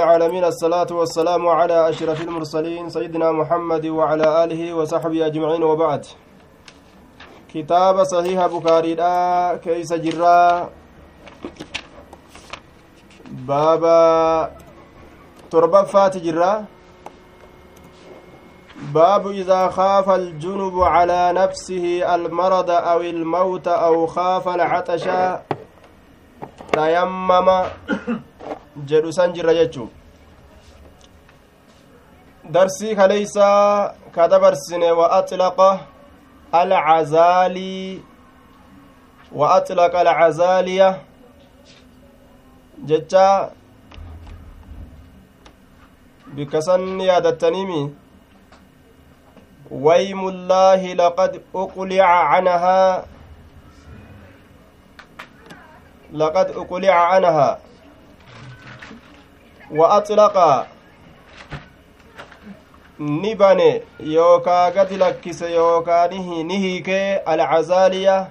العالمين 0.00 0.44
الصلاة 0.44 0.86
والسلام 0.90 1.48
على 1.48 1.88
أشرف 1.88 2.20
المرسلين 2.22 2.90
سيدنا 2.90 3.32
محمد 3.32 3.86
وعلى 3.86 4.44
آله 4.44 4.74
وصحبه 4.74 5.26
أجمعين 5.26 5.62
وبعد. 5.62 6.06
كتاب 7.48 8.04
صحيح 8.04 8.46
بخاري 8.46 8.94
لا 8.94 9.56
كيس 9.64 9.92
جرا. 9.92 10.68
بابا 13.48 14.50
تربة 15.50 15.82
فات 15.82 16.16
جرا. 16.16 16.64
باب 18.92 19.26
إذا 19.30 19.68
خاف 19.68 20.10
الجنب 20.10 20.80
على 20.80 21.32
نفسه 21.32 22.14
المرض 22.14 22.70
أو 22.70 23.00
الموت 23.00 23.68
أو 23.68 24.06
خاف 24.06 24.48
العطش 24.48 25.08
تيمم. 26.72 27.64
Jedhu 28.84 29.12
san 29.12 29.32
jirra 29.32 29.54
jechuu 29.54 29.88
darsii 32.50 32.96
kaleysaa 32.96 33.94
ka 34.14 34.28
dabarsine 34.28 34.90
wa 34.90 35.10
axlaqa 35.18 35.80
alcazaalii 36.52 38.02
wa 39.32 39.54
axlaqa 39.56 39.98
alcazaaliya 40.00 40.98
jecha 42.84 43.50
bikka 46.34 46.62
san 46.62 47.00
yaadattaniimi 47.00 47.94
ويم 49.70 50.28
الله 50.28 50.92
لقد 50.94 51.42
أقلع 51.54 52.04
عنها 52.06 53.04
لقد 56.12 56.50
أقلع 56.50 56.94
عنها 56.94 57.58
وأطلق 59.70 60.66
ni 62.98 63.34
bane 63.34 63.82
yookaa 64.00 64.70
gadi 64.70 64.96
lakkise 64.96 65.52
yookaa 65.54 66.08
ni 66.08 66.58
hiikee 66.58 67.16
alcazaaliya 67.16 68.26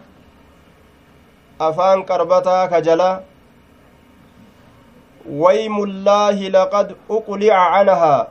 afaan 1.60 2.04
qarbataa 2.06 2.68
ka 2.68 2.82
jala 2.82 3.22
waymullaahi 5.42 6.50
laqad 6.50 6.96
uqlica 7.10 7.60
canhaa 7.74 8.28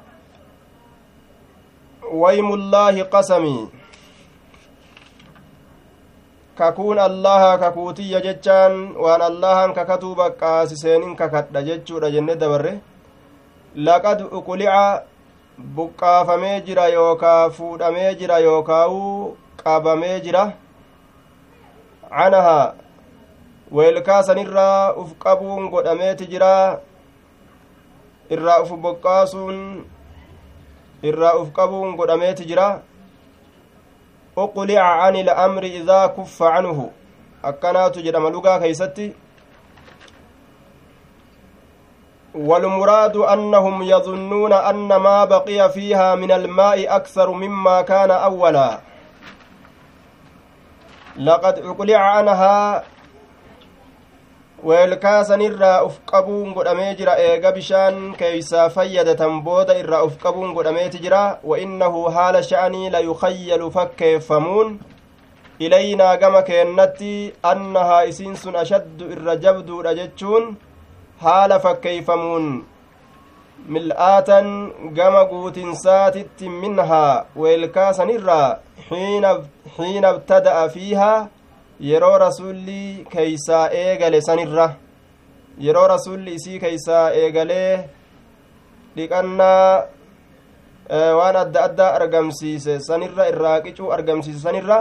waymullaahi 2.23 3.05
qasamii 3.05 3.69
kakuun 6.59 6.99
allaha 6.99 7.59
kakuutiyya 7.59 8.21
jechaan 8.27 8.75
waan 9.07 9.23
allahan 9.23 9.75
kakatuu 9.75 10.15
baqqaasiseenin 10.15 11.17
kakadha 11.17 11.63
jechuudha 11.63 12.11
jenne 12.11 12.37
dabarre 12.43 12.75
laqad 13.75 14.21
uqulica 14.23 15.03
buqqaafamee 15.59 16.61
jira 16.67 16.89
yookaa 16.89 17.51
fuudhamee 17.51 18.15
jira 18.15 18.39
yookaa'uu 18.39 19.37
qabamee 19.57 20.21
jira 20.21 20.53
canahaa 22.09 22.75
weelkaasanirraa 23.73 24.95
uf 25.03 25.13
qabuun 25.19 25.69
godhameeti 25.71 26.27
jira 26.27 26.81
irraa 28.31 28.61
uf 28.63 28.71
boqqaasuun 28.87 29.59
irraa 31.03 31.35
uf 31.41 31.53
qabuun 31.53 31.97
godhameeti 31.97 32.45
jira 32.45 32.69
uqulica 34.37 34.87
cani 35.01 35.21
ilamri 35.21 35.69
idaa 35.81 36.09
kuffa 36.09 36.53
canhu 36.55 36.93
akkanaatu 37.43 38.03
jedhama 38.07 38.31
lugaa 38.31 38.59
keeysatti 38.59 39.15
والمراد 42.35 43.17
أنهم 43.17 43.83
يظنون 43.83 44.53
أن 44.53 44.97
ما 44.97 45.25
بقي 45.25 45.71
فيها 45.71 46.15
من 46.15 46.33
الماء 46.33 46.97
أكثر 46.97 47.31
مما 47.31 47.83
كان 47.83 48.11
أولا 48.11 48.81
لقد 51.17 51.59
أقلع 51.59 51.99
عنها 51.99 52.85
godhamee 56.55 56.95
jira 56.97 57.19
eega 57.21 57.53
bishaan 57.53 58.15
keeysaa 58.17 58.71
fayyadatan 58.71 59.43
booda 59.45 59.77
irraa 59.77 60.05
uf 60.07 60.15
qabuun 60.23 60.55
godhameeti 60.57 61.03
jira 61.05 61.39
wa 61.51 61.59
innahu 61.59 62.05
haala 62.15 62.43
sha'anii 62.43 62.91
la 62.91 63.01
yukayyalu 63.09 63.71
fakkeeffamuun 63.71 64.81
ilaynaa 65.59 66.17
gama 66.17 66.43
keennatti 66.43 67.35
annahaa 67.43 68.05
isiin 68.13 68.37
sun 68.37 68.57
ashaddu 68.57 69.11
irra 69.17 69.37
jabduudha 69.37 69.95
jechuun 70.01 70.57
haala 71.23 71.61
fakkeeyfamuun 71.61 72.65
mil'aatan 73.69 74.47
gama 74.95 75.25
guutinsaatitti 75.31 76.49
minhaa 76.49 77.25
weelkaasanirraa 77.43 78.59
xiina 78.89 80.11
ibtada'a 80.11 80.69
fiihaa 80.69 81.29
yeroo 81.91 82.19
rasulli 82.19 83.07
keeysaa 83.13 83.69
eegale 83.83 84.21
sanirra 84.29 84.67
yeroo 85.67 85.87
rasulli 85.89 86.35
isii 86.35 86.59
keeysaa 86.65 87.11
eegalee 87.21 87.89
dhiqannaa 88.97 89.85
waan 91.19 91.37
adda 91.37 91.65
addaa 91.69 91.95
argamsiise 91.99 92.81
sanirra 92.89 93.29
irraa 93.33 93.61
qicuu 93.61 93.93
argamsiise 93.97 94.41
sanirra 94.47 94.79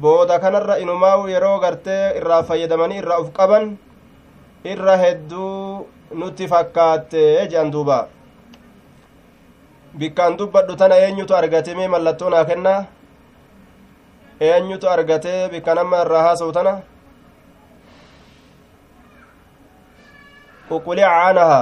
booda 0.00 0.38
kanarra 0.38 0.78
inumaa'u 0.84 1.28
yeroo 1.34 1.58
gartee 1.60 2.16
irraa 2.18 2.42
fayyadamanii 2.42 2.98
irraa 3.02 3.20
uf 3.22 3.32
qaban 3.38 3.78
irra 4.64 4.96
hedduu 5.02 5.86
nutti 6.20 6.46
fakkaatte 6.52 7.22
jedhan 7.50 7.70
duuba 7.72 7.98
bikkaan 9.98 10.36
dubbadhu 10.38 10.76
tana 10.76 10.96
eenyutu 11.04 11.34
argate 11.40 11.74
mee 11.78 11.88
mallattoo 11.88 12.30
naa 12.30 12.44
kennaa 12.50 12.80
eenyutu 14.40 14.88
argatee 14.94 15.48
bikka 15.52 15.74
nama 15.74 16.02
irraa 16.04 16.22
haasa'u 16.26 16.52
tana 16.52 16.72
uqulica 20.76 21.08
canaha 21.20 21.60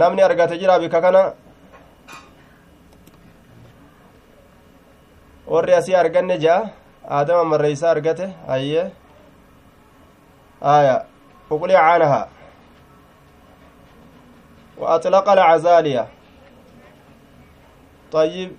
namni 0.00 0.22
argate 0.28 0.54
jira 0.60 0.78
bikka 0.82 1.00
kana 1.04 1.22
warri 5.52 5.72
asii 5.78 5.94
arganne 6.02 6.36
jea 6.44 6.58
aadama 7.16 7.44
marreeysaa 7.52 7.90
argate 7.96 8.26
ayye 8.54 8.82
aya 10.64 11.04
uqulica 11.50 11.80
canaha 11.88 12.22
وأطلق 14.78 15.28
العزالية 15.28 16.08
طيب 18.12 18.50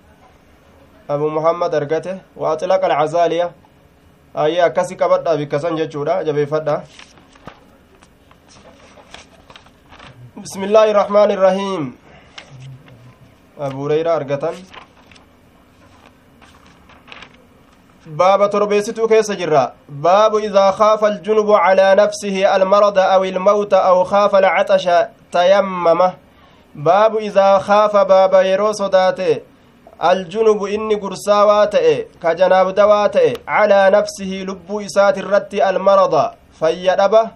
abu 1.07 1.29
muhammad 1.29 1.69
argate 1.75 2.17
wa 2.35 2.51
axlaqa 2.53 2.85
alcazaaliya 2.89 3.53
ayye 4.33 4.63
akkasi 4.63 4.95
qabadha 4.97 5.37
bikkasan 5.37 5.77
jechuudha 5.77 6.23
jabeeffadha 6.25 6.81
bismi 10.41 10.65
illaahi 10.65 10.89
irrahmaani 10.93 11.33
irrahiim 11.37 11.83
abu 13.67 13.77
hureyra 13.85 14.15
argatan 14.15 14.55
baaba 18.05 18.49
torbeessituu 18.49 19.07
keessa 19.07 19.35
jirra 19.35 19.73
baabu 19.89 20.39
idaa 20.39 20.71
khaafa 20.71 21.07
aljunubu 21.07 21.53
calaa 21.53 21.95
nafsihi 21.95 22.45
almarada 22.45 23.09
aw 23.09 23.25
ilmawta 23.25 23.83
aw 23.83 24.03
khaafa 24.05 24.37
alcaxasha 24.37 25.09
tayammama 25.31 26.13
baabu 26.75 27.19
idaa 27.19 27.59
khaafa 27.59 28.05
baaba 28.05 28.43
yeroo 28.43 28.73
sodaate 28.73 29.43
aljunubu 29.99 30.67
inni 30.67 30.95
gursaawaa 30.95 31.67
ta'e 31.67 32.07
ka 32.21 32.35
janaabdawaa 32.35 33.09
ta'e 33.09 33.33
calaa 33.33 33.89
nafsihi 33.89 34.45
lubbuu 34.45 34.81
isaati 34.81 35.19
irratti 35.19 35.61
almarada 35.61 36.33
fayya 36.59 36.95
dhaba 36.95 37.29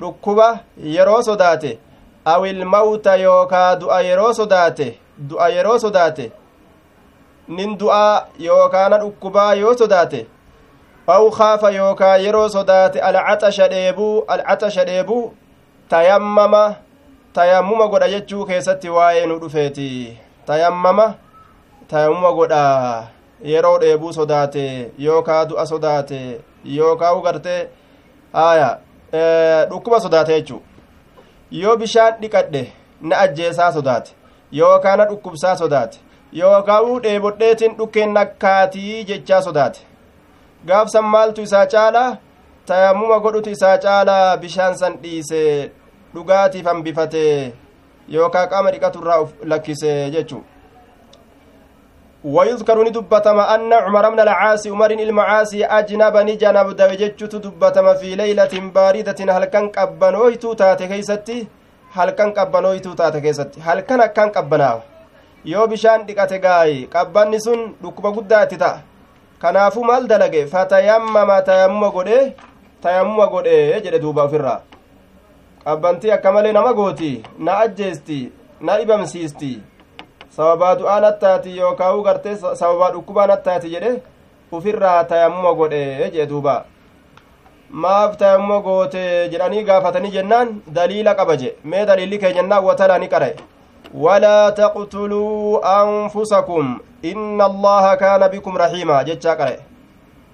dhukkuba 0.00 0.58
yeroo 0.76 1.22
sodaate 1.22 1.78
aw 2.24 2.46
ilmawta 2.46 3.16
yookaa 3.16 3.76
du'a 3.76 4.02
yeroo 4.02 4.32
sodaate 4.34 4.98
du'a 5.18 5.48
yeroo 5.48 5.78
sodaate 5.78 6.32
nin 7.56 7.78
du'aa 7.78 8.26
yookaana 8.46 8.98
dhukkubaa 9.02 9.54
yoo 9.62 9.74
sodaate 9.80 10.20
aw 11.06 11.30
khaafa 11.38 11.70
yookaa 11.70 12.16
yeroo 12.24 12.48
sodaate 12.48 13.00
alcaxasha 13.08 13.68
dheebuu 13.68 14.24
alcaxasha 14.34 14.84
dheebuu 14.84 15.24
tayammama 15.88 16.62
tayammuma 17.32 17.86
godha 17.88 18.08
jechuu 18.14 18.46
keessatti 18.46 18.88
waa'ee 18.96 19.26
nu 19.26 19.38
dhufeeti 19.42 19.88
tayammama 20.46 21.14
tayammuma 21.88 22.32
godha 22.32 22.62
yeroo 23.52 23.78
dheebuu 23.78 24.12
sodaate 24.12 24.64
yookaa 24.98 25.44
du'a 25.44 25.66
sodaate 25.66 26.20
yookaa 26.64 27.12
ugarte 27.14 27.56
aya 28.32 28.78
dhukkuba 29.70 30.00
sodaate 30.00 30.32
jechuu 30.40 30.62
yoo 31.50 31.76
bishaan 31.76 32.14
dhiqadhe 32.20 32.62
na 33.00 33.18
ajjeesaa 33.18 33.72
sodaate 33.72 34.14
yookaa 34.52 34.96
dhukkubsaa 35.04 35.56
sodaate 35.56 35.98
yookaa 36.40 36.80
uu 36.82 37.00
dheebodheetin 37.04 37.74
dhukkeen 37.78 38.14
nakkaatii 38.18 39.04
jechaa 39.08 39.40
sodaate 39.46 39.80
gaafsan 40.68 41.10
maaltu 41.14 41.42
isaa 41.48 41.66
caalaa 41.74 42.10
tayammuma 42.70 43.18
godhutu 43.24 43.50
isaa 43.56 43.74
caalaa 43.84 44.36
bishaan 44.44 44.78
san 44.82 44.96
dhiise 45.02 45.42
dhugaatiif 46.14 46.70
hambifate 46.70 47.26
yookaa 48.16 48.46
qaama 48.54 48.72
dhiqaturraa 48.76 49.20
uf 49.26 49.36
lakkise 49.54 49.92
jechuu 50.16 50.42
ويذكر 52.24 52.82
ندبتم 52.88 53.38
أن 53.40 53.72
عمر 53.72 54.10
بن 54.10 54.20
العاص 54.20 54.66
عمر 54.66 54.90
المعاصي 54.90 55.64
أجنب 55.64 56.16
نجنب 56.16 56.68
دوجتشت 56.76 57.34
دبتم 57.36 57.94
في 57.94 58.14
ليلة 58.14 58.54
باردة 58.74 59.18
هل 59.36 59.44
كان 59.44 59.68
قبنويتو 59.68 60.52
تاتي 60.52 60.86
كيستي 60.86 61.46
هل 61.92 62.10
كان 62.10 62.30
قبنويتو 62.30 62.92
تاتي 62.92 63.20
كيستي 63.20 63.60
هل 63.60 63.80
كان 63.80 64.06
كان 64.06 64.28
قبناو 64.28 64.78
yoo 65.44 65.66
bishaan 65.66 66.06
dhiqate 66.06 66.38
gaayi 66.44 66.86
qabbanni 66.94 67.40
sun 67.44 67.60
dhukkuba 67.82 68.10
guddaa 68.16 68.42
itti 68.46 68.56
ta'a 68.62 68.82
kanaafuu 69.42 69.84
maal 69.88 70.06
dalage 70.12 70.46
fatayammama 70.52 71.38
tayammuma 71.48 71.88
godhe 71.96 72.18
tayammuma 72.82 73.26
godhe 73.32 73.56
jedhe 73.84 73.98
duuba 74.04 74.22
ofirraa 74.28 74.60
qabbantii 75.64 76.12
akka 76.16 76.32
malee 76.36 76.52
nama 76.58 76.72
gooti 76.78 77.12
na 77.38 77.58
ajjeesti 77.64 78.20
na 78.60 78.78
dhibamsiisti 78.78 79.52
sababaa 80.36 80.74
du'aa 80.80 81.00
nattaati 81.06 81.56
yookaa'u 81.58 82.02
gartee 82.08 82.36
sababaa 82.42 82.90
dhukkubaa 82.96 83.26
nattaati 83.32 83.70
jedhe 83.74 83.92
ufirraa 84.58 85.04
tayammuma 85.14 85.54
godhe 85.60 86.10
jee 86.14 86.26
duuba 86.34 86.54
maaf 87.84 88.16
tayammuma 88.20 88.60
goote 88.68 89.02
jedhanii 89.32 89.64
gaafatanii 89.70 90.10
jennaan 90.18 90.60
daliila 90.78 91.14
qaba 91.20 91.36
je 91.42 91.56
mee 91.64 91.86
daliilli 91.90 92.18
keenyannaa 92.24 92.60
watalaa 92.68 92.98
ni 93.02 93.08
qara'e 93.14 93.34
ولا 93.94 94.50
تقتلوا 94.50 95.60
أنفسكم 95.82 96.78
إن 97.04 97.42
الله 97.42 97.94
كان 97.94 98.28
بكم 98.28 98.56
رحيما 98.58 99.02
جتشا 99.02 99.34
قرأ 99.34 99.56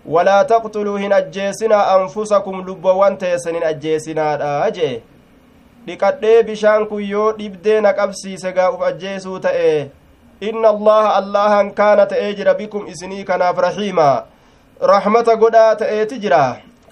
ولا 0.07 0.43
تقتلوا 0.43 0.99
هن 0.99 1.13
أجيسنا 1.13 1.97
أنفسكم 1.97 2.61
لبوان 2.61 3.19
تيسن 3.19 3.57
أجيسنا 3.63 4.67
أجي 4.67 5.01
dhiqadhee 5.89 6.43
bishaan 6.45 6.85
kun 6.89 7.01
yoo 7.01 7.33
dhibdee 7.39 7.81
na 7.81 7.93
qabsiise 7.99 8.51
gaa 8.57 8.71
uf 8.75 8.83
ajjeesuu 8.89 9.39
ta'e 9.45 9.71
inna 10.49 10.69
allaha 10.75 11.15
allahan 11.21 11.71
kaana 11.79 12.05
ta'ee 12.11 12.35
jira 12.41 12.55
bikum 12.59 12.89
isinii 12.93 13.25
kanaaf 13.31 13.63
rahiima 13.67 14.09
rahmata 14.93 15.37
godhaa 15.43 15.75
ta'eeti 15.83 16.19
jira 16.25 16.43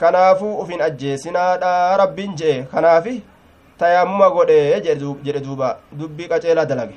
kanaafuu 0.01 0.55
ufin 0.63 0.81
ajjeesinaadha 0.89 1.73
rabbiin 2.03 2.33
je'e 2.41 2.57
kanaafi 2.73 3.15
tayammuma 3.79 4.31
godhe 4.31 4.81
jedhe 4.85 5.41
duuba 5.41 5.77
dubbii 5.93 6.29
qaceelaa 6.29 6.65
dalage 6.65 6.97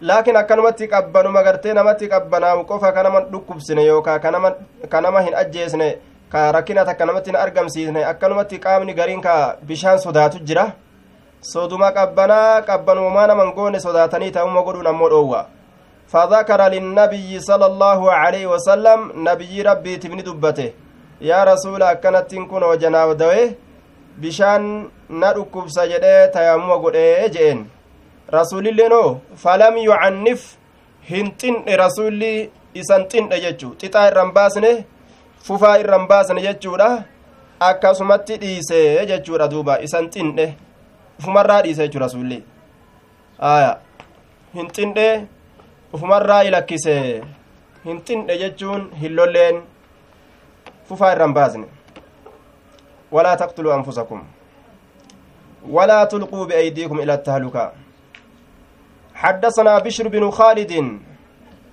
laakiin 0.00 0.36
akkanumatti 0.36 0.88
qabbanuma 0.88 1.42
gartee 1.42 1.74
namatti 1.74 2.08
qabbanaa'u 2.08 2.64
qofa 2.70 2.92
kanama 2.92 3.20
dhukkubsine 3.32 3.84
yookaa 3.86 4.18
kanama 4.18 5.20
hin 5.20 5.34
ajjeesne 5.42 5.88
ka 6.32 6.52
rakkina 6.52 6.84
takka 6.84 7.06
namatti 7.06 7.30
hin 7.30 7.40
argamsiisne 7.44 8.04
akkanumatti 8.04 8.58
qaamni 8.58 8.94
gariin 8.94 9.20
ka 9.20 9.56
bishaan 9.62 9.98
sodaatu 10.04 10.44
jira 10.50 10.66
soduma 11.52 11.92
qabbanaa 11.98 12.62
qabbanumaa 12.70 13.26
naman 13.32 13.52
goone 13.58 13.80
sodaatanii 13.80 14.30
ta'umma 14.38 14.62
godhuun 14.68 14.94
ammoo 14.94 15.10
dhoowwa 15.16 15.42
فذكر 16.12 16.60
للنبي 16.68 17.40
صلى 17.40 17.66
الله 17.66 18.00
عليه 18.12 18.46
وسلم 18.46 18.98
نبي 19.28 19.62
ربي 19.62 19.96
تبني 19.96 20.22
دبته 20.22 20.68
يا 21.30 21.40
رسول 21.44 21.82
أكنت 21.82 22.34
كن 22.50 22.62
وجناب 24.18 24.20
دوي 24.20 24.30
بشان 24.30 24.88
ندكب 25.10 25.68
سجده 25.68 26.26
تيمم 26.26 26.72
قد 26.72 26.96
جئن 27.32 27.66
رسول 28.34 28.68
الله 28.68 29.18
فلم 29.36 29.74
يعنف 29.78 30.56
هنتن 31.10 31.54
رسولي 31.68 32.50
إسنتن 32.76 33.28
ججو 33.28 33.70
تتا 33.80 34.08
الرنباسنه 34.08 34.84
fufaa 35.42 35.78
irran 35.78 36.06
baasan 36.06 36.38
jechuudha 36.38 37.04
akkasumatti 37.60 38.36
dhiise 38.36 39.06
jechuudha 39.06 39.48
duuba 39.48 39.80
isan 39.82 40.10
xinne 40.10 40.56
ufumarraa 41.18 41.62
dhiise 41.62 41.82
jechuudha 41.88 42.08
sulli 42.08 42.42
aya 43.38 43.72
hin 44.54 44.68
xinne 44.76 45.26
ufumarraa 45.92 46.42
ilakkise 46.44 46.94
hin 47.84 47.98
xinne 48.06 48.38
jechuun 48.42 48.90
hin 49.00 49.16
lolleen 49.16 49.62
fufaa 50.88 51.12
irran 51.16 51.34
baasne 51.34 51.66
walaa 53.12 53.36
taqtuluu 53.36 53.72
anfusakum 53.72 54.20
walaa 55.76 56.06
tulquu 56.06 56.46
biaydiikum 56.46 57.00
ila 57.00 57.14
التهلكة 57.14 57.72
حدثنا 59.14 59.78
بشر 59.78 60.08
بن 60.08 60.30
خالد 60.30 60.72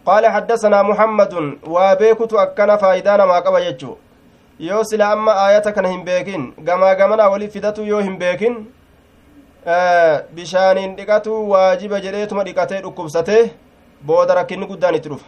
قال 0.06 0.28
حدثنا 0.28 0.82
محمد 0.82 1.34
وبيكت 1.68 2.34
أكن 2.34 2.78
فايدانا 2.78 3.26
ما 3.26 3.40
قبا 3.40 3.60
يجو 3.60 3.96
yoo 4.60 4.84
sila 4.84 5.12
amma 5.16 5.32
aayata 5.42 5.72
kana 5.72 5.90
hin 5.90 6.04
beekin 6.04 6.54
gamaa 6.68 6.96
gamana 6.96 7.30
wali 7.30 7.48
fidatu 7.48 7.86
yoo 7.86 8.02
hin 8.02 8.18
beekin 8.20 8.56
bishaaniin 10.36 10.96
dhiqatu 10.98 11.50
waajiba 11.52 12.00
jedheetuma 12.06 12.44
dhiqatee 12.44 12.82
dhukkubsate 12.86 13.38
booda 14.10 14.36
rakkinni 14.40 14.68
guddaan 14.72 14.96
itti 14.96 15.10
dhufa 15.10 15.28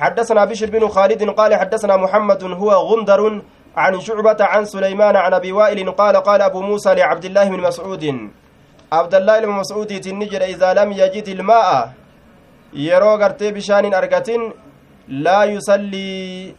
حدثنا 0.00 0.44
بشر 0.44 0.70
بن 0.70 0.88
خالد 0.88 1.22
قال 1.30 1.54
حدثنا 1.54 1.96
محمد 1.96 2.42
هو 2.44 2.70
غندر 2.72 3.42
عن 3.76 4.00
شعبة 4.00 4.36
عن 4.40 4.64
سليمان 4.64 5.16
عن 5.16 5.34
أبي 5.34 5.52
وائل 5.52 5.90
قال 5.90 6.16
قال 6.16 6.42
أبو 6.42 6.60
موسى 6.60 6.94
لعبد 6.94 7.24
الله 7.24 7.44
بن 7.48 7.60
مسعود 7.60 8.30
عبد 8.92 9.14
الله 9.14 9.40
بن 9.40 9.48
مسعود 9.48 10.00
تنجر 10.00 10.42
إذا 10.42 10.74
لم 10.74 10.92
يجد 10.92 11.28
الماء 11.28 11.92
yeroo 12.72 13.18
gartee 13.18 13.52
bishaan 13.52 13.90
argatin 13.94 14.52
laa 15.08 15.44
yusallii 15.44 16.54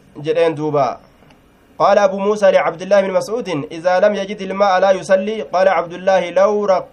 قال 1.78 1.98
أبو 1.98 2.18
موسى 2.18 2.50
لعبد 2.50 2.82
الله 2.82 3.00
بن 3.00 3.10
مسعود 3.10 3.48
إذا 3.72 4.00
لم 4.00 4.14
يجد 4.14 4.40
الماء 4.42 4.78
لا 4.78 4.90
يصلي. 4.90 5.42
قال 5.42 5.68
عبد 5.68 5.92
الله 5.92 6.30
لو 6.30 6.64
رق 6.64 6.86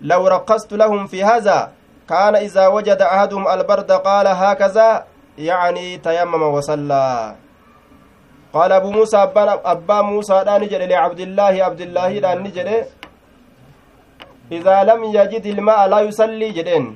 لو 0.00 0.28
رقصت 0.28 0.72
لهم 0.72 1.06
في 1.06 1.24
هذا 1.24 1.72
كان 2.08 2.36
إذا 2.36 2.66
وجد 2.66 3.00
أحدهم 3.02 3.48
البرد 3.48 3.92
قال 3.92 4.26
هكذا 4.26 5.04
يعني 5.38 5.98
تيمم 5.98 6.42
وصلى. 6.42 7.34
قال 8.54 8.72
أبو 8.72 8.90
موسى 8.90 9.16
أبا, 9.16 9.60
أبا 9.72 9.98
موسى 10.02 10.42
لا 10.46 10.58
نجد 10.58 10.82
لعبد 10.92 11.20
الله 11.20 11.54
عبد 11.66 11.80
الله 11.80 12.10
لا 12.24 12.34
نجد 12.34 12.68
إذا 14.52 14.76
لم 14.84 15.00
يجد 15.04 15.46
الماء 15.46 15.80
لا 15.88 16.00
يصلي 16.00 16.50
جدين 16.58 16.86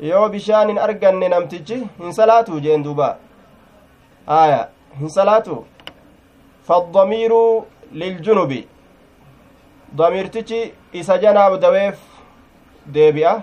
bishaan 0.00 0.68
hin 0.68 0.78
arganne 0.78 1.28
namtichi 1.28 1.76
hin 1.98 2.12
salaatu 2.12 2.60
jeen 2.60 2.82
duuba 2.84 3.16
aya 4.26 4.68
hin 4.98 5.08
salaatu 5.08 5.64
faddamiiru 6.68 7.66
liljunubi 7.92 8.68
damiirtichi 9.98 10.60
isa 10.92 11.18
janaab 11.18 11.60
daweef 11.60 11.96
deebi'a 12.96 13.42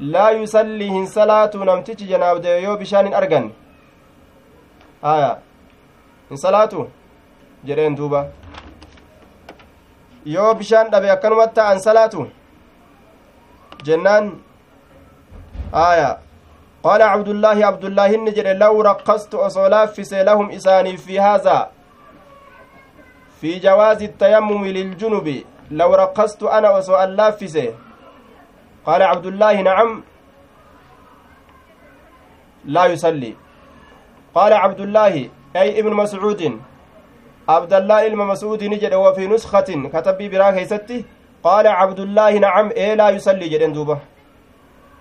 laa 0.00 0.30
yusallii 0.30 0.90
hin 0.90 1.06
salaatu 1.06 1.64
namtichi 1.64 2.10
janaab 2.12 2.42
dawe 2.42 2.62
yoo 2.62 2.76
bishaan 2.76 3.06
hin 3.06 3.14
arganne 3.14 3.50
aya 5.02 5.30
hin 6.30 6.36
salaatu? 6.38 6.88
Jedheen 7.64 7.96
duuba. 7.96 8.26
Yoo 10.24 10.54
bishaan 10.54 10.90
dhabe 10.90 11.10
akkanumatti 11.16 11.54
ta'an 11.54 11.80
salaatu? 11.80 12.26
Jennaan 13.84 14.38
قال 16.82 17.02
عبد 17.02 17.28
الله 17.28 17.66
عبد 17.66 17.84
الله 17.84 18.10
النجر 18.14 18.46
لو 18.56 18.80
رقصت 18.80 19.34
أصلاف 19.34 20.12
لهم 20.12 20.50
إساني 20.50 20.96
في 20.96 21.20
هذا 21.20 21.70
في 23.40 23.58
جواز 23.58 24.02
التيمم 24.02 24.64
للجنب 24.64 25.44
لو 25.70 25.94
رقصت 25.94 26.42
أنا 26.42 26.78
أصلاف 26.78 27.40
قال 28.86 29.02
عبد 29.02 29.26
الله 29.26 29.60
نعم 29.62 30.02
لا 32.64 32.84
يصلي 32.86 33.34
قال 34.34 34.52
عبد 34.52 34.80
الله 34.80 35.28
أي 35.56 35.80
ابن 35.80 35.92
مسعود 35.92 36.60
عبد 37.48 37.72
الله 37.72 38.08
ilma 38.08 38.24
مسعود 38.32 38.64
نجد 38.64 38.94
وفي 38.94 39.26
نسخة 39.26 39.70
كتب 39.92 40.18
براه 40.30 40.50
كيستي 40.50 41.04
قال 41.42 41.66
عبد 41.66 42.00
الله 42.00 42.32
نعم 42.38 42.70
إيه 42.70 42.94
لا 42.94 43.10
يصلي 43.10 43.48
جدن 43.48 43.72
دوبه 43.72 43.98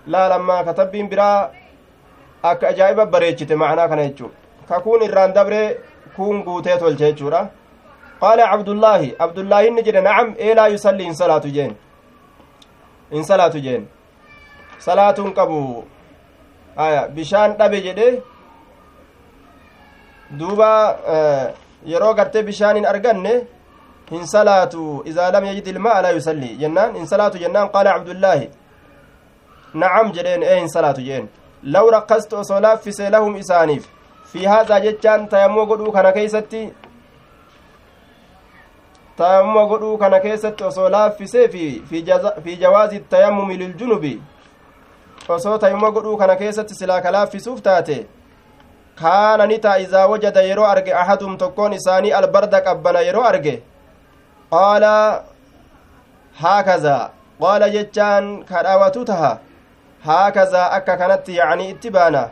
laalammaa 0.07 0.63
katabbiin 0.63 1.09
biraa 1.09 1.51
akka 2.51 2.67
ajaa'iba 2.67 3.05
bareechite 3.05 3.55
macnaa 3.61 3.87
kana 3.91 4.05
jechuu 4.07 4.31
kakuun 4.69 5.03
irraan 5.07 5.33
dabre 5.33 5.59
kuun 6.15 6.43
guutee 6.47 6.77
tolche 6.83 7.11
jechuudha 7.11 7.41
qaala 8.21 8.47
cabdullaahi 8.51 9.13
abdullaahi 9.25 9.67
inni 9.71 9.83
jedhe 9.87 10.01
nacam 10.07 10.33
ee 10.47 10.55
laa 10.59 10.67
yusalli 10.75 11.07
hin 11.09 11.15
salaatu 11.21 11.53
jeen 11.57 11.75
hin 13.11 13.27
salaatu 13.31 13.63
jeen 13.67 13.87
salaatuun 14.87 15.33
qabu 15.39 15.59
aya 16.87 17.07
bishaan 17.19 17.55
dhabe 17.61 17.81
jedhe 17.87 18.09
duuba 20.37 20.69
yeroo 21.85 22.13
gartee 22.13 22.43
bishaan 22.43 22.75
hin 22.75 22.85
arganne 22.85 23.33
hin 24.11 24.27
salaatu 24.27 25.03
idaa 25.05 25.31
lam 25.31 25.45
yajid 25.45 25.67
ilmaa 25.67 26.01
laa 26.01 26.11
yusalli 26.17 26.55
jennaan 26.63 26.95
hin 26.95 27.07
salaatu 27.07 27.37
jennaan 27.43 27.69
qaala 27.75 27.93
cabdullaahi 27.97 28.49
nacam 29.73 30.11
jedheen 30.17 30.43
ee 30.43 30.59
hin 30.59 30.69
salaatu 30.75 31.01
jeen 31.07 31.29
law 31.63 31.89
rakkastu 31.95 32.37
osoo 32.43 32.59
laaffise 32.67 33.09
lahum 33.15 33.35
isaaniif 33.43 33.87
fi 34.33 34.45
haadhaa 34.45 34.79
jechaan 34.85 35.27
tayammoo 35.33 35.65
godhuu 35.71 35.91
kana 35.97 36.11
keeysatti 36.17 36.61
tayammuma 39.17 39.65
godhuu 39.65 39.97
kana 39.97 40.19
keessatti 40.19 40.63
osoo 40.63 40.89
laaffisee 40.89 41.47
fi 42.43 42.55
jawaazi 42.61 42.99
tayammumi 42.99 43.57
liljunubi 43.57 44.13
osoo 45.37 45.57
tayammuma 45.57 45.91
godhuu 45.91 46.17
kana 46.17 46.35
keessatti 46.35 46.75
silaa 46.75 47.01
ka 47.01 47.11
laaffisuuf 47.11 47.61
taate 47.61 47.97
kaana 49.01 49.47
ni 49.47 49.57
taa 49.65 49.77
izaa 49.85 50.07
wajada 50.07 50.41
yeroo 50.49 50.65
arge 50.73 50.93
ahadum 51.01 51.37
tokkoon 51.37 51.73
isaanii 51.73 52.11
albarda 52.21 52.61
qabbana 52.61 52.99
yeroo 53.07 53.23
arge 53.31 53.55
qaala 54.53 54.95
haakazaa 56.41 57.03
qaala 57.41 57.69
jechaan 57.75 58.27
kadhaawatu 58.49 59.05
taha 59.11 59.31
haakazaa 60.07 60.71
akka 60.77 60.97
kanatti 61.01 61.37
yacnii 61.39 61.69
itti 61.73 61.89
baana 61.97 62.23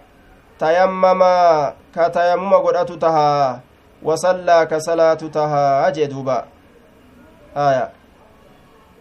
tayammamaa 0.64 1.74
ka 1.96 2.10
tayammuma 2.18 2.60
godhatu 2.66 2.98
tahaa 3.06 3.60
wasallaa 4.10 4.66
ka 4.72 4.82
salaatu 4.88 5.30
tahaa 5.38 5.92
jee 5.92 6.08
duuba 6.14 6.38
aya 7.68 7.86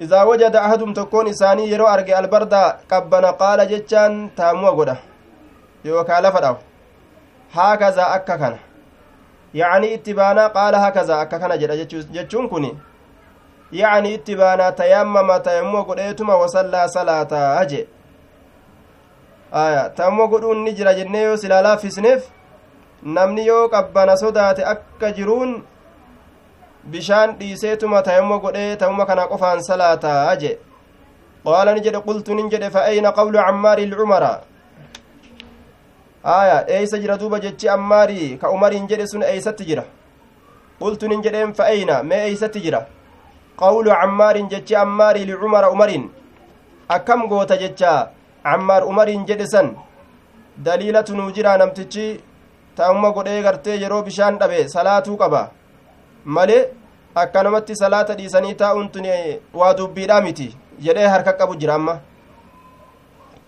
idaa 0.07 0.25
wajada 0.31 0.63
ahadum 0.63 0.95
tokkoon 1.01 1.33
isaanii 1.35 1.71
yeroo 1.73 1.91
arge 1.97 2.15
albarda 2.21 2.63
qabbana 2.93 3.33
qaala 3.43 3.67
jechaan 3.75 4.17
tayammuma 4.39 4.73
godha 4.79 4.97
yookaa 5.85 6.21
lafa 6.29 6.41
dhaw 6.47 6.57
haakazaa 7.55 8.11
akka 8.19 8.39
kana 8.39 8.59
yacnii 9.55 9.95
itti 9.95 10.15
baanaa 10.15 10.49
qaala 10.49 10.81
haakazaa 10.81 11.21
akka 11.21 11.39
kana 11.39 11.59
jedha 11.59 11.77
jechuun 12.13 12.49
kun 12.49 12.71
yacnii 13.73 14.15
itti 14.15 14.37
baanaa 14.37 14.73
tayammama 14.73 15.41
tayammuma 15.41 15.85
godheetuma 15.85 16.37
wasallaa 16.37 16.89
salaataa 16.89 17.65
jee 17.65 17.87
aya 19.53 19.91
tammo 19.91 20.29
godhuun 20.29 20.65
ni 20.65 20.73
jira 20.73 20.95
jennee 20.95 21.23
yoo 21.23 21.37
silaa 21.37 21.63
laaffisneef 21.63 22.29
namni 23.03 23.47
yoo 23.47 23.69
qabbana 23.69 24.17
sodaate 24.17 24.65
akka 24.65 25.13
jiruun 25.13 25.63
bishaan 26.91 27.37
dhiiseetuma 27.39 28.03
tayammo 28.03 28.39
godhee 28.41 28.77
tamuma 28.77 29.07
kana 29.07 29.27
qofaan 29.31 29.63
salaataa 29.63 30.37
je 30.37 30.59
qaala 31.45 31.75
ni 31.75 31.81
jedhe 31.87 32.01
qultu 32.09 32.35
nin 32.35 32.51
jedhe 32.51 32.71
fa 32.71 32.85
ayna 32.91 33.13
qawlu 33.13 33.39
cammaari 33.39 33.87
lcumara 33.87 34.33
aya 36.27 36.65
eeysa 36.69 36.99
jira 36.99 37.17
duuba 37.19 37.39
jechi 37.41 37.69
ammaarii 37.69 38.37
ka 38.39 38.51
umariin 38.51 38.89
jedhe 38.91 39.07
sun 39.07 39.23
eeysatti 39.23 39.65
jira? 39.65 39.85
Qultu 40.81 41.09
nin 41.09 41.23
jedheen 41.23 41.55
fa 41.55 41.65
ayna 41.73 42.03
mee 42.03 42.23
eeysatti 42.29 42.61
jira? 42.65 42.81
Qawlu 43.61 43.91
cammaarin 43.91 44.49
jechi 44.49 44.77
ammaarii 44.77 45.27
licumara 45.27 45.71
umariin. 45.71 46.11
Akkam 46.89 47.29
goota 47.29 47.57
jechaa 47.63 48.09
cammaar 48.43 48.83
umariin 48.91 49.27
jedhe 49.29 49.47
san? 49.47 49.71
Daliilatu 50.65 51.17
nuu 51.17 51.31
jira 51.37 51.57
namtichi 51.59 52.09
ta'umma 52.77 53.11
godhee 53.17 53.43
gartee 53.47 53.79
yeroo 53.85 54.03
bishaan 54.03 54.39
dhabe 54.41 54.69
salaatuu 54.75 55.17
qaba. 55.23 55.49
Malee 56.25 56.63
akkanumatti 57.23 57.77
salaata 57.83 58.15
dhiisanii 58.19 58.55
taa'uun 58.63 58.89
tun 58.95 59.07
waa 59.55 59.73
dubbiidhaa 59.79 60.21
miti 60.21 60.55
jedhee 60.85 61.09
harka 61.15 61.33
qabu 61.33 61.57
jira 61.61 61.75
amma. 61.75 62.01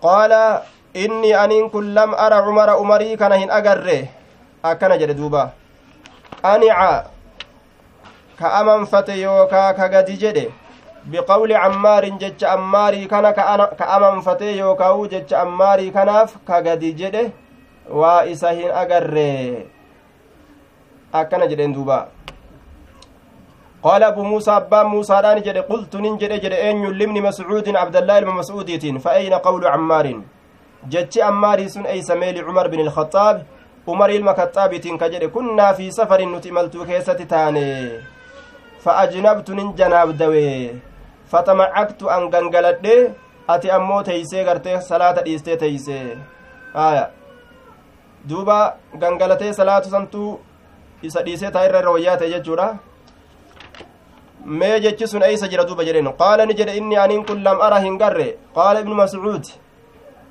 Qaala 0.03 0.41
inni 0.93 1.33
aniin 1.33 1.69
kun 1.69 1.93
lam 1.93 2.13
ara 2.17 2.41
cumara 2.45 2.77
umarii 2.77 3.17
kana 3.17 3.37
hin 3.37 3.49
agarre 3.49 4.09
akkana 4.63 4.97
jedhe 4.97 5.13
duuba 5.13 5.53
qanica 6.41 7.11
ka 8.39 8.53
amanfate 8.59 9.13
yookaa 9.21 9.73
ka 9.77 9.87
gadi 9.93 10.17
jedhe 10.17 10.45
biqawli 11.05 11.53
cammaarin 11.53 12.19
jecha 12.19 12.53
ammaarii 12.57 13.07
kana 13.07 13.33
ka 13.33 13.85
amanfatee 13.95 14.57
yookaa'u 14.57 15.07
jecha 15.07 15.41
ammaarii 15.41 15.91
kanaaf 15.91 16.37
ka 16.47 16.61
gadi 16.61 16.93
jedhe 16.93 17.31
waa 18.01 18.23
isa 18.25 18.51
hin 18.51 18.71
agarre 18.83 19.65
akkana 21.13 21.47
jedheen 21.47 21.73
duuba 21.73 22.07
قال 23.83 24.03
أبو 24.03 24.23
موسى 24.23 24.51
أبان 24.51 24.85
موسى 24.85 25.13
راني 25.23 25.41
جد 25.41 25.57
قلت 25.57 25.95
ننجد 25.95 26.31
جد 26.43 26.51
أين 26.51 26.83
لمن 26.99 27.21
مسعود 27.23 27.63
عبد 27.75 27.95
الله 27.95 28.19
بن 28.19 28.31
مسعود 28.35 28.67
فأين 28.99 29.33
قول 29.33 29.63
عمار 29.67 30.05
جتش 30.87 31.17
عمار 31.17 31.67
سن 31.67 31.85
أي 31.85 32.01
سميل 32.01 32.45
عمر 32.45 32.67
بن 32.67 32.79
الخطاب 32.79 33.45
عمر 33.87 34.09
المكتاب 34.09 34.75
كجد 34.75 35.23
كنا 35.23 35.73
في 35.73 35.91
سفر 35.91 36.21
نتملت 36.25 36.77
كيسة 36.77 37.13
تاني 37.13 37.99
فأجنبت 38.83 39.49
ننجناب 39.51 40.17
دوي 40.17 40.71
fatamacaktu 41.31 42.09
an 42.09 42.29
gangaladhe 42.33 43.13
ati 43.53 43.71
ammoo 43.77 44.01
teeysee 44.03 44.43
gartee 44.47 44.81
salaata 44.89 45.21
dhiistee 45.25 45.57
teeysee 45.63 46.17
aya 46.85 47.03
duuba 48.29 48.57
gangalatee 49.03 49.53
salaatu 49.59 49.89
santuu 49.93 50.31
isa 51.09 51.23
dhiisee 51.27 51.51
taa 51.55 51.65
irra 51.67 51.79
irra 51.83 51.91
wayyaa 51.95 52.17
ta'e 52.21 52.31
jechuudha 52.33 52.67
mee 54.61 54.79
jechi 54.85 55.07
sun 55.11 55.23
eeysa 55.29 55.51
jira 55.53 55.67
duuba 55.69 55.85
jedheen 55.89 56.11
qaala 56.21 56.45
ni 56.49 56.57
jedhe 56.61 56.77
inni 56.81 56.97
aniin 57.03 57.25
kun 57.29 57.43
lam 57.47 57.61
ara 57.67 57.79
hin 57.85 57.97
garre 58.03 58.27
qaala 58.57 58.81
ibnu 58.85 58.95
mascuud 59.01 59.53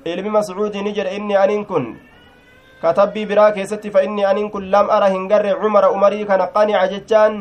ilmi 0.05 0.29
mascuudi 0.29 0.81
ni 0.83 0.93
jedhe 0.93 1.15
inni 1.15 1.35
aniin 1.35 1.65
kun 1.65 1.85
katabbii 2.81 3.25
biraa 3.25 3.51
keessatti 3.51 3.91
fa 3.91 4.03
inni 4.07 4.25
aniin 4.25 4.49
kun 4.51 4.71
lam 4.71 4.89
ara 4.89 5.09
hin 5.09 5.27
garre 5.27 5.53
cumara 5.61 5.91
umarii 5.91 6.25
kana 6.25 6.47
qanica 6.55 6.87
jechaan 6.95 7.37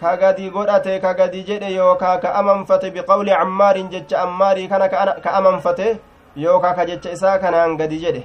ka 0.00 0.16
gadi 0.16 0.50
godhate 0.50 1.00
ka 1.00 1.14
gadi 1.14 1.44
jedhe 1.44 1.72
yookaa 1.76 2.18
ka 2.18 2.34
amanfate 2.40 2.90
biqawli 2.90 3.30
cammaarin 3.30 3.90
jecha 3.94 4.22
ammaarii 4.26 4.68
kana 4.68 4.88
ka 5.24 5.30
amanfate 5.38 6.00
yookaa 6.36 6.74
ka 6.74 6.86
jecha 6.86 7.12
isaa 7.12 7.38
kanaan 7.38 7.76
gadi 7.76 7.98
jedhe 8.04 8.24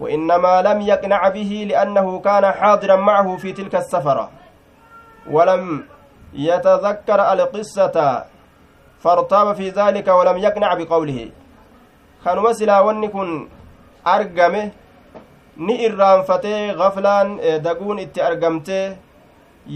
وإنما 0.00 0.62
لم 0.62 0.80
يقنع 0.80 1.28
به 1.28 1.66
لأنه 1.70 2.20
كان 2.20 2.44
حاضرا 2.52 2.96
معه 2.96 3.36
في 3.36 3.52
تلك 3.52 3.74
السفرة 3.74 4.30
ولم 5.30 5.86
يتذكر 6.34 7.32
القصة 7.32 8.24
فارتاب 8.98 9.52
في 9.54 9.68
ذلك 9.70 10.08
ولم 10.08 10.36
يقنع 10.38 10.74
بقوله 10.74 11.30
كان 12.24 12.38
مسلا 12.38 12.80
ونكن 12.80 13.48
أرقمه 14.06 14.70
ni 15.56 15.74
irraanfatee 15.86 16.74
gaflaan 16.74 17.38
daguun 17.64 17.98
itti 18.04 18.20
argamtee 18.28 18.96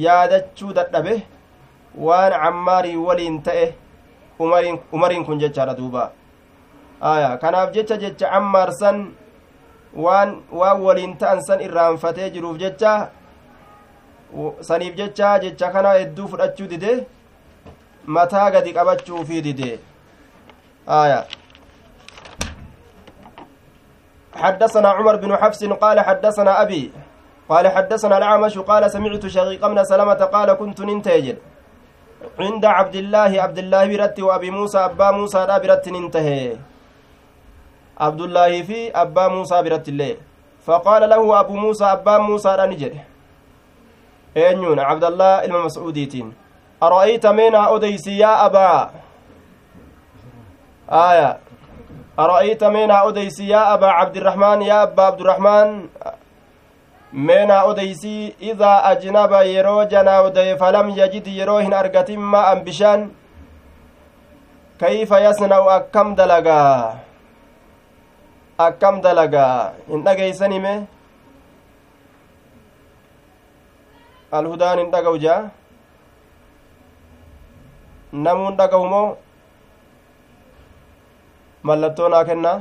yaadachuu 0.05 0.73
dadhabe 0.78 1.23
waan 2.07 2.33
cammaarii 2.43 2.97
waliin 2.97 3.37
ta'e 3.43 3.67
umariin 4.93 5.25
kun 5.28 5.38
jechaadha 5.43 5.76
duuba 5.78 6.11
aya 7.12 7.31
kanaaf 7.43 7.71
jecha 7.76 7.97
jecha 8.02 8.26
cammaar 8.33 8.73
san 8.81 8.99
waan 10.05 10.35
waan 10.61 10.83
waliin 10.87 11.17
ta'an 11.21 11.43
san 11.49 11.61
irraanfatee 11.67 12.31
jiruuf 12.35 12.59
jecha 12.64 12.93
saniif 14.69 14.95
jecha 15.00 15.38
jecha 15.45 15.71
kana 15.75 15.93
hedduu 16.00 16.28
fudhachuu 16.33 16.67
dide 16.73 16.93
mataa 18.17 18.50
gadi 18.50 18.73
qabachuufii 18.78 19.43
dide 19.47 19.71
aya 21.00 21.21
حدثنا 24.38 24.88
عمر 24.88 25.16
بن 25.16 25.37
حفص 25.37 25.64
قال 25.64 26.00
حدثنا 26.00 26.62
أبي 26.62 26.92
قال 27.49 27.68
حدثنا 27.68 28.18
الأعمش 28.18 28.59
قال 28.59 28.90
سمعت 28.90 29.26
شقيق 29.26 29.66
بن 29.66 29.85
سلمة 29.85 30.14
قال 30.35 30.52
كنت 30.52 30.80
ننتهج 30.80 31.37
عند 32.38 32.64
عبد 32.64 32.97
الله 32.97 33.42
عبد 33.42 33.59
الله 33.59 33.87
برت 33.87 34.21
وأبي 34.21 34.50
موسى 34.50 34.78
أبا 34.78 35.11
موسى 35.11 35.38
لا 35.47 35.59
برت 35.59 35.88
ننتهي. 35.88 36.57
عبد 38.00 38.21
الله 38.21 38.62
في 38.62 38.90
أبا 38.95 39.28
موسى 39.28 39.62
برت 39.62 39.88
الله 39.88 40.16
فقال 40.66 41.02
له 41.11 41.40
أبو 41.40 41.54
موسى 41.54 41.85
أبا 41.85 42.18
موسى 42.18 42.49
لا 42.57 42.66
نجد 42.66 42.95
أينون 44.37 44.78
عبد 44.78 45.04
الله 45.04 45.45
المسعوديتين 45.45 46.33
أرأيت 46.83 47.26
منا 47.26 47.75
أديسي 47.76 48.18
يا 48.18 48.47
أبا؟ 48.47 48.90
آية. 50.90 51.48
أرأيت 52.19 52.65
منا 52.65 53.09
أديسي 53.09 53.49
يا 53.49 53.75
أبا 53.75 53.87
عبد 53.87 54.17
الرحمن 54.17 54.63
يا 54.63 54.83
أبا 54.83 55.03
عبد 55.03 55.21
الرحمن 55.21 55.69
idaa 58.41 58.85
ajnaba 58.85 59.41
yeroo 59.45 59.85
janaawdaye 59.85 60.57
falam 60.61 60.91
yajid 60.99 61.27
yeroo 61.27 61.59
hin 61.59 61.73
argatin 61.73 62.21
ma'an 62.21 62.61
bishaan 62.65 63.11
kayfa 64.81 65.21
yasna'u 65.21 65.71
akkam 65.77 66.15
dalagaa 66.17 67.01
akkam 68.59 69.01
dalagaa 69.01 69.73
hin 69.89 70.05
dhageeysanime 70.05 70.75
alhudaan 74.33 74.79
hin 74.79 74.91
dhaga'u 74.93 75.19
jaa 75.25 75.41
namuun 78.13 78.57
dhaga'u 78.61 78.85
moo 78.93 79.17
mallattoo 81.62 82.09
naa 82.09 82.25
kennaa 82.25 82.61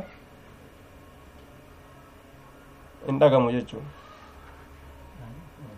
hin 3.07 3.19
dhagamu 3.19 3.51
jechuun 3.51 3.85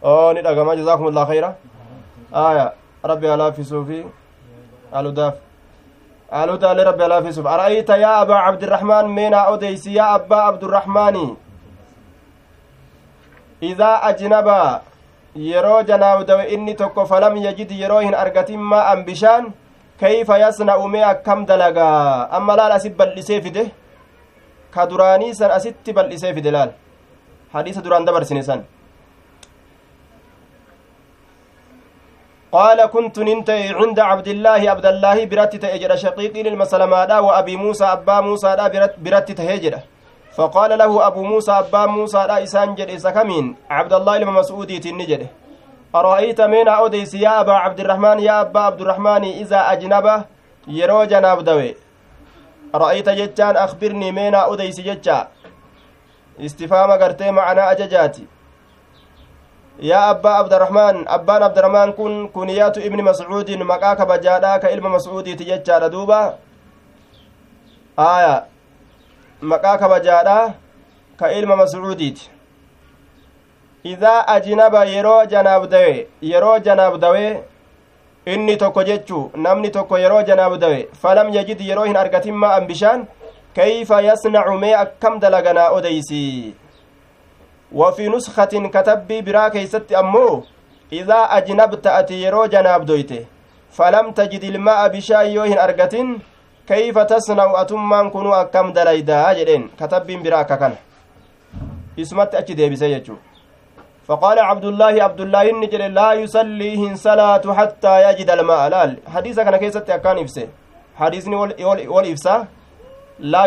oo 0.03 0.33
ni 0.33 0.41
dhagama 0.41 0.75
jazaakumullah 0.79 1.27
khayra 1.27 1.49
aya 2.45 2.65
rabbi 3.03 3.27
alaafisuu 3.35 3.83
fi 3.85 3.99
aludaaf 4.91 5.35
aludaalle 6.41 6.83
rabbi 6.83 7.03
alaafisuuf 7.03 7.45
ara'ayta 7.45 7.97
yaa 7.97 8.17
abaa 8.23 8.41
cabdirahmaan 8.47 9.09
meenaa 9.17 9.45
odeysi 9.53 9.95
yaa 9.95 10.13
abbaa 10.17 10.45
abdurahmaani 10.47 11.25
idaa 13.71 13.95
ajnaba 14.09 14.81
yeroo 15.35 15.81
janaabdawe 15.83 16.43
inni 16.55 16.75
tokko 16.75 17.05
falam 17.05 17.37
yajid 17.37 17.71
yeroo 17.71 17.99
hin 18.05 18.13
argatin 18.15 18.59
maa'an 18.73 19.03
bishaan 19.05 19.53
kayfa 20.01 20.35
yasna'u 20.43 20.87
mee 20.95 21.05
akkam 21.13 21.45
dalagaa 21.45 22.27
amma 22.37 22.55
laal 22.59 22.71
asit 22.77 22.93
bal'isee 22.99 23.39
fide 23.45 23.63
ka 24.73 24.85
duraanii 24.89 25.33
san 25.39 25.51
asitti 25.57 25.93
bal'isee 25.97 26.33
fide 26.37 26.51
laal 26.55 26.71
hadiisa 27.53 27.81
duraan 27.85 28.05
dabarsine 28.09 28.43
san 28.51 28.61
قال 32.49 32.79
كنت 32.85 33.19
ننتهي 33.19 33.77
عند 33.77 33.99
عبد 33.99 34.27
الله 34.27 34.61
عبد 34.73 34.85
الله 34.85 35.17
برت 35.29 35.53
تأجر 35.55 35.91
شقيقي 35.95 36.41
المسلمادا 36.41 37.17
وأبي 37.19 37.55
موسى 37.55 37.85
أبا 37.85 38.21
موسى 38.25 38.49
برت 39.05 39.29
تهجر. 39.37 39.73
فقال 40.37 40.71
له 40.81 40.91
أبو 41.07 41.21
موسى 41.23 41.51
أبا 41.51 41.85
موسى 41.85 42.21
لا 42.29 42.43
إسان 42.43 42.73
جد 42.75 42.89
إسكمين 42.89 43.45
عبد 43.69 43.93
الله 43.93 44.17
لما 44.17 44.31
مسعودي 44.41 44.79
تنجد. 44.81 45.29
أرأيت 45.95 46.41
من 46.41 46.67
أوديس 46.67 47.13
يا 47.13 47.41
أبا 47.41 47.53
عبد 47.53 47.79
الرحمن 47.79 48.19
يا 48.19 48.41
أبا 48.41 48.59
عبد 48.59 48.81
الرحمن 48.81 49.23
إذا 49.23 49.71
أجنب 49.71 50.23
يرو 50.67 51.03
جناب 51.03 51.43
دوي 51.43 51.75
رأيت 52.75 53.09
جتان 53.09 53.57
أخبرني 53.57 54.11
من 54.11 54.35
أوديس 54.35 54.79
جتا 54.79 55.27
استفهام 56.39 56.91
قرتي 56.91 57.31
معنا 57.31 57.71
أججاتي 57.71 58.27
yaa 59.79 60.09
abbaa 60.09 60.37
abdarahmaan 60.37 60.97
abbaan 61.07 61.43
abdarahmaan 61.43 61.93
kun 61.93 62.29
kuniyaatu 62.33 62.81
ibni 62.83 63.01
mascuudin 63.01 63.63
maqaa 63.63 63.95
kabajaadhaa 63.95 64.59
ka 64.59 64.69
ilma 64.75 64.89
mascuudiiti 64.89 65.45
jechaadha 65.45 65.89
duuba 65.91 66.17
aya 67.97 68.33
maqaa 69.41 69.77
kabajaadhaa 69.77 70.53
ka 71.19 71.31
ilma 71.31 71.55
mascuudiiti 71.55 72.27
idaa 73.83 74.27
ajnaba 74.27 74.85
yeroo 74.85 75.25
janaabdawe 75.25 76.07
yeroo 76.21 76.59
janaabdawe 76.59 77.43
inni 78.25 78.57
tokko 78.57 78.83
jechu 78.83 79.31
namni 79.35 79.69
tokko 79.69 79.97
yeroo 79.97 80.23
janaabdawe 80.23 80.87
falam 81.01 81.33
yajid 81.33 81.61
yeroo 81.61 81.83
hin 81.83 81.97
argatin 81.97 82.35
ma'an 82.45 82.67
bishaan 82.67 83.05
kayfa 83.55 84.01
yasnacu 84.01 84.57
mee 84.63 84.73
akkam 84.85 85.19
dalaganaa 85.19 85.69
odeysi 85.69 86.55
وفي 87.71 88.09
نسخة 88.09 88.53
كتبي 88.73 89.21
برا 89.21 89.47
كيست 89.53 89.93
أمو 89.93 90.43
إذا 90.93 91.19
أجنبت 91.37 91.87
أتي 91.87 92.21
يرو 92.23 92.45
جناب 92.45 92.85
دويته 92.85 93.25
فلم 93.71 94.11
تجد 94.11 94.43
الماء 94.43 94.87
بشاي 94.87 95.33
يوهن 95.33 95.57
أرقتين 95.57 96.19
كيف 96.67 96.97
تصنع 96.97 97.61
أتمان 97.61 98.09
كنو 98.09 98.33
أكم 98.33 98.73
دليدا 98.73 99.33
جدين 99.33 99.69
كتبي 99.79 100.15
برا 100.17 100.41
ككن 100.41 100.73
اسمت 101.99 102.35
أتي 102.35 102.53
ديبسي 102.53 103.01
فقال 104.09 104.37
عبد 104.39 104.65
الله 104.65 104.93
عبد 105.05 105.21
الله 105.21 105.45
النجل 105.53 105.83
لا 105.99 106.09
يصليهن 106.21 106.93
صلاة 107.07 107.45
حتى 107.57 107.93
يجد 108.05 108.29
الماء 108.29 108.61
لال 108.73 108.91
حديثك 109.13 109.47
أنا 109.47 109.57
كيست 109.61 109.89
أكان 109.89 110.17
إفسي 110.25 110.45
حديثني 111.01 111.35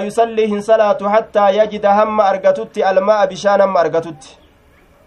yusallii 0.04 0.47
hin 0.47 0.62
salaatu 0.62 1.09
hattaa 1.09 1.50
yajida 1.50 1.95
hamma 1.95 2.25
argatutti 2.25 2.85
alma'a 2.85 3.26
bishaan 3.26 3.61
hamma 3.61 3.81
argatutti 3.81 4.37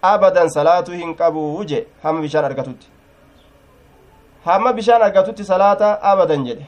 abadan 0.02 0.48
salaatu 0.50 0.92
hin 0.92 1.14
qabuu 1.20 1.64
je 1.64 1.86
hamma 2.02 2.20
bishaan 2.24 2.44
argatutti 2.44 2.86
hamma 4.46 4.72
bishaan 4.72 5.02
argatutti 5.02 5.44
salaata 5.52 5.98
abadan 6.14 6.48
jedhe 6.48 6.66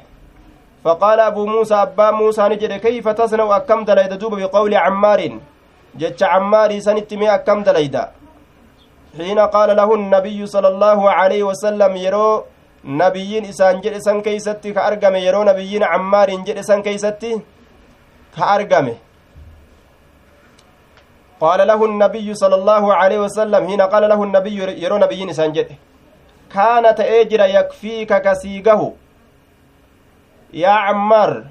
فقال 0.85 1.21
أبو 1.21 1.47
موسى 1.47 1.75
أبا 1.75 2.11
موسى 2.11 2.49
نجد 2.49 2.73
كيف 2.73 3.09
تصنع 3.09 3.57
أكم 3.57 3.85
دليد 3.85 4.13
دوب 4.15 4.35
بقول 4.41 4.75
عمار 4.75 5.39
جتش 5.95 6.23
عمار 6.23 6.79
سنتمي 6.79 7.35
أكم 7.35 7.63
دليد 7.63 7.97
حين 9.27 9.41
قال 9.57 9.77
له 9.77 9.89
النبي 9.95 10.47
صلى 10.47 10.69
الله 10.69 11.11
عليه 11.19 11.43
وسلم 11.51 11.93
يرو 12.07 12.45
نبيين 12.85 13.45
إسان 13.53 13.81
جد 13.83 13.93
إسان 14.01 14.19
كيستي 14.27 14.73
كأرقم 14.77 15.15
يرو 15.27 15.43
نبيين 15.51 15.83
عمار 15.93 16.29
جد 16.47 16.59
إسان 16.63 16.83
كيستي 16.83 17.33
argame 18.39 18.95
qaala 21.41 21.65
lahu 21.71 21.85
النبي 21.91 22.29
صلى 22.35 22.55
الله 22.61 22.85
عليه 22.95 23.19
وسلم 23.27 23.63
حين 23.69 23.83
قال 23.83 24.05
له 24.09 24.21
النبي 24.23 24.57
يرو 24.85 24.97
نبيين 25.05 25.29
إسان 25.31 25.53
جد. 25.53 25.71
كان 26.55 26.95
تأجر 26.95 27.41
يكفيك 27.41 28.13
كسيقه. 28.23 28.93
يا 30.55 30.75
عمار 30.87 31.45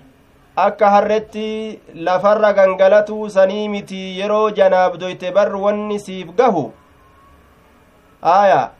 akka 0.57 0.89
harretti 0.89 1.79
lafarra 2.05 2.49
gangalatuu 2.57 3.29
sanii 3.29 3.67
miti 3.73 4.17
yeroo 4.19 4.49
janaabdoyte 4.59 5.29
bar 5.35 5.49
wanni 5.63 5.99
siif 6.05 6.29
gahu 6.39 6.63
aya 8.21 8.71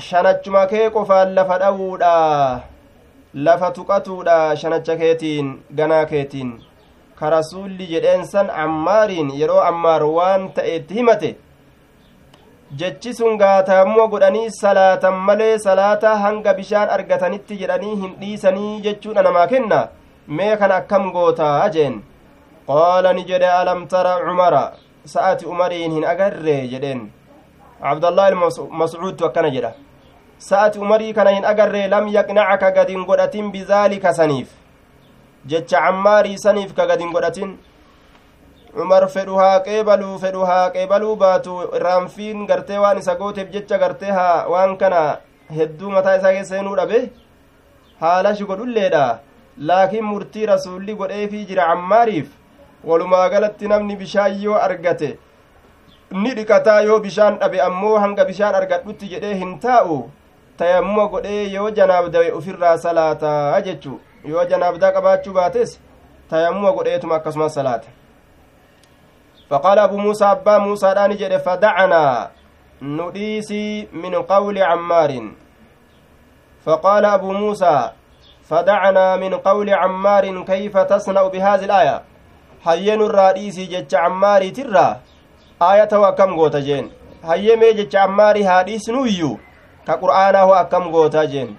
shanachuma 0.00 0.66
kee 0.66 0.90
qofaan 0.90 1.34
lafa 1.34 1.58
dhawuudha. 1.58 2.60
Lafa 3.34 3.70
tuqatuudha 3.70 4.56
shanacha 4.56 4.96
keetiin 4.96 5.62
ganaa 5.74 6.04
keetiin. 6.06 6.50
Ka 7.16 7.30
rasuulli 7.30 7.86
jedheen 7.86 8.26
san 8.26 8.50
ammaariin 8.50 9.30
yeroo 9.40 9.60
ammaar 9.60 10.02
waan 10.04 10.52
ta'etti 10.52 10.94
himate. 10.94 11.36
Jechi 12.76 13.14
sun 13.14 13.38
gaataammoo 13.38 14.08
godhanii 14.08 14.50
salaatan 14.50 15.14
malee 15.14 15.58
salaata 15.58 16.16
hanga 16.24 16.54
bishaan 16.54 16.90
argatanitti 16.90 17.56
jedhanii 17.62 17.96
hin 18.02 18.14
dhiisanii 18.20 18.80
jechuudha 18.80 19.22
namaa 19.22 19.46
kenna. 19.46 19.88
Mee 20.28 20.56
kan 20.56 20.72
akkam 20.72 21.12
gootaa 21.12 21.68
jeen 21.70 22.02
qaala 22.66 23.12
ni 23.12 23.24
jedhe 23.24 23.50
alam 23.50 23.86
tara 23.88 24.14
cumara? 24.26 24.72
Sa'ati 25.04 25.46
umariin 25.46 25.92
hin 25.92 26.04
agarre 26.04 26.56
jedheen 26.72 27.00
abdallah 27.82 28.30
mascuudtu 28.70 29.26
akkana 29.26 29.50
jedha. 29.50 29.74
Sa'ati 30.38 30.78
umarii 30.78 31.12
kana 31.14 31.30
hin 31.30 31.44
agarre 31.44 31.88
lam 31.88 32.08
yaqnacaka 32.08 32.70
gad 32.74 32.88
hin 32.88 33.04
godhatin 33.06 33.50
bizaalika 33.52 34.12
saniif. 34.14 34.48
Jecha 35.46 35.80
cammaarii 35.80 36.38
saniif 36.38 36.74
ka 36.74 36.86
gadin 36.86 37.12
godhatin. 37.12 37.58
Umar 38.74 39.08
fedhu 39.08 39.36
haa 39.36 39.60
qeebaluu 39.66 40.18
fedhu 40.18 40.44
haa 40.50 40.70
qeebaluu 40.70 41.16
baatu 41.16 41.58
raanfiin 41.84 42.46
gartee 42.46 42.78
waan 42.78 42.98
isa 42.98 43.14
gooteef 43.14 43.50
jecha 43.52 43.78
gartee 43.78 44.10
haa 44.10 44.46
waan 44.48 44.76
kana 44.76 45.02
hedduu 45.58 45.90
mataa 45.90 46.16
isaa 46.16 46.32
keessa 46.32 46.54
seenuu 46.54 46.76
dhabe. 46.76 47.10
Haalashi 48.00 48.44
godhulleedha 48.44 49.18
laakiin 49.58 50.04
murtii 50.04 50.46
rasuulli 50.46 50.94
godheefii 50.94 51.44
jira 51.50 51.66
cammaariif 51.72 52.30
walumaa 52.84 53.28
galatti 53.28 53.68
namni 53.68 53.96
bishaan 53.96 54.40
yoo 54.42 54.54
argate 54.66 55.18
ni 56.12 56.34
dhiqataa 56.34 56.80
yoo 56.80 57.00
bishaan 57.00 57.38
dhabe 57.38 57.60
ammoo 57.68 57.98
hanga 57.98 58.24
bishaan 58.24 58.54
argadhutti 58.54 59.08
jedhee 59.14 59.34
hin 59.34 59.58
taa'u 59.60 59.96
tayammuma 60.56 61.08
godhee 61.14 61.48
yoo 61.52 61.70
janaaf 61.70 62.10
dawe 62.16 62.30
ufirraa 62.38 62.76
salaataa 62.78 63.60
jechuu 63.68 64.00
yoo 64.34 64.44
janaabdaa 64.50 64.92
qabaachuu 64.98 65.32
baates 65.40 65.80
tayammuma 66.30 66.72
godheetuma 66.78 67.14
akkasumas 67.20 67.54
salaata 67.54 67.98
فقال 69.52 69.78
أبو 69.78 69.96
موسى 69.96 70.24
أبا 70.24 70.58
موسى 70.58 70.94
داني 70.94 71.14
جد 71.14 71.36
فدعنا 71.36 72.30
نديسي 72.82 73.88
من 73.92 74.14
قول 74.14 74.62
عمار 74.62 75.28
فقال 76.64 77.04
أبو 77.04 77.32
موسى 77.32 77.90
فدعنا 78.48 79.16
من 79.16 79.34
قول 79.34 79.70
عمار 79.70 80.44
كيف 80.44 80.78
تصنع 80.78 81.22
بهذه 81.26 81.64
الآية 81.64 82.02
هين 82.64 83.00
الرئيسي 83.02 83.64
جج 83.66 83.94
عماري 83.94 84.50
ترى 84.50 85.00
aya 85.70 85.86
ta'u 85.86 86.04
akkam 86.04 86.36
goota 86.36 86.60
jeen? 86.60 86.90
Hayyemee 87.22 87.72
jecha 87.74 88.02
ammaarii 88.02 88.42
haa 88.42 88.64
iyyuu? 88.66 89.38
Ka 89.86 89.96
qur'aanaa 89.96 90.44
hoo 90.46 90.54
akkam 90.54 90.90
goota 90.90 91.26
jeen? 91.26 91.56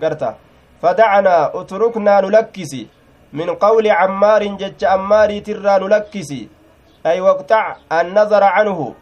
Garta. 0.00 0.34
Fadacanaa 0.82 1.52
utruknaa 1.52 2.20
nu 2.22 2.30
lakkisi. 2.30 2.88
Min 3.32 3.56
qawli 3.56 3.88
cammaarin 3.88 4.58
jecha 4.58 4.92
ammaariitirraa 4.92 5.78
nu 5.78 5.88
lakkisi. 5.88 6.48
Ay 7.04 7.20
waqxac 7.20 7.78
annazara 7.90 8.52
canhu. 8.56 8.94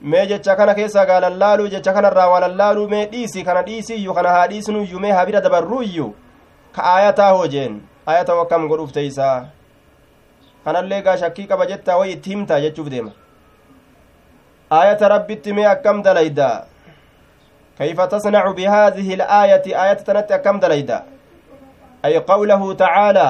Mee 0.00 0.26
jecha 0.26 0.56
kana 0.56 0.74
keessaa 0.74 1.06
gaalallaaluu 1.06 1.68
jecha 1.68 1.92
kanarraa 1.92 2.28
walallaaluu 2.28 2.88
mee 2.88 3.06
dhiisi 3.06 3.44
kana 3.44 3.62
dhiisi 3.62 3.94
iyyuu 3.94 4.14
kana 4.14 4.30
haa 4.30 4.48
dhiisnu 4.48 5.00
mee 5.00 5.12
habira 5.12 5.40
dabarruu 5.40 5.82
iyyuu? 5.82 6.14
Ka 6.72 6.82
aayataa 6.82 7.32
hoo 7.32 7.46
jeen? 7.46 7.82
Aayata 8.06 8.34
akkam 8.40 8.68
godhuuf 8.68 8.92
teeysaa 8.92 9.46
kanallee 10.64 11.02
gaa 11.02 11.16
shakkii 11.16 11.46
qaba 11.46 11.66
jettaa 11.66 11.96
wayi 11.98 12.12
itti 12.12 12.30
himtaa 12.30 12.60
jechuuf 12.60 12.88
deema. 12.90 13.12
Aayata 14.76 15.12
rabbitti 15.14 15.56
mee 15.56 15.68
akkam 15.74 15.98
dalaydaa 16.06 16.72
كيف 17.82 18.00
تصنع 18.00 18.44
بهذه 18.58 19.08
الآية؟ 19.18 19.66
آية 19.84 20.00
تنت 20.06 20.32
كم 20.44 20.56
دليدا. 20.60 20.98
أي 22.04 22.18
قوله 22.18 22.62
تعالى 22.74 23.28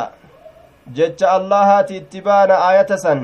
جج 0.96 1.20
الله 1.38 1.68
اتبان 1.80 2.50
آية 2.50 2.90
سن. 3.04 3.20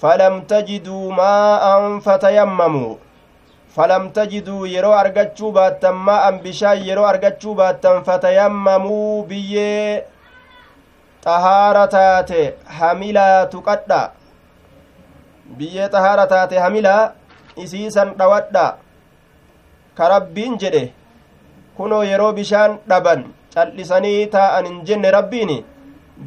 فلم 0.00 0.34
تجدوا 0.52 1.12
ماء 1.12 1.64
فتيمموا. 2.06 2.94
فلم 3.76 4.02
تجدوا 4.18 4.62
يرو 4.76 4.92
أرجتشوا 4.92 5.52
باتم 5.56 5.96
ماء 6.06 6.24
بشاي 6.44 6.88
يرو 6.88 7.04
أرجتشوا 7.10 7.54
باتم 7.54 7.96
فتيمموا 8.08 9.24
بيه 9.28 10.04
hamilaa 12.78 13.46
tuqadha 13.52 14.00
biyyee 15.58 15.88
xahaara 15.94 16.26
taate 16.32 16.58
hamilaa 16.64 17.10
isiisan 17.64 18.12
dhawadha 18.18 18.66
ka 19.98 20.08
rabbiin 20.14 20.58
jedhe 20.62 20.82
kunoo 21.76 22.02
yeroo 22.10 22.32
bishaan 22.38 22.78
dhaban 22.90 23.24
cal'isanii 23.54 24.26
taa'an 24.36 24.66
hin 24.70 24.78
jenne 24.90 25.10
rabbiini 25.18 25.58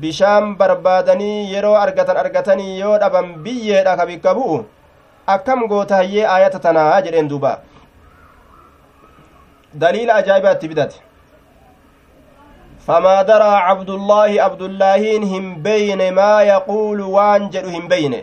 bishaan 0.04 0.56
barbaadanii 0.62 1.50
yeroo 1.54 1.76
argatan 1.84 2.18
argatanii 2.24 2.80
yoo 2.80 2.96
dhaban 3.04 3.34
biyyeedha 3.46 3.98
ka 4.00 4.06
bikka 4.12 4.36
bu'u 4.40 4.58
akkam 5.36 5.68
goota 5.74 5.96
hayyee 6.02 6.26
aayata 6.34 6.60
tanaa 6.66 7.02
jedheen 7.08 7.30
duuba 7.34 7.54
daliila 9.84 10.16
ajaa'ibaa 10.24 10.56
itti 10.58 10.68
bidate 10.74 10.98
فما 12.90 13.22
درى 13.22 13.54
عبد 13.70 13.90
الله 13.90 14.42
عبد 14.46 14.62
الله 14.62 15.02
هم 15.32 15.62
بين 15.62 16.02
ما 16.20 16.42
يقول 16.54 17.02
وانجل 17.02 17.66
هم 17.76 17.88
بين 17.88 18.14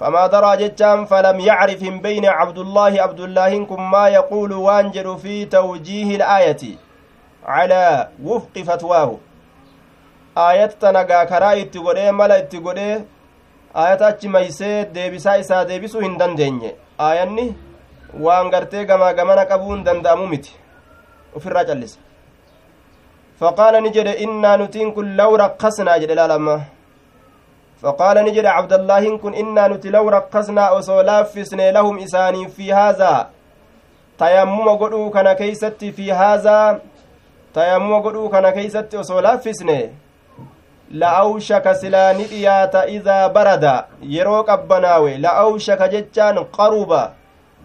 فما 0.00 0.26
درى 0.26 0.56
جتام 0.56 1.04
فلم 1.04 1.40
يعرف 1.40 1.82
بين 2.06 2.26
عبد 2.26 2.58
الله 2.58 3.02
عبد 3.02 3.20
الله 3.20 3.64
كم 3.64 3.90
ما 3.90 4.08
يقول 4.08 4.52
وانجل 4.52 5.18
في 5.18 5.44
توجيه 5.44 6.16
الآية 6.16 6.62
على 7.46 8.08
وفق 8.24 8.54
فتواه. 8.58 9.10
آية 10.38 10.66
تنقى 10.66 11.26
كراء 11.26 11.60
اتقودي 11.62 12.12
ملا 12.12 12.38
اتقودي 12.38 12.90
آية 13.76 14.00
أجميسي 14.08 14.84
ديبسا 14.94 15.40
إسا 15.40 15.62
ديبسو 15.62 15.98
هندن 15.98 16.34
ديني 16.34 16.70
آية 17.00 17.24
waan 18.14 18.50
gartee 18.50 18.84
gamaa 18.86 19.12
gamana 19.12 19.44
qabuun 19.44 19.84
danda'amu 19.84 20.26
miti 20.26 20.52
ufirraa 21.36 21.64
callisa 21.64 21.98
إنا 23.38 24.56
نتين 24.56 24.90
كن 24.92 25.16
لو 25.16 25.36
رقصنا 25.36 25.98
جد 25.98 26.10
لما 26.10 26.60
فقال 27.82 28.16
نجد 28.24 28.46
عبد 28.46 28.72
الله 28.72 29.16
كن 29.18 29.34
إنا 29.34 29.68
نتي 29.68 29.90
لو 29.90 30.08
رقصنا 30.08 30.70
وسولافسنا 30.70 31.70
لهم 31.70 31.98
إساني 31.98 32.48
في 32.48 32.72
هذا. 32.72 33.28
تيمم 34.18 34.68
قدو 34.68 35.10
كان 35.10 35.32
كيست 35.32 35.84
في 35.96 36.12
هذا. 36.12 36.80
تيمم 37.54 38.02
قدو 38.02 38.28
كان 38.28 38.50
كيست 38.50 38.94
وسولافسنا. 38.94 39.80
لأوشك 40.90 41.72
سلا 41.72 42.12
نديات 42.12 42.74
إذا 42.74 43.26
برد. 43.26 43.64
يروك 44.02 44.50
أبناوي. 44.50 45.16
لأوشك 45.16 45.82
جتان 45.82 46.38
قرب. 46.38 46.92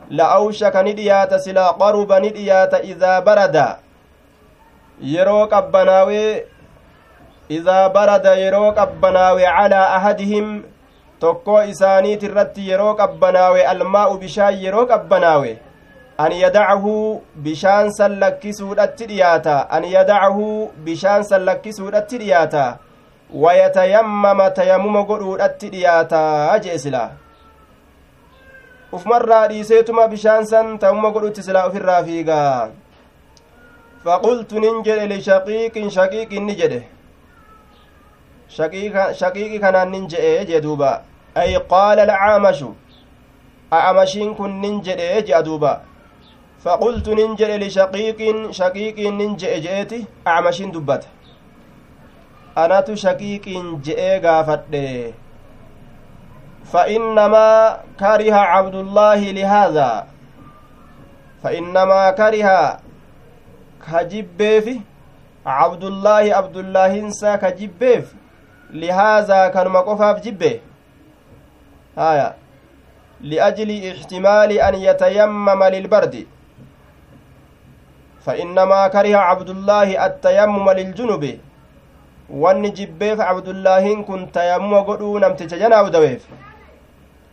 لأوشك 0.09 0.75
نديات 0.75 1.35
سلا 1.35 1.67
قرب 1.81 2.11
نديات 2.13 2.73
إذا 2.73 3.19
برد. 3.19 3.57
yeroo 5.01 5.47
qabbanaawee 5.47 6.45
idaa 7.57 7.89
barada 7.89 8.35
yeroo 8.43 8.71
qabbanaawe 8.79 9.43
calaa 9.57 9.87
ahadihim 9.97 10.63
tokkoo 11.19 11.61
isaaniit 11.73 12.23
irratti 12.23 12.69
yeroo 12.69 12.93
qabbanaawe 13.01 13.65
almaa'u 13.73 14.17
bishaan 14.23 14.59
yeroo 14.63 14.85
qabbanaawe 14.91 15.51
an 16.25 16.31
yadacahu 16.31 16.93
bishaan 17.47 17.91
san 17.97 18.19
lakkisuudhatti 18.23 19.05
dhiyaata 19.11 19.55
an 19.77 19.83
yadacahu 19.95 20.47
bishaan 20.85 21.23
san 21.23 21.45
lakkisuudhatti 21.45 22.17
dhiyaata 22.23 22.65
wayatayammama 23.45 24.49
tayammuma 24.59 25.03
godhuudhatti 25.11 25.69
dhiyaata 25.73 26.59
jee 26.63 26.77
silaa 26.85 27.09
ufmarraa 28.93 29.47
dhiiseetuma 29.53 30.07
bishaan 30.07 30.45
san 30.45 30.79
tayammuma 30.79 31.11
godhutti 31.11 31.43
silaa 31.43 31.67
ufirraa 31.67 32.03
fiigaa 32.03 32.69
فقلت 38.57 38.75
ننجل 38.75 39.11
لشقيق 39.11 39.11
شقيق 39.11 39.11
نجده 39.11 39.11
شقيق 39.11 39.13
شقيق 39.13 39.61
كان 39.61 39.91
ننجئ 39.91 40.45
جدوبا 40.45 41.01
أي 41.37 41.57
قال 41.57 41.99
العامش 41.99 42.65
أعمشين 43.73 44.33
كن 44.33 44.61
ننجئ 44.61 45.21
جدوبا 45.21 45.81
فقلت 46.59 47.09
ننجل 47.09 47.67
لشقيق 47.67 48.51
شقيق 48.51 48.99
ننجئ 48.99 49.59
جئتي 49.59 50.05
أعمشين 50.27 50.71
دبت 50.71 51.03
أنا 52.57 52.95
شقيق 52.95 53.45
جئ 53.83 54.19
قافت 54.25 54.61
فإنما 56.65 57.77
كره 57.99 58.33
عبد 58.33 58.75
الله 58.75 59.19
لهذا. 59.31 60.07
فإنما 61.43 62.11
كره 62.11 62.79
jibbeefi 64.03 64.81
cabdullaahi 65.43 66.31
abdullaahinsa 66.31 67.37
ka 67.37 67.51
jibbeef 67.51 68.15
lihaazaa 68.73 69.49
kanuma 69.49 69.83
qofaaf 69.83 70.21
jibbe 70.21 70.61
haya 71.95 72.33
liajli 73.21 73.77
ixtimaali 73.89 74.61
an 74.61 74.75
yatayammama 74.75 75.69
lilbardi 75.69 76.27
فإنما 78.25 78.87
كره 78.87 79.17
عبد 79.17 79.49
الله 79.49 80.05
التيمم 80.05 80.69
للجنب 80.71 81.23
wanni 82.29 82.71
jibbeef 82.71 83.17
cabdullaahin 83.19 84.03
kun 84.05 84.27
tayammuma 84.31 84.81
godhuu 84.87 85.19
namticha 85.19 85.57
janaabu 85.57 85.89
daweef 85.91 86.23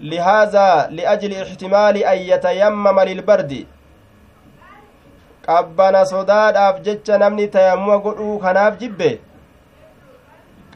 lihaaza 0.00 0.88
liajli 0.90 1.34
ixtimaali 1.42 2.04
an 2.04 2.18
yatayammama 2.18 3.04
lilbardi 3.04 3.66
qabbana 5.46 6.04
sodaadhaaf 6.12 6.82
jecha 6.82 7.18
namni 7.18 7.46
tayammuma 7.48 7.98
godhuu 8.06 8.38
kanaaf 8.38 8.78
jibbe 8.82 9.20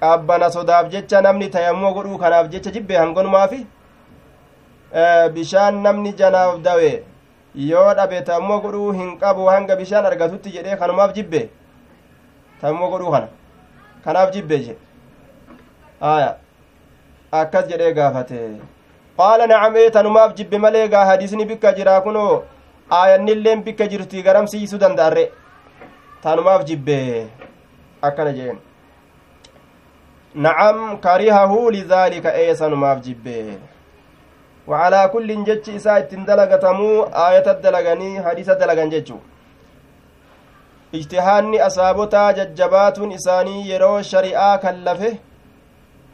qabbana 0.01 0.51
sodaaf 0.57 0.91
jecha 0.93 1.21
namni 1.27 1.49
tayammuma 1.57 1.93
godhuu 1.97 2.19
kanaaf 2.19 2.49
jecha 2.55 2.71
jibbe 2.77 2.95
hangonumaafi 3.03 3.61
bishaan 5.35 5.83
namni 5.87 6.13
janaaf 6.21 6.59
dawe 6.69 6.91
yoo 7.71 7.89
dhabe 7.99 8.17
tayammuma 8.29 8.61
godhuu 8.65 8.93
hin 9.01 9.19
qabu 9.23 9.47
hanga 9.55 9.77
bishaan 9.83 10.07
argatutti 10.11 10.51
jedhee 10.57 10.77
kanumaaf 10.83 11.15
jibbe 11.19 11.41
tayammuma 12.61 12.91
godhuu 12.95 13.13
kana 13.15 13.29
kanaaf 14.05 14.33
jibbe 14.37 14.57
je 14.67 14.77
aya 16.13 16.35
akkas 17.43 17.69
jedhee 17.71 17.93
gaafate 18.01 18.37
qaala 19.21 19.47
nacamee 19.53 19.89
tanumaaf 19.97 20.35
jibbe 20.41 20.59
malee 20.67 20.85
gaa 20.97 21.05
hadiisni 21.13 21.45
bikka 21.53 21.73
jiraa 21.79 22.01
kunoo 22.07 22.43
aayannilleen 23.01 23.63
bikka 23.67 23.87
jirtii 23.95 24.23
garamsiisuu 24.29 24.79
danda'arre 24.85 25.25
tanumaaf 26.23 26.65
jibbe 26.71 26.97
akkana 28.09 28.33
jeen 28.39 28.59
karihahu 31.01 31.71
lidaalika 31.71 32.31
ee 32.35 32.55
sanumaaf 32.55 33.01
jibbe 33.01 33.59
وعلى 34.67 35.11
كل 35.13 35.45
جتش 35.45 35.69
إساء 35.77 36.01
دلغتمو 36.09 37.03
آية 37.05 37.49
دلغني 37.65 38.23
حديث 38.25 38.51
دلغن 38.51 38.89
جتشو 38.89 39.19
ijtihaanni 40.95 41.59
asaabotaa 41.61 42.33
jajjabaatuun 42.33 43.13
isaanii 43.13 43.71
yeroo 43.71 44.03
shari'aa 44.03 44.59
kallafe 44.65 45.11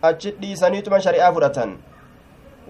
achi 0.08 0.30
dhiisaniituma 0.40 1.00
shari'aa 1.06 1.32
fudhatan 1.36 1.78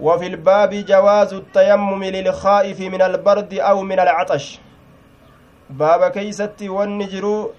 وفي 0.01 0.27
الباب 0.27 0.71
جواز 0.75 1.35
التيمم 1.35 2.05
للخائف 2.05 2.81
من 2.81 3.03
البرد 3.03 3.55
أو 3.55 3.83
من 3.83 4.01
العطش 4.01 4.61
باب 5.71 6.11
كيستي 6.11 6.69
والنجرو 6.69 7.51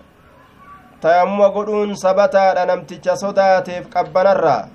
tayammuma 1.02 1.50
godhuun 1.50 1.96
sabataadha 1.96 2.66
namticha 2.66 3.18
sodaateef 3.18 3.90
qabbanarra. 3.94 4.68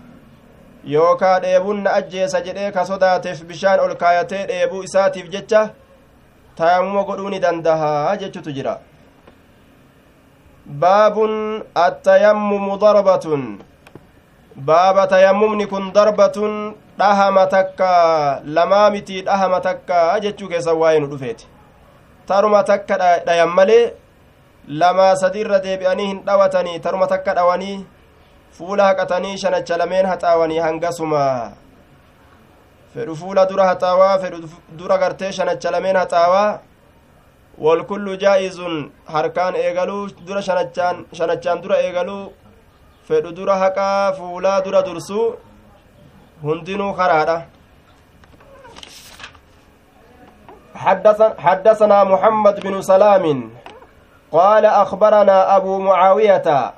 Yookaa 0.94 1.40
dheebuun 1.40 1.82
na 1.82 1.92
ajjeesa 1.98 2.40
jedhee 2.46 2.70
ka 2.72 2.84
sodaateef 2.86 3.42
bishaan 3.44 3.80
ol 3.80 3.94
kaayatee 4.02 4.46
dheebuu 4.50 4.82
isaatiif 4.88 5.30
jecha 5.34 5.62
tayammuma 6.58 7.04
godhuu 7.08 7.30
ni 7.30 7.40
dandahaa 7.40 8.16
jechutu 8.16 8.52
jira. 8.52 8.78
Baabun 10.66 11.62
attayammumu 11.74 12.78
darbatun. 12.78 13.42
Baaba 14.56 15.06
tayammumni 15.06 15.66
kun 15.66 15.92
darbatun 15.92 16.74
dhahama 16.98 17.46
takka 17.46 18.40
lamaa 18.44 18.90
mitii 18.90 19.22
dhahama 19.22 19.60
takka 19.60 20.18
jechuu 20.24 20.48
keessan 20.48 20.76
waa'ee 20.80 21.00
nu 21.00 21.06
dhufeeti. 21.12 21.46
Taruma 22.26 22.62
takka 22.62 22.98
dhayan 23.26 23.48
malee 23.58 23.92
lamaa 24.68 25.16
sadi 25.16 25.40
irra 25.40 25.58
deebi'anii 25.64 26.06
hin 26.06 26.22
dhawatanii 26.26 26.78
taruma 26.80 27.06
takka 27.06 27.34
dhawanii 27.38 27.86
fuula 28.58 28.88
haqatanii 28.88 29.38
shanacha 29.38 29.76
lameen 29.78 30.06
haxaawanii 30.06 30.58
hangasuma 30.58 31.24
fedhu 32.94 33.16
fuula 33.16 33.46
dura 33.46 33.66
haxaawaa 33.70 34.18
fedhu 34.18 34.48
dura 34.78 34.98
gartee 34.98 35.32
shanacha 35.38 35.70
lameen 35.70 35.96
haxaawaa 35.96 36.58
walkullu 37.58 38.16
jaa'izun 38.24 38.74
harkaan 39.16 39.56
eegaluu 39.64 40.02
dura 40.26 40.42
shanachaan 40.48 41.06
shanachaan 41.18 41.62
dura 41.62 41.76
eegaluu 41.88 42.22
fedhu 43.08 43.36
dura 43.36 43.56
haqaa 43.64 44.12
fuulaa 44.18 44.60
dura 44.64 44.82
dursuu 44.88 45.26
hundinuu 46.42 46.92
karaadha 47.02 47.38
حدثنا 51.46 52.04
محمد 52.04 52.60
بن 52.60 52.74
سلام 52.82 53.24
قال 54.32 54.64
أخبرنا 54.66 55.56
أبو 55.56 55.78
معاوية 55.78 56.72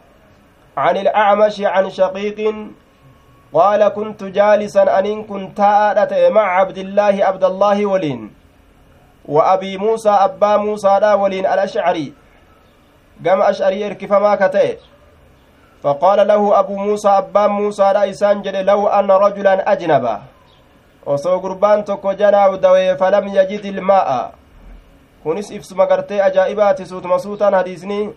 عن 0.77 0.97
الأعمش 0.97 1.61
عن 1.61 1.91
شقيق 1.91 2.55
قال 3.55 3.89
كنت 3.89 4.25
جالسا 4.25 4.99
أن 4.99 5.25
كنت 5.25 5.61
آلت 5.61 6.13
مع 6.33 6.47
عبد 6.61 6.79
الله 6.79 7.15
عبد 7.25 7.45
الله 7.45 7.87
ولين 7.87 8.31
وأبي 9.29 9.77
موسى 9.79 10.11
أبا 10.11 10.57
موسى 10.57 10.99
لا 11.01 11.15
ولين 11.15 11.47
الأشعري. 11.47 12.13
قام 13.27 13.43
أشعري 13.43 13.87
إركفما 13.87 14.35
كتئ. 14.37 14.79
فقال 15.83 16.29
له 16.29 16.59
أبو 16.61 16.77
موسى 16.77 17.09
أبا 17.09 17.47
موسى 17.47 17.83
لا 17.83 18.11
إسان 18.11 18.43
لو 18.43 18.89
أن 18.89 19.11
رجلا 19.11 19.73
أجنبا. 19.73 20.21
osoo 21.09 21.41
gurbaan 21.41 21.85
tokko 21.85 22.13
janaawu 22.15 22.59
dawee 22.61 22.97
falam 22.97 23.29
yajid 23.33 23.65
ilmaa'a 23.65 24.31
kunis 25.23 25.51
ibsuma 25.51 25.87
gartee 25.87 26.21
ajaa'ibaati 26.23 26.87
suutuma 26.87 27.19
suutaan 27.19 27.55
hadiisni 27.55 28.15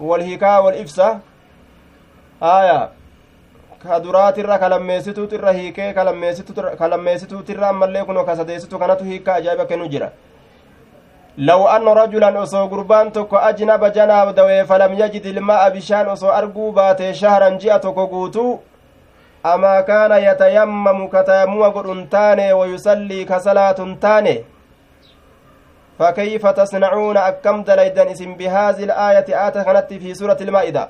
wal 0.00 0.22
hikaa 0.22 0.60
wal 0.60 0.80
ibsa 0.80 1.20
aya 2.40 2.88
ka 3.82 4.00
duraatirra 4.00 4.58
kalammeessituutirra 4.58 5.52
hiikee 5.52 5.92
kalammeessituutirra 6.78 7.68
ammallee 7.68 8.04
kuno 8.04 8.24
ka 8.24 8.36
sadeessitu 8.36 8.78
kanatu 8.78 9.04
hiikka 9.04 9.34
ajaa'iba 9.34 9.66
kennu 9.66 9.88
jira 9.88 10.10
law 11.36 11.68
anna 11.68 11.94
rajulan 11.94 12.36
osoo 12.36 12.68
gurbaan 12.68 13.12
tokko 13.12 13.38
ajnaba 13.38 13.90
janaab 13.90 14.34
dawee 14.36 14.64
falam 14.64 14.98
yajid 14.98 15.24
ilmaa'a 15.24 15.70
bishaan 15.70 16.08
osoo 16.08 16.30
arguu 16.30 16.72
baate 16.72 17.14
shahran 17.14 17.58
ji'a 17.58 17.78
tokko 17.78 18.06
guutuu 18.06 18.60
amaa 19.44 19.82
kaana 19.82 20.18
yatayammamu 20.18 21.08
godhun 21.08 22.08
ka 23.28 23.40
salaatun 23.40 23.96
taane 24.00 24.44
فكيف 25.98 26.46
تصنعون 26.46 27.16
أكم 27.16 27.62
دليدا 27.62 28.12
اسم 28.12 28.34
بهذه 28.34 28.84
الآية 28.84 29.28
آت 29.46 29.56
كانت 29.58 29.92
في 30.02 30.14
سورة 30.14 30.36
المائدة 30.40 30.88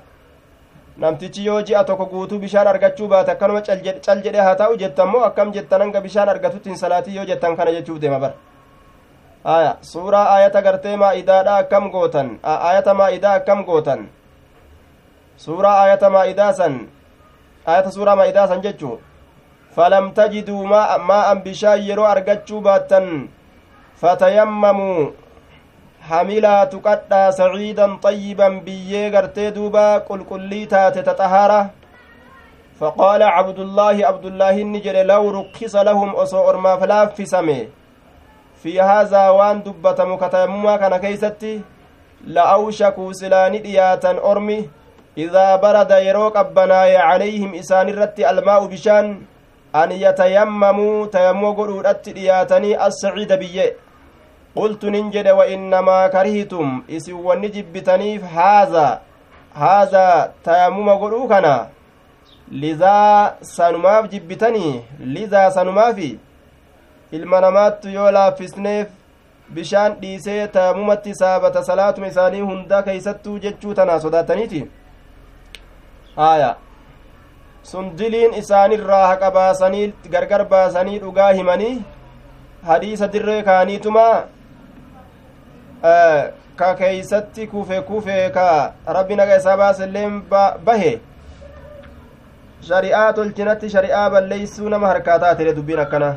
bishaan 0.96 2.66
argachuu 2.66 3.08
baate 3.08 3.30
akkanuma 3.30 3.60
cal 3.60 4.20
jedhe 4.24 4.40
haa 4.40 4.54
ta'u 4.56 4.76
jettan 4.82 5.08
moo 5.08 5.20
akkam 5.28 5.52
jettan 5.52 5.80
hanga 5.80 6.00
bishaan 6.00 6.28
argatutti 6.28 6.70
hin 6.70 6.78
salaatii 6.78 7.16
yoo 7.16 7.26
jettan 7.30 7.56
kana 7.56 7.70
jechuuf 7.76 7.98
deema 8.00 8.18
bar 8.18 8.32
aya 9.44 9.76
suuraa 9.90 10.26
ayata 10.36 10.62
gartee 10.66 10.96
maa'idaadha 11.02 11.56
akkam 11.62 11.90
gootan 11.90 12.38
ayata 12.42 12.94
maa'idaa 13.00 13.34
akkam 13.40 13.64
gootan 13.68 14.08
suuraa 15.44 15.76
ayata 15.82 16.10
maa'idaa 16.16 16.52
san 16.52 16.74
ayata 17.66 17.90
suuraa 17.96 18.16
maa'idaa 18.16 18.48
san 18.48 18.64
jechuu 18.66 18.96
falam 19.76 20.12
tajiduu 20.16 20.64
maa'an 20.64 21.42
bishaan 21.44 21.84
yeroo 21.88 22.08
argachuu 22.14 22.60
baattan 22.68 23.28
fatayammamuu 24.00 25.12
hamilaa 26.08 26.66
tuqadhaa 26.72 27.32
saciidan 27.32 27.98
xayyiban 28.04 28.60
biyyee 28.66 29.10
gartee 29.10 29.50
duuba 29.56 29.86
qulqullii 30.08 30.66
taate 30.66 31.02
taxahaara 31.02 31.60
فقال 32.80 33.22
عبد 33.22 33.58
الله 33.58 34.06
عبد 34.06 34.24
الله 34.24 34.62
نجل 34.62 35.06
لو 35.06 35.30
رخص 35.30 35.76
لهم 35.76 36.10
أصو 36.16 36.48
أرماف 36.50 36.82
لافسمه 36.82 37.66
في 38.62 38.80
هذا 38.80 39.28
وان 39.28 39.62
دبة 39.62 40.04
مكتمما 40.04 40.76
كان 40.76 40.96
كيستي. 40.96 41.60
لأوشكوا 42.26 43.12
سلاني 43.12 43.58
دياتا 43.58 44.10
أرمي. 44.30 44.68
إذا 45.18 45.56
برد 45.56 45.90
يروك 45.90 46.36
أبناي 46.36 46.96
عليهم 46.96 47.54
إسان 47.54 47.88
الرت 47.88 48.20
الماء 48.20 48.66
بشان. 48.66 49.06
أن 49.74 49.92
يتيمموا 49.92 51.06
تيموا 51.06 51.52
قلوا 51.52 51.92
دياتني 51.92 52.86
السعيد 52.86 53.32
بيه 53.32 53.85
قلت 54.56 54.84
ننجد 54.84 55.28
وإنما 55.28 56.06
كرهتم 56.06 56.82
إسي 56.90 57.12
ونجبتنيف 57.12 58.24
هذا 58.24 59.00
هذا 59.54 60.32
تيمم 60.44 60.88
قلوا 60.90 61.28
كنا 61.28 61.68
لذا 62.52 63.34
سنماف 63.42 64.04
جبتني 64.12 64.82
لذا 65.00 65.48
سنمافي 65.50 66.18
ilma 67.12 67.40
namaattu 67.40 67.88
yoo 67.88 68.10
laaffisneef 68.14 68.86
bishaan 69.56 69.92
dhiisee 70.00 70.46
tayammumatti 70.54 71.14
saabata 71.18 71.62
salaatuma 71.68 72.08
isaanii 72.12 72.40
hundaa 72.40 72.80
keeysattuu 72.86 73.34
jechuu 73.44 73.74
tanaa 73.80 73.98
sodaataniiti 74.04 74.62
haya 76.16 76.48
sun 77.70 77.92
diliin 77.98 78.34
isaanirraa 78.40 79.06
haqa 79.06 79.30
baasanii 79.36 79.84
gargar 80.16 80.44
baasanii 80.54 80.98
dhugaa 81.04 81.30
himanii 81.38 81.74
hadiisa 82.70 83.12
dirree 83.12 83.42
kaaniituma 83.50 84.06
ka 85.82 86.74
keeysatti 86.74 87.46
kufe 87.46 87.80
kufe 87.82 88.30
ka 88.32 88.74
rabbi 88.86 89.16
naga 89.16 89.36
isaa 89.36 89.56
baaselleen 89.56 90.22
bahe. 90.64 91.00
Shari'aa 92.62 93.12
tolchinatti 93.12 93.68
shari'aa 93.70 94.10
balleeysuu 94.10 94.68
nama 94.68 94.88
harkaa 94.88 95.18
taatire 95.18 95.54
dubbiin 95.54 95.78
akkana. 95.78 96.16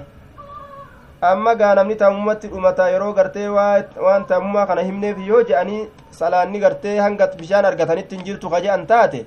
Amma 1.21 1.55
gaa 1.55 1.75
namni 1.75 1.95
taamumatti 1.95 2.47
dhumata 2.47 2.89
yeroo 2.89 3.13
gartee 3.13 3.47
waan 3.49 4.25
taamummaa 4.27 4.65
kana 4.65 4.81
himneef 4.81 5.17
yoo 5.27 5.43
je'anii 5.43 5.87
salaanni 6.11 6.59
gartee 6.59 6.97
hanga 6.99 7.27
bishaan 7.27 7.65
argatanitti 7.65 8.15
hin 8.15 8.25
jirtu 8.25 8.49
ka 8.49 8.61
taate 8.87 9.25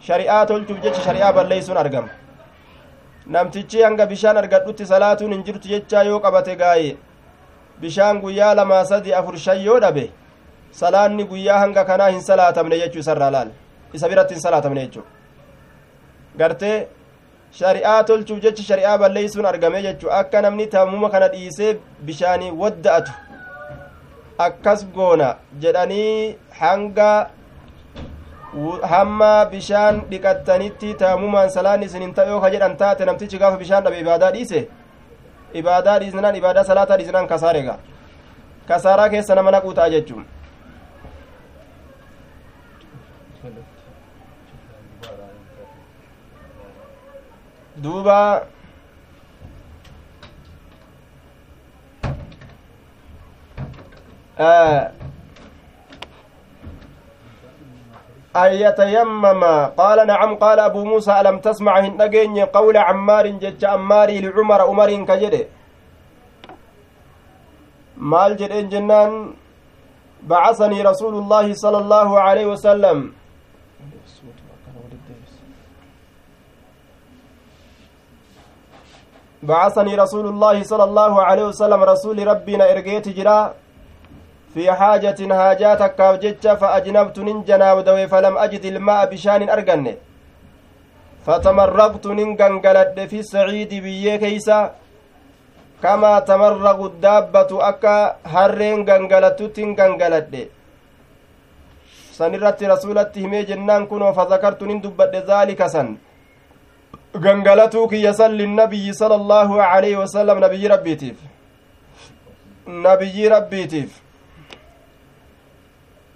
shari'aa 0.00 0.46
tolchuuf 0.46 0.82
jecha 0.82 1.00
shari'aa 1.00 1.32
balleeysuun 1.32 1.76
argama. 1.76 2.08
Namtichi 3.26 3.82
hanga 3.82 4.06
bishaan 4.06 4.36
argadhutti 4.36 4.86
salaatuun 4.86 5.32
hin 5.32 5.44
jirtu 5.44 5.68
jechaa 5.68 6.02
yoo 6.02 6.20
qabate 6.20 6.56
gaaye 6.56 6.96
bishaan 7.80 8.20
guyyaa 8.24 8.54
lamaa 8.54 8.84
sadi 8.92 9.14
afur 9.20 9.36
shan 9.44 9.60
yoo 9.66 9.78
dhabe 9.84 10.04
salaanni 10.80 11.24
guyyaa 11.32 11.58
hanga 11.64 11.84
kanaa 11.90 12.08
hin 12.14 12.22
salaatamne 12.28 12.78
jechuu 12.82 13.00
isarraa 13.04 13.30
laal 13.36 13.50
isa 13.98 14.08
biratti 14.12 14.34
hin 14.34 14.42
salaatamne 14.46 14.80
jechuu 14.86 15.04
gartee 16.42 16.76
shari'aa 17.60 18.00
tolchuuf 18.10 18.40
jecha 18.46 18.62
shari'aa 18.70 18.98
balleeysuun 19.04 19.46
argame 19.52 19.82
jechuu 19.88 20.10
akka 20.20 20.42
namni 20.46 20.66
taamuma 20.74 21.10
kana 21.14 21.28
dhiisee 21.34 21.76
bishaanii 22.10 22.50
wadda'atu 22.62 23.12
akkas 24.46 24.86
goona 24.96 25.28
jedhanii 25.60 26.36
hanga 26.60 27.10
hamma 28.92 29.30
bishaan 29.52 30.00
dhiqattanitti 30.10 30.94
taamumaan 31.04 31.50
salaan 31.56 31.82
isin 31.86 32.02
hin 32.06 32.14
ta'e 32.18 32.28
yoo 32.32 32.40
ka 32.40 32.50
jedhan 32.56 32.76
taate 32.82 33.04
namtichi 33.08 33.38
gaafa 33.38 33.56
bishaan 33.62 33.84
dhabe 33.84 34.00
ibaadaa 34.04 34.30
dhiise 34.36 34.60
ibaadaa 35.60 35.98
dhiisnaan 36.00 36.36
ibaadaa 36.40 36.64
salaataa 36.70 36.98
dhiisnaan 37.00 37.28
kasaarega 37.32 37.74
kasaaraa 38.68 39.08
keessa 39.14 39.34
nama 39.38 39.50
naquu 39.56 39.74
ta'a 39.78 39.90
jechuun 39.94 40.24
duuba 47.82 48.46
أن 58.42 58.50
يتيمم. 58.64 59.42
قال 59.80 59.98
نعم 60.06 60.30
قال 60.44 60.58
أبو 60.68 60.80
موسى 60.84 61.12
ألم 61.20 61.36
تسمع 61.46 61.74
هندقين 61.80 62.38
قول 62.56 62.76
عمار 62.76 63.26
جج 63.42 63.62
عماري 63.64 64.16
لعمر 64.20 64.60
عمر 64.68 64.90
كجده 65.08 65.42
مال 67.96 68.36
جدين 68.36 68.68
جنان 68.68 69.12
بعثني 70.22 70.78
رسول 70.90 71.14
الله 71.20 71.46
صلى 71.54 71.78
الله 71.78 72.08
عليه 72.20 72.46
وسلم. 72.52 72.98
بعثني 79.42 79.94
رسول 79.94 80.26
الله 80.32 80.56
صلى 80.62 80.84
الله 80.84 81.12
عليه 81.28 81.44
وسلم 81.50 81.80
رسول 81.92 82.26
ربنا 82.26 82.64
إرقيت 82.72 83.06
جرا. 83.08 83.38
في 84.56 84.72
حاجة 84.80 85.20
هاجاتك 85.40 85.92
كاوجتش 85.98 86.44
فأجنبت 86.60 87.16
ننجنا 87.26 87.68
ودوي 87.76 88.04
فلم 88.12 88.34
أجد 88.44 88.64
الماء 88.72 89.00
بشان 89.10 89.42
أرقن 89.54 89.86
فتمرقت 91.26 92.04
ننقنقلد 92.18 92.98
في 93.10 93.18
السعيد 93.24 93.72
بيه 93.84 94.16
كيسا 94.22 94.60
كما 95.82 96.12
تمرق 96.30 96.80
الدابة 96.90 97.50
أكا 97.70 97.96
هرين 98.34 98.78
قنقلد 98.90 100.34
sanirratti 102.18 102.64
rasulatti 102.72 103.20
himee 103.20 103.44
jennaan 103.48 103.82
kunoo 103.90 104.12
fazakartu 104.18 104.66
nin 104.68 104.78
dubbadhe 104.84 105.20
zaalika 105.30 105.68
san 105.74 105.88
gangalatuu 107.24 107.82
kiyya 107.90 108.12
san 108.20 108.32
linnabiyyi 108.40 108.94
sala 109.00 109.18
allaahu 109.20 109.60
aleyhi 109.66 109.98
wasalam 110.02 110.40
nabiyyi 110.44 110.70
rabbiitiif 110.74 111.18
nabiyyi 112.86 113.28
rabbiitiif 113.34 114.00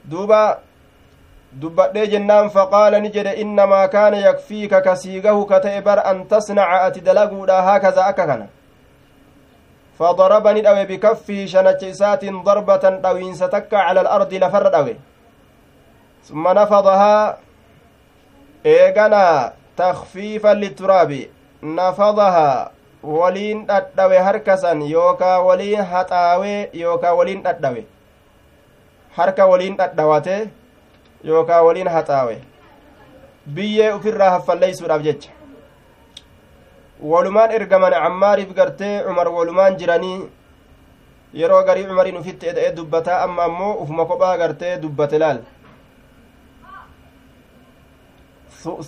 duuba 0.04 0.58
dubbadhee 1.52 2.06
jennaan 2.06 2.50
faqaala 2.50 3.00
ni 3.00 3.10
jedhe 3.10 3.34
innamaa 3.42 3.88
kaana 3.88 4.16
yakfiika 4.16 4.80
kasiigahu 4.80 5.46
ka 5.46 5.60
ta'e 5.60 5.80
bar 5.82 5.98
an 6.06 6.24
tasnaca 6.28 6.80
ati 6.86 7.00
dalaguudha 7.00 7.62
haakaza 7.62 8.06
akka 8.06 8.26
kana 8.26 8.48
فضربني 10.00 10.60
داوي 10.60 10.84
بكفه 10.84 11.46
شنچ 11.46 11.84
إسات 11.84 12.24
ضربة 12.24 12.84
داوين 13.04 13.34
ستكا 13.34 13.76
على 13.76 14.00
الأرض 14.00 14.34
لفر 14.34 14.68
داوي 14.68 14.96
ثم 16.24 16.48
نفضها 16.48 17.38
إيغانا 18.66 19.52
تخفيفا 19.76 20.54
للتراب 20.54 21.26
نفضها 21.62 22.70
waliin 23.02 23.66
dhadhawe 23.66 24.18
harkasan 24.18 24.82
yookaa 24.90 25.40
waliin 25.40 25.84
haxaawee 25.84 26.68
yookaa 26.72 27.14
waliin 27.14 27.42
dhadhawe 27.42 27.84
harka 29.16 29.46
waliin 29.46 29.77
dhadhawate 29.77 30.37
yookaa 31.25 31.62
waliin 31.62 31.88
haxaawe 31.96 32.37
biyyee 33.55 33.92
ufirraa 33.92 34.31
haffalleeysuudhaaf 34.31 35.03
jecha 35.03 35.31
walumaan 37.12 37.51
ergaman 37.59 37.96
cammaariif 38.03 38.53
gartee 38.59 38.94
cumar 39.07 39.29
walumaan 39.38 39.79
jiranii 39.81 40.18
yeroo 41.42 41.62
garii 41.64 41.87
cumariin 41.90 42.20
ufitti 42.20 42.51
eda'ee 42.53 42.77
dubbataa 42.77 43.23
amma 43.25 43.44
ammoo 43.51 43.73
ufuma 43.83 44.07
kophaa 44.12 44.37
gartee 44.44 44.77
dubbate 44.83 45.18
laal 45.25 45.42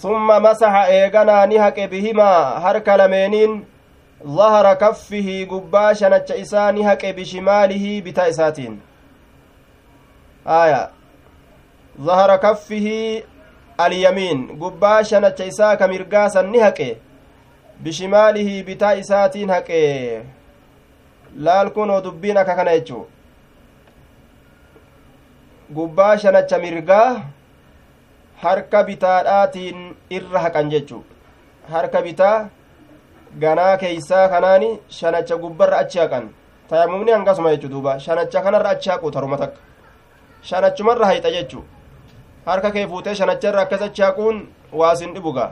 summa 0.05 0.41
masaxa 0.47 0.87
eeganaa 0.97 1.45
ni 1.47 1.63
haqe 1.65 1.89
bihimaa 1.93 2.61
harka 2.67 2.97
lameeniin 3.03 3.61
ظهر 4.27 4.75
كفه 4.75 5.47
ni 6.73 6.83
haqe 6.83 7.13
bishimaalihi 7.13 8.03
bitaa 8.03 8.27
isaatiin 8.27 8.81
aya 10.47 10.91
ظهر 12.01 12.37
كفه 12.37 13.23
اليمين 13.81 14.59
gubbaa 14.59 15.05
shanacha 15.05 15.45
isaa 15.45 15.77
ka 15.77 15.89
mirgaasan 15.89 16.51
ni 16.51 16.59
haqe 16.59 16.97
bishimaalihi 17.83 18.63
bitaa 18.63 18.95
isaatiin 19.03 19.51
haqe 19.51 19.81
laal 21.37 21.71
kunoo 21.71 22.01
dubbiin 22.01 22.37
akka 22.37 22.55
kana 22.57 22.73
jechuu 22.77 23.05
gubbaa 25.77 26.17
shanacha 26.23 26.59
mirgaa 26.59 27.09
harka 28.43 28.85
bitaadhaatiin 28.85 29.97
irra 30.17 30.45
haqan 30.45 30.71
jechuu 30.75 31.03
harka 31.73 32.03
bitaa 32.07 32.49
ganaa 33.43 33.77
keeysaa 33.83 34.29
kanaani 34.29 34.71
shanacha 34.99 35.37
gubbarra 35.45 35.79
achi 35.85 35.99
haqan 36.05 36.25
tayamumni 36.71 37.13
hangasuma 37.17 37.55
jechu 37.55 37.69
duuba 37.75 38.01
shanacha 38.07 38.43
kanarra 38.47 38.71
achi 38.77 38.91
haqu 38.91 39.11
taruma 39.11 39.39
takka 39.43 39.72
shanachumarra 40.51 41.07
hayxa 41.11 41.31
jechu 41.37 41.63
harka 42.47 42.71
kee 42.77 42.87
fuutee 42.93 43.15
shanacharra 43.21 43.63
akkas 43.65 43.83
achi 43.89 44.03
haquun 44.07 44.43
waasin 44.81 45.15
dhibuga 45.15 45.47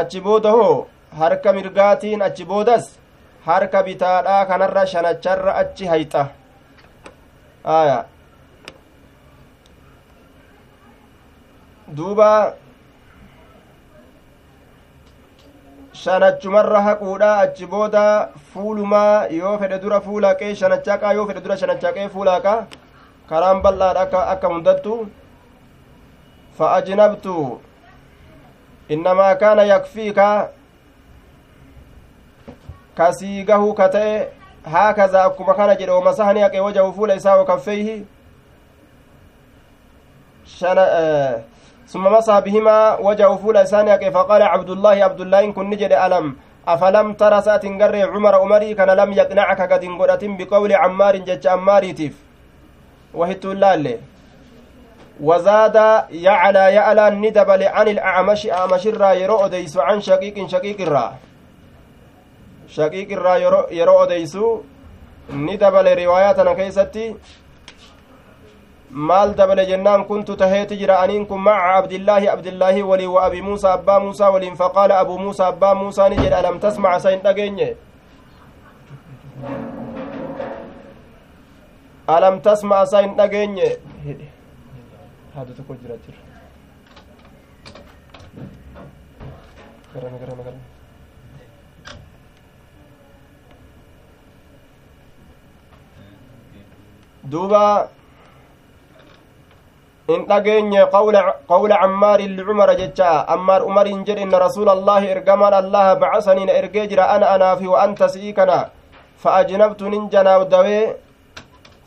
achi 0.00 0.20
booda 0.26 0.50
hoo 0.58 0.86
harka 1.22 1.52
mirgaatiin 1.58 2.22
achi 2.28 2.44
boodas 2.52 2.88
harka 3.46 3.82
bitaadhaa 3.88 4.46
kanarra 4.52 4.86
shanacharra 4.94 5.54
achi 5.62 5.86
hayxa 5.92 6.24
aya 7.78 7.98
duuba 12.00 12.30
shanachumarra 16.02 16.82
haquudha 16.88 17.30
achi 17.46 17.66
booda 17.72 18.04
fuulumaa 18.52 19.26
yoo 19.38 19.56
fedhe 19.62 19.78
dura 19.82 20.00
fuulaqee 20.06 20.52
shanachaqaa 20.60 21.12
yoo 21.18 21.26
fedhe 21.30 21.42
dura 21.46 21.56
shanachaqee 21.62 22.06
fuulaqa 22.14 22.54
karaan 23.30 23.62
bal'aadha 23.62 24.22
akka 24.34 24.48
hundattu 24.52 24.94
fa 26.58 26.74
ajnabtu 26.78 27.34
innamaa 28.94 29.34
kaana 29.42 29.62
yakfiika 29.72 30.28
kasii 32.98 33.44
gahuu 33.50 33.74
ka 33.80 33.88
ta'e 33.88 34.14
haakaza 34.72 35.24
akkuma 35.24 35.54
kana 35.54 35.76
jedhe 35.82 35.92
wamasahani 35.92 36.40
haqe 36.46 36.60
wajahu 36.60 36.92
fuula 36.92 37.14
isaa 37.22 37.36
wakaffeyhi 37.42 37.98
ثم 41.90 42.04
مسح 42.06 42.38
بهما 42.38 42.98
وجهه 43.02 43.36
فول 43.36 43.56
إسانيك 43.56 44.08
فقال 44.14 44.42
عبد 44.42 44.70
الله 44.70 44.96
عبد 45.04 45.20
الله 45.20 45.40
إن 45.44 45.52
كن 45.52 45.70
نجد 45.70 45.92
ألم 45.92 46.36
أفلم 46.68 47.06
ترى 47.14 47.42
سات 47.42 47.66
قري 47.66 48.02
عمر 48.02 48.34
عمري 48.34 48.74
كان 48.74 48.90
لم 48.90 49.10
يقنعك 49.12 49.60
قد 49.72 49.84
انقرأت 49.84 50.24
بقول 50.24 50.72
عمار 50.72 51.16
جج 51.16 51.46
عماري 51.46 51.92
تيف 51.92 52.29
وهت 53.14 53.44
اللالي 53.44 53.98
وزاد 55.20 55.76
يعلى 56.10 56.64
يعلى 56.74 57.10
ندبل 57.10 57.62
عن 57.64 57.88
الأعمش 57.88 58.46
أعمش 58.46 58.86
الرا 58.86 59.12
يرو 59.12 59.36
أديس 59.46 59.76
عن 59.76 60.00
شقيق 60.00 60.46
شقيق 60.48 60.80
الرا 60.80 61.16
شقيق 62.68 63.08
الرا 63.12 63.34
يرو 63.70 64.02
أديس 64.02 64.34
ندبل 65.32 65.86
رواياتنا 66.04 66.52
كيستي 66.54 67.14
maal 68.90 69.34
dabale 69.38 69.66
jennaan 69.66 70.04
kuntu 70.04 70.34
taheeti 70.36 70.76
jira 70.76 70.98
aniin 70.98 71.26
kun 71.26 71.40
maca 71.40 71.74
abdillaahi 71.78 72.28
abdillaahi 72.28 72.82
walii 72.82 73.06
wa 73.06 73.22
abi 73.24 73.42
muusaa 73.42 73.72
abbaa 73.72 74.00
muusaa 74.00 74.30
waliin 74.30 74.56
faqaala 74.56 74.98
abuu 74.98 75.18
muusaa 75.18 75.46
abbaa 75.46 75.74
muusaa 75.74 76.08
ni 76.08 76.16
jedhe 76.16 76.34
alam 76.34 76.58
tasmac 76.60 76.98
isa 76.98 77.10
hin 77.10 77.22
dhageenye 77.22 77.76
alam 82.16 82.40
tasmac 82.46 82.82
isa 82.88 83.02
hin 83.04 83.12
dhageenye 83.20 83.68
haadu 85.34 85.52
tokko 85.58 85.74
jira 85.82 85.96
jira 86.04 86.18
garana 89.94 90.18
garana 90.22 90.42
garana 90.46 90.64
duuba 97.32 97.88
in 100.08 100.26
dhageenye 100.26 100.82
qawla 100.92 101.76
cammaari 101.82 102.26
licumara 102.38 102.74
jecha 102.80 103.10
ammaar 103.34 103.60
umariin 103.70 104.04
jedhe 104.08 104.22
inna 104.26 104.38
rasuula 104.46 104.72
allaahi 104.78 105.06
ergamaan 105.14 105.54
allaha 105.62 105.94
bacasanii 106.02 106.46
na 106.48 106.52
ergee 106.60 106.86
jira 106.90 107.06
ana 107.14 107.30
anaafi 107.34 107.66
wa 107.72 107.82
anta 107.84 108.08
si'ii 108.14 108.32
kana 108.38 108.58
fa 109.22 109.34
ajnabtu 109.40 109.88
nin 109.92 110.10
janaabdawee 110.14 110.82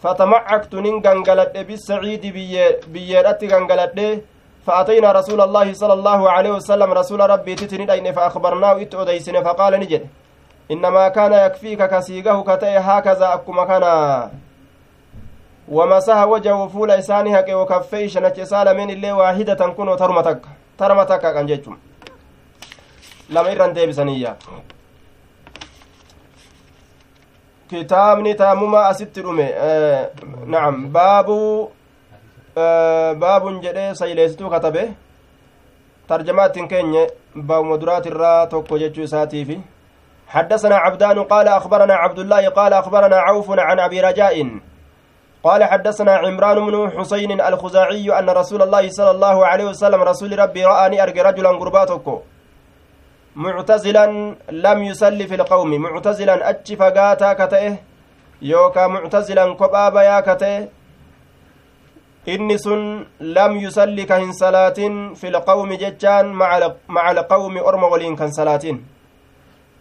fatamacaktu 0.04 0.82
nin 0.86 1.02
gangaladhe 1.06 1.64
bisaciidi 1.70 2.30
biyyeedhatti 2.94 3.48
gangaladhe 3.48 4.10
فأتينا 4.68 5.12
رسول 5.12 5.42
الله 5.42 5.74
صلى 5.74 5.94
الله 5.94 6.32
عليه 6.32 6.52
وسلم 6.52 6.90
رسول 6.92 7.20
ربي 7.20 7.56
تتني 7.56 7.86
دين 7.86 8.08
فأخبرناه 8.16 8.82
إت 8.82 8.96
أديسن 8.96 9.44
فقال 9.44 9.74
نجد 9.80 10.08
إنما 10.72 11.08
كان 11.08 11.34
يكفيك 11.34 11.82
كسيقه 11.94 12.38
كتئ 12.44 12.78
هكذا 12.80 13.34
أكما 13.34 13.64
كان 13.66 13.84
ومسح 15.68 16.24
وجهه 16.24 16.68
فول 16.68 16.92
إساني 16.92 17.40
هكي 17.40 17.54
وكفي 17.54 18.10
شنك 18.10 18.44
سالمين 18.44 18.90
اللي 18.90 19.12
واحدة 19.12 19.62
كن 19.78 19.98
ترمتك 19.98 20.42
ترمتك 20.78 21.22
كان 21.22 21.46
جيتم 21.46 21.78
لما 23.30 23.52
إرن 23.52 23.74
ديبسانية 23.74 24.36
kitaabni 27.74 28.36
taamuma 28.42 28.86
asitti 28.92 29.22
dhume 29.26 29.48
nacam 30.54 30.76
baabu 30.96 31.38
baabun 33.22 33.62
jedhe 33.66 33.86
sayleesituu 34.00 34.50
katabe 34.56 34.84
tarjamaa 36.08 36.48
ittiin 36.50 36.68
keenye 36.74 37.04
baabuma 37.36 37.78
duraatirraa 37.78 38.48
tokko 38.56 38.78
jechuu 38.84 39.04
isaatiifi 39.10 39.60
حدثنا 40.34 40.76
عبدان 40.76 41.24
قال 41.24 41.48
أخبرنا 41.48 41.94
عبد 41.94 42.20
الله 42.20 42.50
قال 42.50 42.74
أخبرنا 42.74 43.18
عوف 43.28 43.48
عن 43.60 43.80
أبي 43.80 44.02
رجاء. 44.02 44.36
قال 45.44 45.64
حدثنا 45.64 46.14
عمران 46.24 46.58
بن 46.66 46.92
حسين 46.98 47.42
الخزاعي 47.42 48.20
أن 48.20 48.30
رسول 48.30 48.62
الله 48.62 48.90
صلى 48.90 49.12
الله 49.12 49.46
عليه 49.46 49.66
وسلم 49.66 50.02
رسول 50.02 50.40
ربي 50.40 50.66
رآني 50.66 51.04
أرجى 51.04 51.22
رجلا 51.22 51.50
قرباتك 51.50 52.08
معتزلا 53.36 54.06
لم 54.52 54.84
يصلي 54.84 55.28
في 55.28 55.36
القوم. 55.36 55.82
معتزلا 55.82 56.50
أتش 56.50 56.74
فقاتا 56.74 57.34
كتئه 57.34 57.76
يوكا 58.42 58.88
معتزلا 58.88 59.54
كبا 59.54 59.90
بيا 59.90 60.20
كتئه. 60.20 60.68
yusalli 62.26 64.06
ka 64.08 64.16
hin 64.18 64.34
salaatin 64.34 65.16
fi 65.16 65.28
lqawmi 65.28 65.78
jechaan 65.78 66.32
maca 66.32 66.72
alqawmi 67.12 67.60
orma 67.60 67.88
waliin 67.88 68.16
kan 68.16 68.32
salaatin 68.32 68.80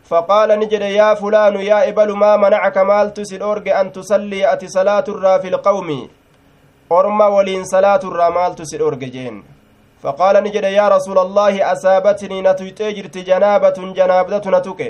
فقال 0.03 0.59
نجد 0.59 0.83
يا 0.83 1.15
فلان 1.15 1.57
يا 1.57 1.89
إبل 1.89 2.13
ما 2.13 2.37
منعك 2.37 2.79
مال 2.79 3.15
تسل 3.15 3.43
أرج 3.43 3.69
أن 3.69 3.93
تصلي 3.93 4.53
أتي 4.53 4.69
صلاة 4.69 5.05
الرا 5.09 5.39
في 5.39 5.49
القوم. 5.49 6.09
أرمى 6.93 7.25
ولين 7.25 7.65
صلاة 7.65 8.01
الرا 8.05 8.29
مال 8.29 8.55
تسل 8.55 8.83
أرج 8.83 8.99
جين. 8.99 9.45
فقال 10.03 10.35
نجد 10.45 10.65
يا 10.65 10.87
رسول 10.89 11.19
الله 11.19 11.73
أصابتني 11.73 12.39
نتيجرت 12.49 13.17
جنابة 13.29 13.79
جنابة 13.99 14.45
نتك 14.55 14.81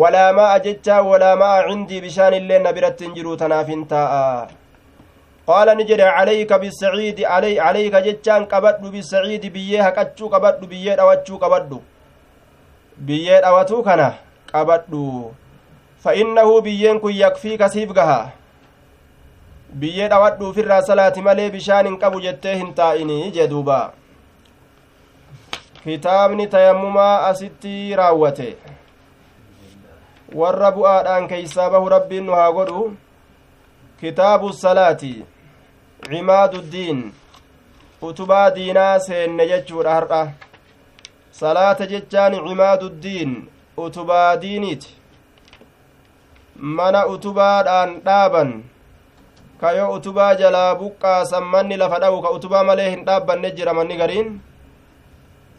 ولا 0.00 0.26
ماء 0.32 0.52
جتا 0.66 1.00
ولا 1.10 1.34
ماء 1.34 1.54
عندي 1.68 2.00
بشان 2.04 2.34
اللين 2.40 2.62
نبرت 2.66 2.98
تنجرو 3.00 3.34
تنافنتا 3.40 4.02
قال 5.46 5.68
نجد 5.78 6.00
عليك 6.00 6.50
بالسعيد 6.62 7.18
علي 7.32 7.60
عليك 7.66 7.94
جتان 8.06 8.42
قبض 8.52 8.82
بالسعيد 8.94 9.44
بيه 9.54 9.80
هكتشو 9.86 10.26
قبض 10.28 10.60
بيه 10.70 10.96
qabadhu 14.52 15.34
fa'innahu 16.04 16.62
biyyeen 16.62 17.00
kun 17.00 17.14
yakfii 17.14 17.58
kasiif 17.58 17.92
gaha 17.98 18.32
biyyee 19.80 20.08
dhawadhuufirraa 20.12 20.82
salaati 20.88 21.24
malee 21.28 21.50
bishaan 21.56 21.86
hin 21.90 21.98
qabu 22.02 22.20
jettee 22.26 22.56
hin 22.60 22.74
taa'inii 22.80 23.30
jee 23.36 23.48
duuba 23.52 23.78
kitaabni 25.86 26.46
tayammumaa 26.46 27.26
asitti 27.26 27.96
raawwate. 27.96 28.56
Warra 30.34 30.70
bu'aadhaan 30.76 31.28
keeysaa 31.28 31.70
bahu 31.70 31.88
rabbiin 31.88 32.24
nu 32.26 32.32
haa 32.32 32.52
godhu. 32.52 32.96
Kitaabu 34.00 34.52
salaati. 34.52 35.24
Cimaadu 36.08 36.62
diin. 36.72 37.12
Utubaa 38.02 38.50
diinaa 38.56 38.98
seenne 38.98 39.46
jechuudha 39.48 39.94
har'a. 39.94 40.32
Salaata 41.30 41.86
jechaan 41.86 42.34
cimaadu 42.48 42.90
diin 43.02 43.36
utubaa 43.76 44.36
diiniiti. 44.36 44.96
Mana 46.56 47.06
utubaadhaan 47.06 48.00
dhaaban. 48.00 48.52
Kayo 49.60 49.92
utubaa 49.92 50.34
jalaa 50.34 50.74
buqqaasan 50.74 51.44
manni 51.54 51.76
lafa 51.76 51.98
dha'u 52.00 52.22
ka 52.22 52.30
utubaa 52.40 52.64
malee 52.64 52.90
hin 52.90 53.04
dhaabbanne 53.04 53.50
jira 53.50 53.74
manni 53.74 53.96
gariin 53.96 54.40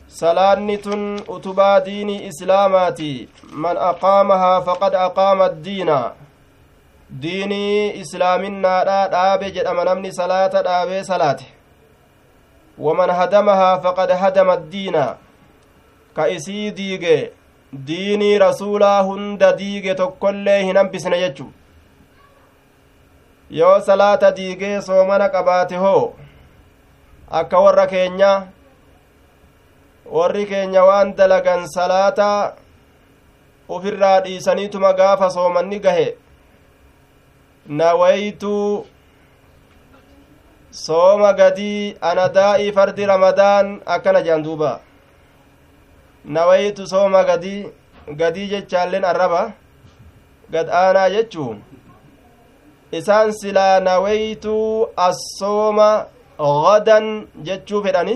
salaanni 0.07 0.77
tun 0.77 1.21
utubaa 1.27 1.79
diinii 1.79 2.25
islaamaati 2.27 3.29
man 3.51 3.77
aqaamahaa 3.77 4.61
faqad 4.61 4.95
aqaama 4.95 5.45
addiina 5.45 5.97
diinii 7.21 7.91
islaaminaadha 8.01 9.07
dhaabe 9.13 9.51
jedhama 9.51 9.83
namni 9.89 10.11
salaata 10.13 10.61
dhaabee 10.69 11.03
salaate 11.03 11.45
waman 12.77 13.09
hadamahaa 13.19 13.79
faqad 13.85 14.11
hadama 14.23 14.53
addiina 14.53 15.05
ka 16.15 16.27
isii 16.37 16.71
diige 16.71 17.31
diinii 17.87 18.37
rasuulaa 18.47 19.01
hunda 19.11 19.53
diige 19.61 19.95
tokkollee 19.95 20.59
hin 20.63 20.77
hambisne 20.77 21.19
jechu 21.19 21.51
yoo 23.59 23.79
salaata 23.81 24.31
diigee 24.31 24.81
soomana 24.81 25.29
qabaate 25.29 25.75
hoo 25.75 26.13
akka 27.41 27.59
warra 27.59 27.87
keenya 27.87 28.31
warri 30.11 30.45
keenya 30.45 30.83
waan 30.89 31.15
dalagan 31.15 31.67
salaata 31.67 32.55
ufirraa 33.75 34.19
dhiisaniituma 34.25 34.93
gaafa 34.99 35.29
soomanni 35.37 35.79
gahe 35.85 36.07
nawaytuu 37.79 38.85
sooma 40.85 41.33
gadii 41.39 41.95
anadaa'ii 42.09 42.71
fardi 42.77 43.05
ramadaan 43.13 43.71
akkana 43.95 44.21
jedhan 44.27 44.43
duuba 44.47 44.71
nawaytu 46.37 46.87
sooma 46.93 47.23
gadii 47.29 47.67
gadii 48.21 48.47
jechaalleen 48.53 49.05
arraba 49.11 49.41
gad 50.53 50.69
aanaa 50.81 51.09
jechuu 51.15 51.51
isaan 52.99 53.31
silaa 53.41 53.79
nawaytuu 53.89 54.87
assooma 55.07 55.89
gadan 56.39 57.07
jechuu 57.47 57.83
fedhani 57.85 58.15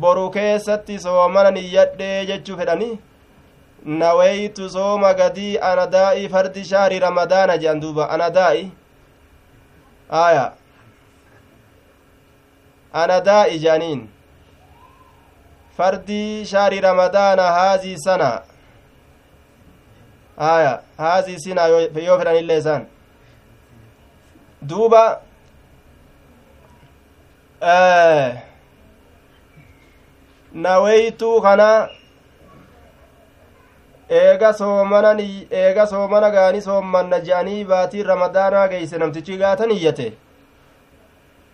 boru 0.00 0.30
keessatti 0.30 0.98
soomana 0.98 1.50
niyyadhee 1.50 2.26
jechuu 2.26 2.56
fedhani 2.56 2.98
nawaytu 3.84 4.70
sooma 4.70 5.12
gadii 5.14 5.58
anadaa'ii 5.70 6.28
fardi 6.28 6.64
shahri 6.64 6.98
ramadaana 7.06 7.56
jedhan 7.62 7.80
duuba 7.82 8.08
anadaa'i 8.16 8.64
aya 10.24 10.52
anadaa'i 13.02 13.58
jedhaniin 13.64 14.08
fardii 15.76 16.44
shahri 16.46 16.80
ramadaana 16.80 17.42
haazii 17.42 17.98
sana 17.98 18.30
aya 20.36 20.72
haazii 20.98 21.38
sina 21.44 21.66
yoo 21.66 22.18
fedhanillee 22.18 22.58
isaan 22.58 22.86
duuba 24.68 25.04
naweytuu 30.54 31.40
kana 31.40 31.88
eega 34.10 34.52
soomanan 34.52 35.20
eega 35.50 35.86
soomana 35.86 36.30
gaanii 36.30 36.60
soommanna 36.60 37.20
je'anii 37.20 37.64
baatiin 37.64 38.06
ramadaanaa 38.06 38.68
geeyse 38.68 38.98
namtichi 38.98 39.36
gaatan 39.38 39.70
iyyate. 39.70 40.12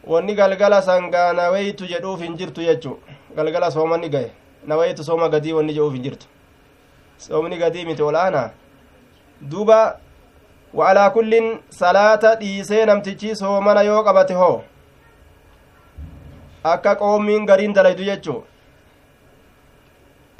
Wanni 0.07 0.35
galgala 0.35 0.83
sangaa 0.83 1.33
naweytu 1.33 1.87
jedhuuf 1.87 2.21
hin 2.21 2.37
jirtu 2.37 2.61
jechu. 2.63 2.99
Galgala 3.37 3.71
soomanni 3.71 4.09
gahe. 4.09 4.31
Naweytu 4.67 5.05
sooma 5.05 5.29
gadii 5.29 5.53
wanni 5.53 5.73
jedhuuf 5.73 5.93
hin 5.93 6.03
jirtu. 6.03 6.27
Soomni 7.19 7.59
gadii 7.59 7.85
miti 7.85 8.03
olaanaa 8.03 8.51
duuba 9.51 9.99
wa'alaa 10.75 11.11
kullin 11.11 11.59
salaata 11.71 12.35
dhiisee 12.35 12.85
namtichi 12.87 13.37
soomana 13.37 13.83
yoo 13.83 14.03
qabate 14.05 14.35
hoo? 14.35 14.63
Akka 16.65 16.95
qoommiin 16.97 17.47
gariin 17.47 17.75
dalaydu 17.75 18.05
jechuu 18.05 18.45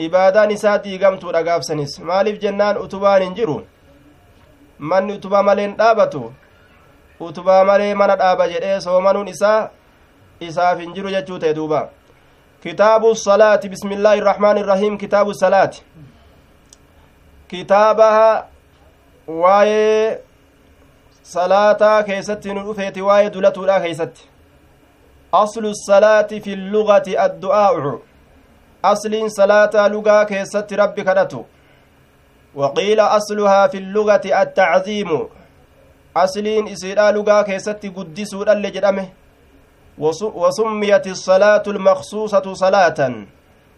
ibaadaan 0.07 0.51
isaa 0.51 0.79
diigamtuudha 0.85 1.43
gaafsanis 1.43 1.99
maaliif 2.11 2.41
jennaan 2.43 2.79
utubaan 2.79 3.23
hin 3.23 3.35
jiru 3.35 3.57
manni 4.79 5.13
utubaa 5.19 5.43
malee 5.43 5.67
hin 5.67 5.77
dhaabatu 5.79 6.23
utubaa 7.29 7.65
malee 7.65 7.95
mana 7.95 8.17
dhaaba 8.17 8.49
jedhee 8.53 8.81
soomanuun 8.81 9.29
isaa 9.29 9.71
isaaf 10.51 10.79
hin 10.85 10.95
jiru 10.99 11.11
jechuu 11.17 11.39
ta'e 11.45 11.55
duuba 11.55 11.81
kitaabu 12.63 13.15
salaati 13.25 13.69
bismillaahi 13.75 14.19
irrahmaani 14.23 14.61
irrahiim 14.67 14.99
kitaabu 14.99 15.35
salaati 15.35 15.83
kitaabaha 17.49 18.47
waa'ee 19.43 20.19
salaataa 21.23 22.03
keessatti 22.03 22.55
nu 22.55 22.67
dhufeeti 22.69 23.03
waa'ee 23.09 23.31
dulatuudha 23.39 23.81
keeysatti 23.81 24.29
aslu 25.43 25.75
salaati 25.87 26.41
fi 26.41 26.57
lugati 26.57 27.19
addu'aa'u 27.27 27.99
asliin 28.91 29.31
salaataa 29.39 29.89
lugaa 29.95 30.25
keessatti 30.33 30.77
rabbi 30.83 31.05
kadhatu 31.09 31.47
waqiila 32.63 33.11
asluhaa 33.19 33.69
fi 33.69 33.81
lugati 33.81 34.35
attacziimu 34.43 35.21
asliin 36.25 36.69
isiidha 36.75 37.13
lugaa 37.13 37.45
keessatti 37.45 37.91
guddisuudhalle 37.97 38.71
jedhame 38.77 39.07
وسميت 40.01 41.07
الصلاة 41.07 41.63
المخصوصة 41.67 42.47
صلاة 42.55 42.99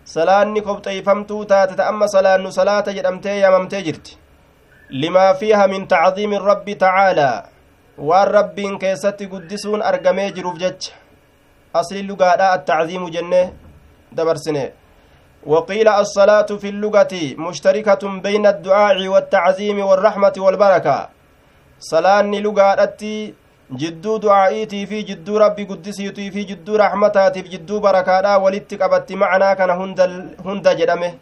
salaanni 0.05 0.63
kobxeeyfamtuu 0.63 1.45
taate 1.45 1.75
ta 1.77 1.87
amma 1.89 2.07
salaannu 2.09 2.51
salaata 2.53 2.93
jedhamtee 2.97 3.35
yaamamtee 3.41 3.83
jirti 3.87 4.19
limaa 5.03 5.35
fiiha 5.41 5.69
min 5.69 5.87
tacdiimi 5.93 6.39
rabbi 6.39 6.75
tacaalaa 6.75 7.45
waan 8.09 8.31
rabbiin 8.37 8.79
keessatti 8.79 9.27
guddisuun 9.33 9.83
argamee 9.91 10.31
jiruuf 10.37 10.59
jecha 10.63 10.97
asli 11.81 12.03
lugaadha 12.09 12.53
attacdiimu 12.57 13.11
jenne 13.17 13.41
dabarsine 14.17 14.65
وقيل 15.47 15.89
الصلاة 15.89 16.47
في 16.47 16.69
اللغة 16.69 17.15
مشتركة 17.39 18.21
بين 18.21 18.47
الدعاء 18.47 19.09
والتعظيم 19.09 19.79
والرحمة 19.81 20.33
والبركة. 20.39 21.09
صلاة 21.81 22.23
لغة 22.23 23.33
jidduu 23.71 24.19
du'aa'iitii 24.19 24.87
fi 24.87 25.05
jidduu 25.09 25.39
rabbi 25.39 25.65
guddisiitii 25.65 26.31
fi 26.35 26.45
jidduu 26.45 26.77
raxmataatiif 26.77 27.47
jidduu 27.53 27.81
barakaadhaa 27.81 28.39
walitti 28.39 28.77
qabatti 28.77 29.17
macnaa 29.17 29.55
kana 29.55 29.75
hunda 30.45 30.75
jedhame 30.75 31.15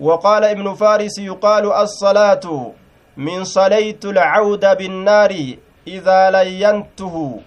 وقال 0.00 0.44
ابن 0.44 0.74
فارس 0.74 1.18
يقال 1.18 1.72
الصلاة 1.72 2.72
من 3.16 3.44
صليت 3.44 4.04
العود 4.04 4.64
بالنار 4.78 5.32
إذا 5.86 6.30
لينته. 6.30 7.40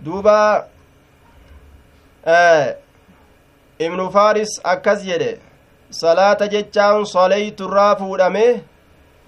دوبا 0.00 0.64
آه 2.26 2.76
ابن 3.80 4.08
فارس 4.08 4.60
أكز 4.64 5.04
يده 5.08 5.38
صلاة 5.90 6.40
جتشان 6.52 7.04
صليت 7.04 7.60
الرافو 7.60 8.16
دمه 8.16 8.60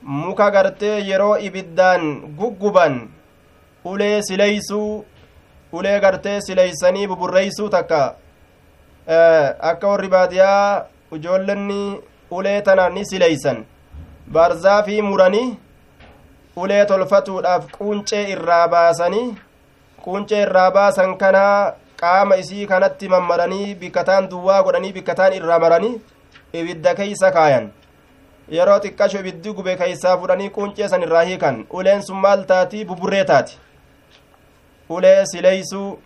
muka 0.03 0.51
gartee 0.51 0.99
yeroo 1.09 1.37
ibiddaan 1.47 2.35
gugguban 2.39 2.95
ulee 3.85 4.23
sileeysuu 4.29 5.05
ulee 5.73 6.01
gartee 6.01 6.41
sileeysanii 6.47 7.07
buburreeysuu 7.07 7.69
takka 7.75 8.01
akka 9.71 9.89
warri 9.89 10.09
baadiyaa 10.15 10.85
ijoollenni 11.17 12.01
ulee 12.31 12.61
tana 12.63 12.89
ni 12.89 13.07
sileeysan 13.11 13.65
barzaa 14.33 14.83
fi 14.83 15.03
muranii 15.03 15.57
ulee 16.57 16.85
tolfatuudhaaf 16.87 17.71
quuncee 17.79 18.25
irraa 18.35 18.69
baasanii 18.69 19.37
quuncee 20.05 20.43
irraa 20.43 20.71
baasan 20.71 21.17
kanaa 21.23 21.73
qaama 22.03 22.37
isii 22.37 22.67
kanatti 22.67 23.09
mammaranii 23.09 23.75
bikkataan 23.81 24.29
duwwaa 24.31 24.63
godhanii 24.63 24.93
bikkataan 24.93 25.33
irraa 25.39 25.59
maranii 25.65 26.01
ibidda 26.53 26.95
keeysa 26.95 27.31
kaayan. 27.37 27.71
Yeroo 28.57 28.79
xiqqasho 28.85 29.21
ibiddi 29.21 29.53
gube 29.59 29.77
keeysaa 29.77 30.17
fudhanii 30.23 30.51
quuncee 30.57 30.89
san 30.89 31.03
irraa 31.07 31.23
hiikan. 31.29 31.67
Uleen 31.71 32.03
sun 32.03 32.17
maal 32.25 32.45
taati? 32.51 32.85
Buburree 32.85 33.25
taati. 33.25 33.59
Ulee 34.89 35.25
sileeysuu 35.33 35.99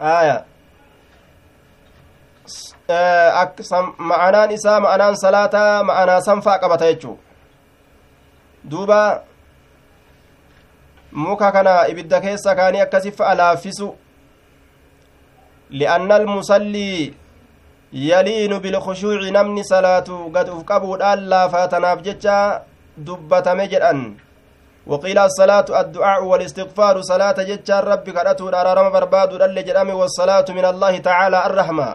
aya 0.00 0.44
ma'anaan 3.98 4.50
isaa 4.58 4.80
ma'anaan 4.80 5.16
salaataa 5.24 5.82
ma'anaa 5.84 6.20
sanfaa 6.20 6.58
qabata 6.58 6.92
jechuu. 6.92 7.18
Duuba 8.70 9.00
muka 11.12 11.52
kana 11.52 11.88
ibidda 11.88 12.20
keessa 12.20 12.54
kaanii 12.54 12.80
akkasi 12.80 13.12
fa'a 13.12 13.34
laaffisu 13.34 13.94
li'anna 15.70 16.14
almusallii 16.14 17.14
yaliinu 17.92 18.60
bilkhushuuci 18.60 19.30
namni 19.30 19.64
salaatu 19.64 20.30
gad 20.34 20.48
uf 20.48 20.64
qabuudhaan 20.64 21.28
laafaatanaaf 21.32 22.02
jecha 22.02 22.62
dubbatame 22.96 23.68
jedhan 23.68 24.00
وقيل 24.86 25.18
الصلاة 25.18 25.68
الدعاء 25.80 26.24
والاستغفار 26.24 27.00
صلاة 27.00 27.38
جتشان 27.48 27.78
ربي 27.92 28.12
كرأتو 28.12 28.48
أرارم 28.48 28.90
بربادو 28.90 29.36
دل 29.36 29.54
جدامي 29.68 29.92
والصلاة 29.92 30.48
من 30.50 30.64
الله 30.64 30.98
تعالى 30.98 31.38
الرحمة. 31.46 31.88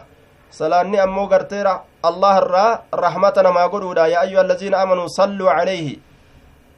صلاة 0.51 1.03
أمو 1.03 1.25
قرتيرا 1.31 1.75
الله 2.09 2.37
الرا 2.37 2.67
رحمتنا 2.93 3.49
ما 3.51 3.65
قلوا 3.73 4.05
يا 4.13 4.21
أيها 4.21 4.41
الذين 4.47 4.73
آمنوا 4.83 5.07
صلوا 5.07 5.51
عليه. 5.51 5.97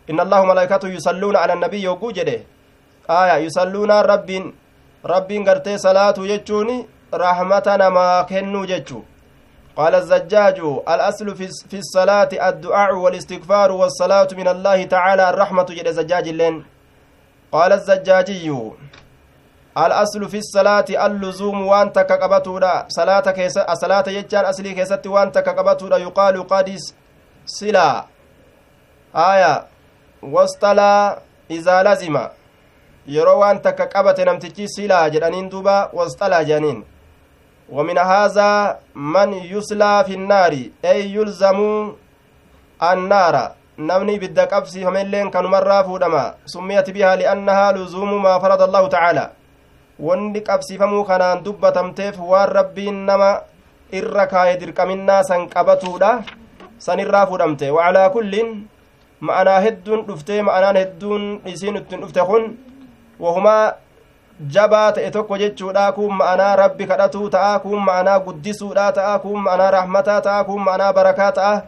إن 0.10 0.20
الله 0.20 0.40
ملائكته 0.46 0.88
يصلون 0.98 1.36
على 1.36 1.54
النبي 1.54 1.84
يوجده 1.84 2.40
آية 3.10 3.36
يصلون 3.46 3.92
رب 3.92 4.30
رب 5.14 5.32
قرتي 5.48 5.78
صلاة 5.78 6.18
يجوني 6.18 6.78
رحمتنا 7.14 7.90
ما 7.90 8.22
كنوا 8.30 8.66
جتشو 8.66 9.02
قال 9.78 9.96
الزجاج 9.96 10.58
الأصل 10.94 11.28
في 11.70 11.78
الصلاة 11.86 12.30
الدعاء 12.50 12.96
والاستغفار 12.96 13.72
والصلاة 13.72 14.28
من 14.40 14.48
الله 14.48 14.84
تعالى 14.84 15.30
الرحمة 15.30 15.66
جد 15.70 15.88
زجاج 15.92 16.28
لين 16.30 16.66
قال 17.52 17.72
الزجاجي 17.74 18.52
الأصل 19.78 20.30
في 20.30 20.38
الصلاة 20.38 20.86
اللزوم 21.06 21.68
وان 21.68 21.94
تكقبتودا 21.94 22.86
صلاة 22.90 23.26
كيس 23.38 23.60
صلاة 23.74 24.04
يجان 24.08 24.46
أصلي 24.46 24.74
كيست 24.74 25.08
وان 25.08 25.32
تكقبتودا 25.32 25.98
يقال 25.98 26.48
قادس 26.48 26.94
سلا 27.46 28.06
آية 29.16 29.66
واصطلا 30.24 31.20
إذا 31.52 31.84
لزم 31.84 32.16
yeroo 33.16 33.40
waan 33.42 33.62
takka 33.66 33.86
qabate 33.94 34.26
namtichi 34.26 34.68
silaa 34.76 35.10
jedhaniin 35.10 35.50
duuba 35.50 35.90
wasxalaa 35.94 36.44
jedhaniin 36.52 36.84
ومن 37.76 37.98
هذا 37.98 38.80
من 38.96 39.30
يسلى 39.54 39.94
في 40.08 40.14
النار 40.20 40.54
أي 40.86 41.00
يلزم 41.16 41.60
النار 42.92 43.36
namni 43.78 44.14
ibidda 44.18 44.48
qabsiifameilleen 44.48 45.30
kanumarraa 45.32 45.84
fuudhama 45.84 46.34
summiyat 46.54 46.88
bihaa 46.96 47.16
li'annahaa 47.22 47.76
luzuumu 47.78 48.20
maa 48.20 48.40
farada 48.40 48.64
allahu 48.68 48.90
tacaala 48.94 49.26
wanni 50.08 50.42
qabsiifamuu 50.48 51.04
kanaan 51.10 51.44
dubbatamteef 51.46 52.16
waan 52.32 52.50
rabbiin 52.58 53.06
nama 53.10 53.30
irra 54.00 54.26
kaaye 54.32 54.56
dirqaminnaa 54.62 55.22
san 55.30 55.46
qabatuudha 55.54 56.12
san 56.86 57.00
irraa 57.04 57.26
fuudhamte 57.30 57.70
wacalaa 57.78 58.10
kullin 58.16 58.50
ma'anaa 59.28 59.60
hedduun 59.66 60.02
dhuftee 60.08 60.42
ma'anaan 60.48 60.82
hedduun 60.82 61.24
isiin 61.54 61.78
ittiin 61.82 62.02
dhufte 62.02 62.22
kun 62.30 62.44
wahumaa 63.20 63.74
jabaa 64.56 64.92
ta'e 64.92 65.12
tokko 65.12 65.38
jechuudha 65.38 65.92
kun 65.92 66.14
ma'anaa 66.18 66.56
rabbi 66.56 66.88
kadhatuu 66.88 67.30
ta'a 67.30 67.60
kun 67.60 67.80
ma'anaa 67.90 68.20
guddisuudha 68.20 68.92
ta'a 68.92 69.20
kun 69.20 69.42
ma'anaa 69.42 69.72
rahmataa 69.72 70.22
ta'a 70.22 70.44
kun 70.44 70.62
ma'anaa 70.62 70.94
barakaa 70.94 71.32
ta'a 71.32 71.62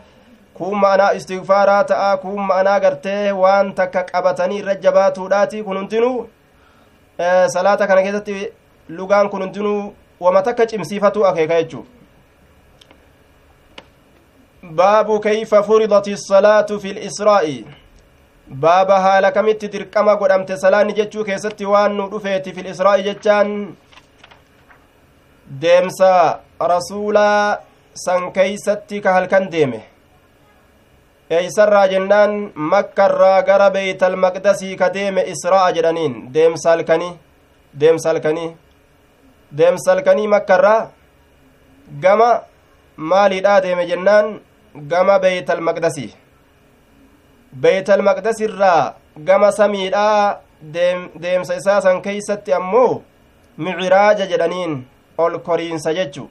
kun 0.54 0.78
ma'anaa 0.80 1.12
istigfaaraa 1.20 1.84
ta'a 1.84 2.18
kun 2.18 2.41
ma'anaa 2.50 2.80
gartee 2.80 3.32
waan 3.32 3.74
takka 3.74 4.04
qabatanii 4.12 4.60
irra 4.60 4.76
jabaatuudhaati 4.76 5.64
kun 5.64 5.78
hundinuu 5.78 6.30
salaata 7.54 7.88
kana 7.88 8.04
keessatti 8.04 8.54
lugaan 8.89 9.30
kun 9.30 9.41
hundinuu 9.41 9.93
wama 10.20 10.41
takka 10.41 10.66
cimsiifatu 10.66 11.26
akeeka 11.28 11.62
jechuu 11.64 11.86
baabu 14.82 15.20
kayfa 15.20 15.64
furidati 15.64 16.18
salaatu 16.18 16.80
fi 16.80 16.93
lisraa'i 16.93 17.66
baaba 18.50 19.00
haala 19.00 19.32
kamitti 19.32 19.68
dirqama 19.70 20.16
godhamte 20.16 20.58
salaanni 20.58 20.93
jechuu 21.00 21.24
keessatti 21.24 21.66
waan 21.66 21.95
nu 21.97 22.10
dhufeeti 22.12 22.54
fil 22.54 22.70
israa'i 22.74 23.04
jechaan 23.08 23.50
deemsa 25.62 26.39
rasuulaa 26.72 27.60
san 28.06 28.32
keeysatti 28.32 29.02
ka 29.02 29.14
halkan 29.14 29.50
deeme 29.52 29.80
eeysarraa 31.38 31.88
jennaan 31.91 32.34
makkarraa 32.72 33.41
gara 33.50 33.70
beeytal 33.76 34.16
maqdasii 34.24 34.76
ka 34.78 34.89
deeme 34.93 35.22
isra'a 35.34 35.72
jedhaniin 35.76 36.16
deemsa 36.34 36.70
halkanii 36.70 37.14
deemsa 37.82 38.10
halkanii 38.10 38.50
deemsa 39.58 39.91
halkanii 39.91 40.28
makkarraa 40.36 40.82
gama 42.02 42.32
maaliidhaa 43.12 43.62
deeme 43.66 43.86
jennaan 43.91 44.39
gama 44.93 45.20
beeytal 45.20 45.62
maqdasii 45.70 46.10
irraa 48.47 48.93
gama 49.18 49.52
samiidhaa 49.52 50.39
deemsa 51.22 51.56
isaa 51.56 51.82
san 51.82 52.02
keeysatti 52.02 52.54
ammoo 52.54 53.02
miciraaja 53.58 54.26
jedhaniin 54.26 54.84
ol 55.18 55.39
koriinsa 55.39 55.93
jechu. 55.93 56.30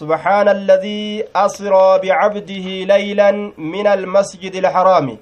سبحان 0.00 0.48
الذي 0.48 1.24
أسرى 1.36 1.86
بعبده 2.02 2.66
ليلا 2.92 3.30
من 3.74 3.86
المسجد 3.86 4.54
الحرام 4.62 5.18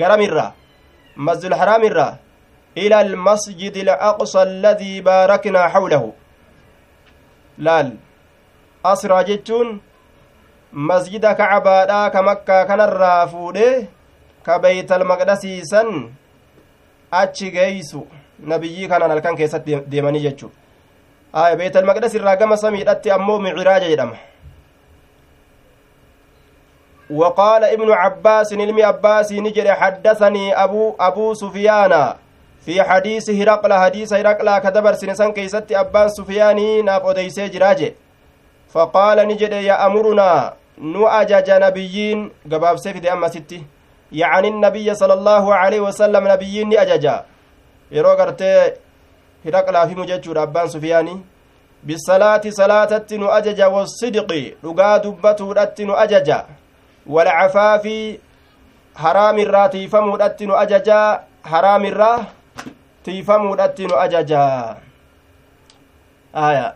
قرمرة 0.00 0.46
مسجد 1.16 1.44
الحرام 1.52 1.82
الرا 1.84 2.10
إلى 2.78 3.00
المسجد 3.00 3.76
الأقصى 3.76 4.42
الذي 4.42 5.00
باركنا 5.00 5.68
حوله 5.68 6.12
لال 7.58 7.88
أسرى 8.84 9.24
جتون 9.24 9.80
مسجد 10.72 11.24
كعبادا 11.26 12.08
كمكة 12.08 12.64
كان 12.64 12.80
الرافودي 12.80 13.86
ka 14.46 14.58
beeytal 14.58 15.04
maqdasiisan 15.10 15.90
achi 17.22 17.50
geeysu 17.50 18.06
nabiyyii 18.52 18.88
kanaan 18.88 19.10
halkan 19.10 19.36
keessatti 19.42 19.82
deemanii 19.90 20.22
jechu 20.28 20.50
aya 21.42 21.56
beeytal 21.60 21.84
maqdas 21.90 22.14
irraa 22.14 22.36
gama 22.42 22.56
samiidhatti 22.64 23.10
ammoo 23.18 23.38
miciraaja 23.48 23.92
jedhama. 23.92 24.16
وقال 27.10 27.64
ابن 27.64 27.92
عباس 27.92 28.52
علمي 28.52 28.82
عباس 28.82 29.32
نجري 29.32 29.72
حدثني 29.72 30.54
أبو 30.54 30.94
أبو 31.00 31.34
سفيان 31.34 32.14
في 32.66 32.82
حديث 32.82 33.30
هرقل 33.30 33.72
حديث 33.72 34.12
هرقل 34.12 34.58
كدبر 34.58 34.94
سنسان 34.94 35.32
كيست 35.32 35.72
أبان 35.72 36.08
سفياني 36.08 36.82
ناف 36.82 37.06
أديسي 37.06 37.48
جراجي 37.48 37.94
فقال 38.74 39.28
نجري 39.28 39.64
يا 39.70 39.86
أمرنا 39.86 40.54
نؤجج 40.78 41.48
نبيين 41.50 42.30
قباب 42.52 42.76
سيف 42.76 43.06
أما 43.06 43.28
ستي 43.28 43.75
يعني 44.12 44.48
النبي 44.48 44.94
صلى 44.94 45.14
الله 45.14 45.54
عليه 45.54 45.80
وسلم 45.80 46.28
نبيين 46.28 46.78
أججا 46.78 47.24
yeroo 47.90 48.16
gartee 48.16 48.74
hidhaqlaa 49.44 49.86
fi 49.86 49.94
mujechuudha 49.94 50.42
abbaan 50.42 50.70
sufiyaanii 50.70 51.18
bisalaati 51.86 52.52
salaatatti 52.52 53.18
nu 53.18 53.30
ajaja 53.30 53.68
wasidqi 53.68 54.56
dhugaa 54.62 54.98
dubbatuudhatti 55.04 55.84
nu 55.86 55.96
ajaja 55.96 56.38
walcafaafi 57.06 58.20
haraamirraa 58.94 59.68
tiifamuudhatti 59.68 60.46
nu 60.46 60.56
ajaja 60.56 61.20
haraamirraa 61.42 62.24
tiifamuudhatti 63.02 63.86
nu 63.86 64.00
ajaja 64.06 64.42
aya 66.34 66.74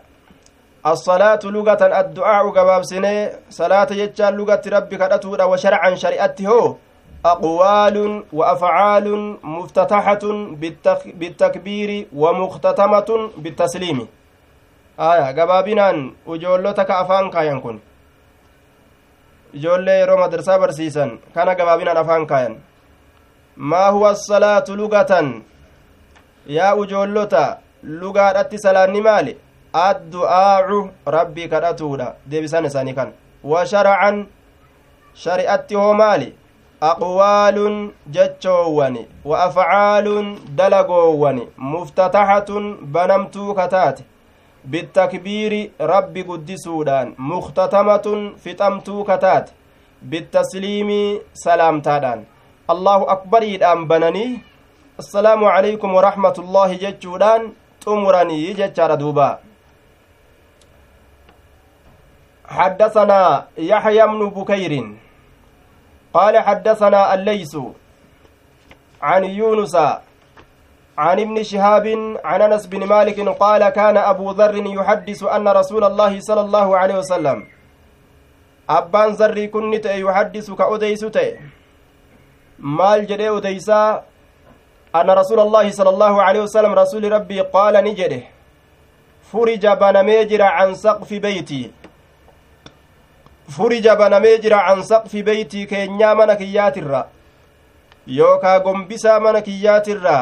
الصلاة 0.85 1.39
لغة 1.45 1.81
الدعاء 1.99 2.49
قبابسنه 2.49 3.31
صلاة 3.49 3.87
يجال 3.91 4.33
لغة 4.33 4.61
ربي 4.65 4.97
كدتودا 4.97 5.43
وشرعا 5.43 5.95
شريعته 5.95 6.47
هو 6.47 6.75
أقوال 7.25 8.23
وأفعال 8.33 9.37
مفتتحة 9.43 10.23
بالتكبير 11.19 12.07
ومختتمة 12.15 13.29
بالتسليم 13.37 14.07
آية 14.99 15.27
قبابنان 15.41 16.13
وجولتك 16.25 16.91
أفان 16.91 17.29
كاين 17.29 17.59
كن 17.61 17.79
ijoollee 19.53 19.99
yeroo 19.99 20.17
madarsaa 20.17 20.59
barsiisan 20.59 21.19
kana 21.35 21.55
gabaabinaan 21.55 21.97
afaan 21.97 22.27
kaayan 22.27 22.53
maa 23.55 23.89
huwa 23.91 24.09
asalaatu 24.09 24.75
lugatan 24.75 25.43
yaa 26.47 26.75
ujoollota 26.75 27.57
lugaadhatti 27.83 28.59
salaanni 28.65 29.01
maali 29.01 29.33
addu'aacu 29.73 30.79
rabbii 31.05 31.47
kadhatuudha 31.53 32.07
deebisan 32.31 32.65
isaanii 32.65 32.93
kan 32.93 33.11
wa 33.43 33.65
sharacan 33.65 34.25
shari'atti 35.23 35.75
hoo 35.75 35.93
maali 35.93 36.35
aqwaalun 36.89 37.75
jechoowwan 38.15 38.95
wa 39.29 39.43
afcaalun 39.47 40.29
dalagoowwan 40.59 41.41
muftataxatun 41.71 42.65
banamtuu 42.95 43.53
kataate 43.59 44.03
bittakbiiri 44.71 45.59
rabbi 45.91 46.23
guddisuudhaan 46.29 47.13
muktatamatun 47.31 48.23
fixamtuu 48.43 49.03
kataate 49.09 49.53
bittasliimi 50.13 51.21
salaamtaadhaan 51.43 52.25
allahu 52.75 53.09
akbariidhaan 53.15 53.85
bananii 53.93 54.41
assalaamu 55.03 55.53
calaykum 55.53 55.95
waraxmatullaahi 55.99 56.81
jechuudhaan 56.85 57.47
xumuranii 57.85 58.53
jechaadha 58.63 58.97
duuba 59.05 59.29
حدثنا 62.51 63.47
يحيى 63.57 64.07
بن 64.07 64.21
بكير 64.29 64.73
قال 66.13 66.37
حدثنا 66.37 67.13
الليث 67.13 67.57
عن 69.01 69.23
يونس 69.23 69.75
عن 70.97 71.19
ابن 71.19 71.43
شهاب 71.43 71.87
عن 72.25 72.41
انس 72.41 72.65
بن 72.67 72.85
مالك 72.85 73.19
قال 73.43 73.69
كان 73.69 73.97
ابو 73.97 74.31
ذر 74.31 74.55
يحدث 74.55 75.23
ان 75.23 75.47
رسول 75.47 75.83
الله 75.83 76.19
صلى 76.19 76.41
الله 76.41 76.77
عليه 76.77 76.95
وسلم 76.97 77.47
yuhaddisu 79.99 80.55
ka 80.55 80.67
odeysu 80.67 81.09
ta'e 81.11 81.39
maal 82.57 83.05
jedhee 83.05 83.29
odeysaa 83.29 84.01
anna 84.93 85.15
rasuula 85.15 85.41
allaahi 85.41 85.73
sala 85.73 85.89
allaahu 85.89 86.21
aleyhi 86.21 86.45
wasalam 86.45 86.75
rasuli 86.75 87.09
rabbii 87.09 87.43
qaala 87.55 87.81
ni 87.81 87.95
jedhe 87.95 88.27
furija 89.31 89.75
banamee 89.75 90.25
jira 90.25 90.49
can 90.57 90.75
saqfi 90.75 91.19
beeytii 91.19 91.71
furija 93.55 93.95
banamee 93.95 94.37
jira 94.43 94.59
can 94.67 94.83
saqfi 94.91 95.23
beeytii 95.23 95.65
keenyaa 95.71 96.15
mana 96.15 96.35
kiyyaatirra 96.41 97.01
yookaa 98.17 98.59
gombisaa 98.59 99.19
mana 99.19 99.41
kiyyaatirra 99.47 100.15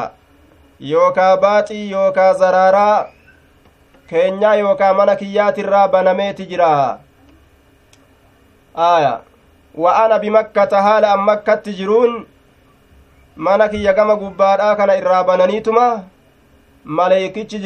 yookaa 0.92 1.36
baaxii 1.36 1.90
yookaa 1.90 2.32
zaraaraa 2.42 3.06
keenyaa 4.10 4.54
yookaa 4.62 4.92
mana 4.94 5.16
kiyyaatirraa 5.22 5.88
banameeti 5.88 6.46
jira 6.52 6.98
aya 8.74 9.20
wa 9.74 9.96
ana 10.04 10.18
bimakkata 10.18 10.82
haala 10.82 11.12
an 11.14 11.20
makkatti 11.30 11.74
jiruun 11.80 12.26
mana 13.36 13.68
kiyya 13.68 13.92
gama 13.98 14.16
gubbaadhaa 14.22 14.76
kana 14.76 14.96
irraa 15.00 15.24
bananiituma 15.24 16.04
maleeykichi 16.84 17.58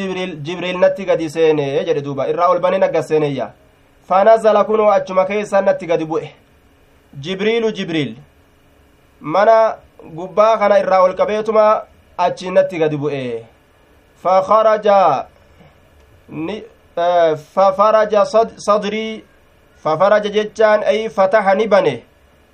jibriil 0.47 0.77
natti 0.79 1.05
gadi 1.05 1.29
seene 1.29 1.85
jedhe 1.85 2.01
duuba 2.01 2.27
irraa 2.31 2.49
ol 2.53 2.59
bane 2.59 2.77
naggas 2.83 3.07
seeneyya 3.07 3.47
gadi 5.87 6.05
bu'e 6.05 6.29
jibriilu 7.19 7.71
jibriil 7.71 8.15
mana 9.21 9.77
gubbaa 10.15 10.57
kana 10.57 10.79
irraa 10.79 11.01
ol 11.03 11.15
qabeetuma 11.15 11.65
achi 12.17 12.51
natti 12.51 12.77
gadi 12.79 12.97
bu'e 12.97 13.21
fakaraja 14.23 15.27
fafaraja 17.53 18.25
sadrii 18.57 19.23
fafaraja 19.83 20.29
jechaan 20.29 20.83
ay 20.83 21.09
fataha 21.09 21.55
ni 21.55 21.67
bane 21.67 22.03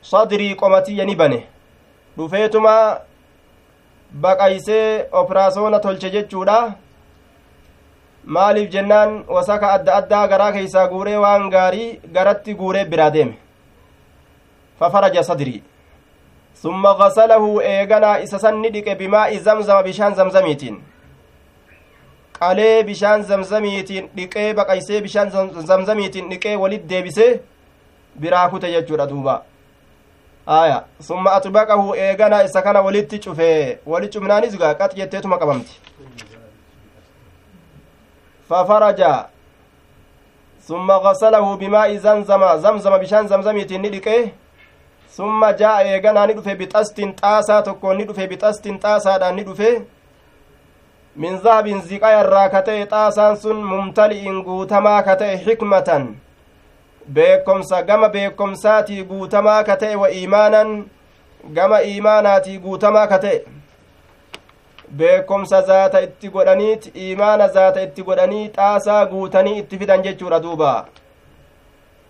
sadrii 0.02 0.56
qomatiyya 0.56 1.06
ni 1.06 1.16
bane 1.16 1.39
dhufeetuma 2.18 2.76
baqaysee 4.12 5.06
operaasona 5.12 5.80
tolche 5.80 6.10
jechuudha 6.10 6.74
maaliif 8.26 8.69
jennaan 8.72 9.24
wasaka 9.28 9.72
adda 9.74 9.95
addaa 9.95 10.28
garaa 10.28 10.51
keeysaa 10.51 10.88
guuree 10.88 11.17
waan 11.17 11.49
gaarii 11.49 11.99
garatti 12.13 12.53
guuree 12.55 12.86
biraa 12.86 13.09
deeme? 13.13 13.34
Fafaraja 14.80 15.24
sadrii 15.24 15.63
summa 16.61 16.93
gasalahu 16.99 17.61
eeganaa 17.61 18.17
isa 18.19 18.39
san 18.39 18.59
ni 18.61 18.69
dhiqe 18.74 18.95
bimaa'i 18.95 19.39
zamzama 19.39 19.84
bishaan 19.84 20.15
zamzamiitiin. 20.15 20.82
Qalee 22.39 22.84
bishaan 22.84 23.24
zamzamiitiin 23.24 24.09
dhiqee 24.15 24.53
baqaysee 24.53 25.01
bishaan 25.01 25.30
zamzamiitiin 25.69 26.30
dhiqee 26.30 26.55
walit 26.57 26.89
deebisee 26.89 27.39
biraa 28.22 28.49
kute 28.49 28.72
jechuudha 28.72 29.07
duuba. 29.09 29.41
Aya. 30.47 30.84
Summa 30.99 31.32
atbaqahu 31.32 31.95
eeganaa 31.95 32.43
isa 32.43 32.61
kana 32.61 32.82
walitti 32.82 33.19
cufe 33.19 33.80
wali 33.86 34.07
cufnaanis 34.09 34.57
gaa 34.57 34.74
qax 34.74 34.95
jetteetuma 34.95 35.38
qabamti 35.38 35.80
bishaan 43.04 43.28
zamzamiitiin 43.28 43.82
ni 43.82 43.89
dhiqee 43.93 44.22
summa 45.16 45.52
jaa 45.62 45.78
eeganaa 45.91 46.26
ni 46.28 46.34
dhufe 46.38 46.56
bixastin 46.62 47.14
xaasaa 47.22 47.62
tokkoon 47.68 47.97
ni 47.97 48.08
dhufe 48.10 48.28
bixastin 48.34 48.80
xaasaadhaan 48.84 49.36
ni 49.36 49.43
dhufe 49.47 49.70
min 51.16 51.39
zahabin 51.45 51.82
ziqaa 51.91 52.12
irraa 52.20 52.49
ka 52.56 52.62
ta'e 52.68 52.84
xaasaan 52.91 53.38
sun 53.45 53.64
mumtali'in 53.72 54.43
guutamaa 54.49 55.02
ka 55.08 55.16
ta'e 55.22 55.38
xikmatan 55.45 56.06
beekomsa 57.18 57.82
gama 57.89 58.10
beekomsaatii 58.18 59.04
guutamaa 59.14 59.64
ka 59.64 59.76
ta'e 59.82 59.95
wa 60.04 60.12
iimaanan 60.20 60.78
gama 61.58 61.82
iimaanaatii 61.93 62.58
guutamaa 62.68 63.08
ka 63.08 63.20
ta'e 63.26 63.61
beekomsa 64.98 65.62
zaata 65.62 66.02
itti 66.06 66.30
godhaniit 66.30 66.88
iimaana 66.96 67.48
zaata 67.58 67.84
itti 67.88 68.04
godhanii 68.08 68.48
xaasaa 68.56 69.06
guutanii 69.12 69.58
itti 69.60 69.78
fidan 69.82 70.04
jechuudha 70.08 70.39
duuba. 70.46 70.72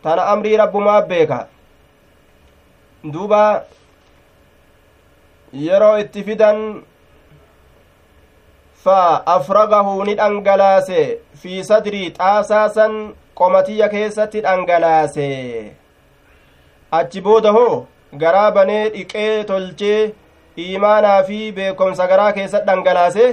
Tana 0.03 0.25
amrii 0.33 0.57
rabbumaa 0.61 1.01
beeka. 1.01 1.39
Duuba 3.13 3.41
yeroo 5.65 5.97
itti 6.03 6.23
fidan 6.23 6.63
fa 8.83 8.97
afragahu 9.35 10.03
ni 10.05 10.15
dhangalaase. 10.21 11.19
Fi 11.41 11.63
sadrii 11.63 12.09
xaasaasan 12.17 12.97
qomatiyya 13.35 13.89
keessatti 13.93 14.41
dhangalaase. 14.47 15.29
Achi 16.91 17.21
booda 17.21 17.51
hoo 17.57 17.85
garaa 18.23 18.51
banee 18.51 18.83
dhiqee 18.95 19.43
tolchee 19.43 20.13
iimaanaa 20.65 21.23
fi 21.29 21.39
beekomsa 21.57 22.07
garaa 22.11 22.31
keessatti 22.37 22.67
dhangalaase 22.69 23.25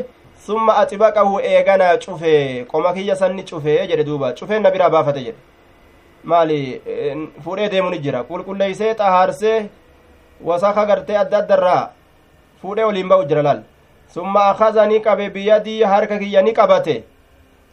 summa 0.46 0.76
axibaqahu 0.82 1.40
eeganaa 1.52 1.96
cufe 2.04 2.64
qoma 2.70 2.92
kiyya 2.96 3.16
sanni 3.22 3.42
cufe 3.50 3.74
jedhe 3.90 4.04
duuba 4.04 4.32
cufeen 4.38 4.62
na 4.62 4.70
biraa 4.70 4.90
baafate 4.94 5.20
jedhe 5.26 5.40
maali 6.24 6.60
fuudhee 7.44 7.68
deemu 7.74 7.90
ni 7.90 7.98
jira 8.04 8.22
qulqulleeysee 8.30 8.94
xahaarsee 9.00 9.58
wasaka 10.50 10.86
gartee 10.90 11.18
adda 11.24 11.38
addarraa 11.42 11.82
fuudhee 12.62 12.84
waliin 12.88 13.08
ba'u 13.12 13.28
jira 13.30 13.42
laal 13.48 13.60
summa 14.14 14.44
akaza 14.52 14.86
ni 14.86 15.00
qabe 15.06 15.30
biyadii 15.36 15.82
harka 15.92 16.18
kiyya 16.18 16.42
ni 16.42 16.52
qabate 16.58 16.96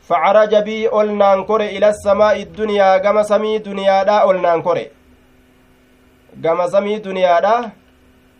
facaraja 0.08 0.62
bii 0.68 0.88
ol 0.99 1.10
naan 1.22 1.45
kore 1.45 1.68
ila 1.78 1.93
samaa'i 1.93 2.45
duniyaa 2.58 2.99
gama 2.99 3.24
samii 3.32 3.60
duniyaadha 3.68 4.18
ol 4.26 4.41
naan 4.45 4.62
kore 4.68 4.86
gama 6.43 6.68
samii 6.74 6.99
duniyaadha 7.08 7.56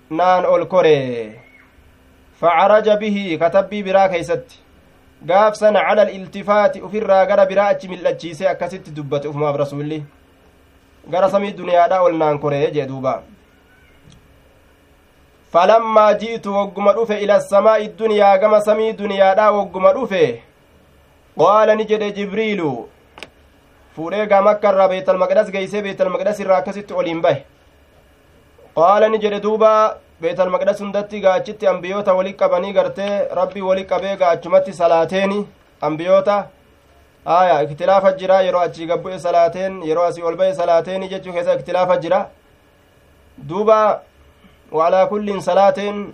naan 0.10 0.46
ol 0.46 0.66
kore. 0.66 1.40
Facaraja 2.40 2.98
bihi 2.98 3.38
katabbii 3.38 3.84
biraa 3.84 4.10
keeysatti. 4.10 4.60
Gaafsan 5.26 5.74
cala 5.74 6.02
aliltifaati 6.02 6.82
ufirraa 6.82 7.26
gara 7.26 7.46
biraa 7.46 7.68
achi 7.68 7.88
mil'achiise 7.88 8.48
akkasitti 8.50 8.92
dubbate 8.92 9.28
ufumaaf 9.28 9.56
rasulli 9.58 10.04
gara 11.12 11.30
samii 11.30 11.54
duniyaadha 11.54 12.02
ol 12.04 12.18
naan 12.18 12.40
kore 12.40 12.72
jee 12.74 12.86
duuba. 12.88 13.22
Falammaa 15.52 16.14
ji'tu 16.14 16.54
wogguma 16.54 16.94
dhufe 16.94 17.18
ila 17.24 17.40
samaa'i 17.42 17.88
duniyaa 18.00 18.38
gama 18.38 18.62
samii 18.62 18.94
duniyaadha 18.94 19.52
wogguma 19.52 19.94
dhufe. 19.94 20.42
Qaala 21.40 21.76
ni 21.76 21.86
jedhe 21.86 22.12
jibriilu 22.12 22.90
fuudhee 23.96 24.26
gaa 24.28 24.42
makka 24.42 24.70
irraa 24.74 24.88
beetalmaqdas 24.92 25.52
geeysee 25.52 25.82
beetalmaqdas 25.82 26.40
irraa 26.40 26.58
akkasitti 26.62 26.94
oliin 26.94 27.22
bahe 27.22 27.46
qaala 28.76 29.10
ni 29.10 29.18
jedhe 29.24 29.40
duuba 29.46 29.72
beetalmaqdas 30.22 30.80
hundatti 30.84 31.20
gaachitti 31.26 31.68
ambiyoota 31.74 32.14
wali 32.18 32.34
qabanii 32.42 32.74
gartee 32.74 33.28
rabbii 33.40 33.62
wali 33.70 33.86
qabee 33.92 34.16
gaachumatti 34.22 34.74
salaateeni 34.74 35.48
ambiyoota. 35.82 36.38
Aya 37.26 37.62
iktilaafa 37.64 38.12
jira 38.20 38.42
yeroo 38.48 38.62
achii 38.68 38.86
gabbu'e 38.92 39.20
salaateen 39.20 39.82
yeroo 39.90 40.04
asii 40.10 40.22
ol 40.30 40.36
ba'e 40.42 40.54
salaateeni 40.56 41.08
jechuu 41.14 41.34
keessa 41.34 41.54
iktilaafa 41.60 41.98
jira. 42.04 42.20
Duuba 43.50 44.02
waalaa 44.72 45.06
kulliin 45.08 45.42
salaateen 45.42 46.14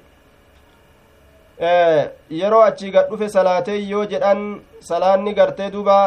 yeroo 2.41 2.61
achii 2.69 2.91
gad 2.91 3.09
dhufe 3.09 3.29
salaatee 3.29 3.79
yoo 3.89 4.05
jedhan 4.05 4.61
salaanni 4.79 5.33
gartee 5.33 5.69
duuba 5.71 5.97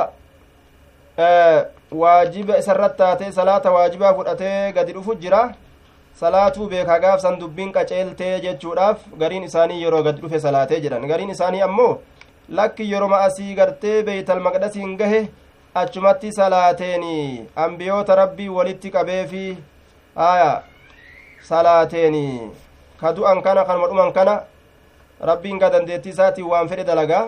waajiba 1.92 2.58
isarratti 2.58 2.98
taatee 2.98 3.32
salaata 3.32 3.70
waajibaa 3.76 4.14
fudhatee 4.14 4.72
gadi 4.72 4.92
dhufu 4.92 5.14
jira 5.14 5.42
salaatuu 6.20 6.68
beekaa 6.68 6.98
gaafsan 7.04 7.38
dubbiin 7.40 7.72
qaceeltee 7.76 8.34
jechuudhaaf 8.42 9.06
gariin 9.22 9.44
isaanii 9.50 9.82
yeroo 9.84 10.02
gad 10.06 10.20
dhufe 10.22 10.40
salaatee 10.44 10.80
jedhan 10.84 11.06
gariin 11.12 11.30
isaanii 11.34 11.62
ammoo 11.66 11.92
lakki 12.58 12.90
yeroma 12.90 13.18
asii 13.28 13.54
gartee 13.60 14.02
beeytal 14.08 14.40
maqdasiin 14.46 14.96
gahe 15.00 15.20
achumatti 15.82 16.32
salaateeni 16.38 17.16
ambiyoota 17.66 18.18
rabbii 18.22 18.48
walitti 18.58 18.94
qabeefi 18.96 19.44
aya 20.28 20.62
salaateeni 21.48 22.24
ka 23.00 23.12
du'an 23.16 23.42
kana 23.42 23.64
kanuma 23.64 23.88
dhuman 23.88 24.12
kana 24.12 24.38
rabbiin 25.32 25.58
gaa 25.58 25.72
dandeettii 25.76 26.12
isaatiin 26.16 26.46
waan 26.54 26.68
fedhe 26.68 26.84
dalagaa 26.92 27.24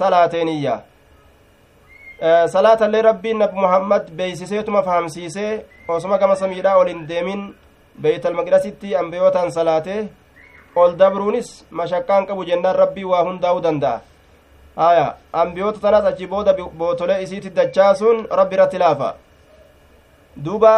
salaateeniyya 0.00 0.80
salaatallee 2.56 3.02
rabbiin 3.02 3.38
nabi 3.38 3.60
muhammad 3.60 4.10
beeysiseetuma 4.10 4.82
fahamsiisee 4.82 5.64
osuma 5.88 6.18
gama 6.18 6.36
samiidhaa 6.36 6.76
ol 6.76 6.94
deemin 7.08 7.48
beeytalmaqdasitti 8.02 8.96
ambiyootaan 8.96 9.52
salaatee 9.52 10.00
ol 10.76 10.92
dabruunis 10.98 11.48
mashaqqaan 11.70 12.26
qabu 12.26 12.44
jennaan 12.50 12.76
rabbii 12.82 13.08
waa 13.12 13.24
hundaa'uu 13.28 13.62
danda'a 13.62 14.00
haya 14.76 15.06
ambiyoota 15.32 15.80
tanaas 15.84 16.04
achi 16.12 16.30
booda 16.32 16.54
bootolee 16.78 17.22
isiitti 17.22 17.54
dachaasuun 17.58 18.26
rabbi 18.40 18.58
irratti 18.58 18.78
laafa 18.84 19.10
duuba 20.44 20.74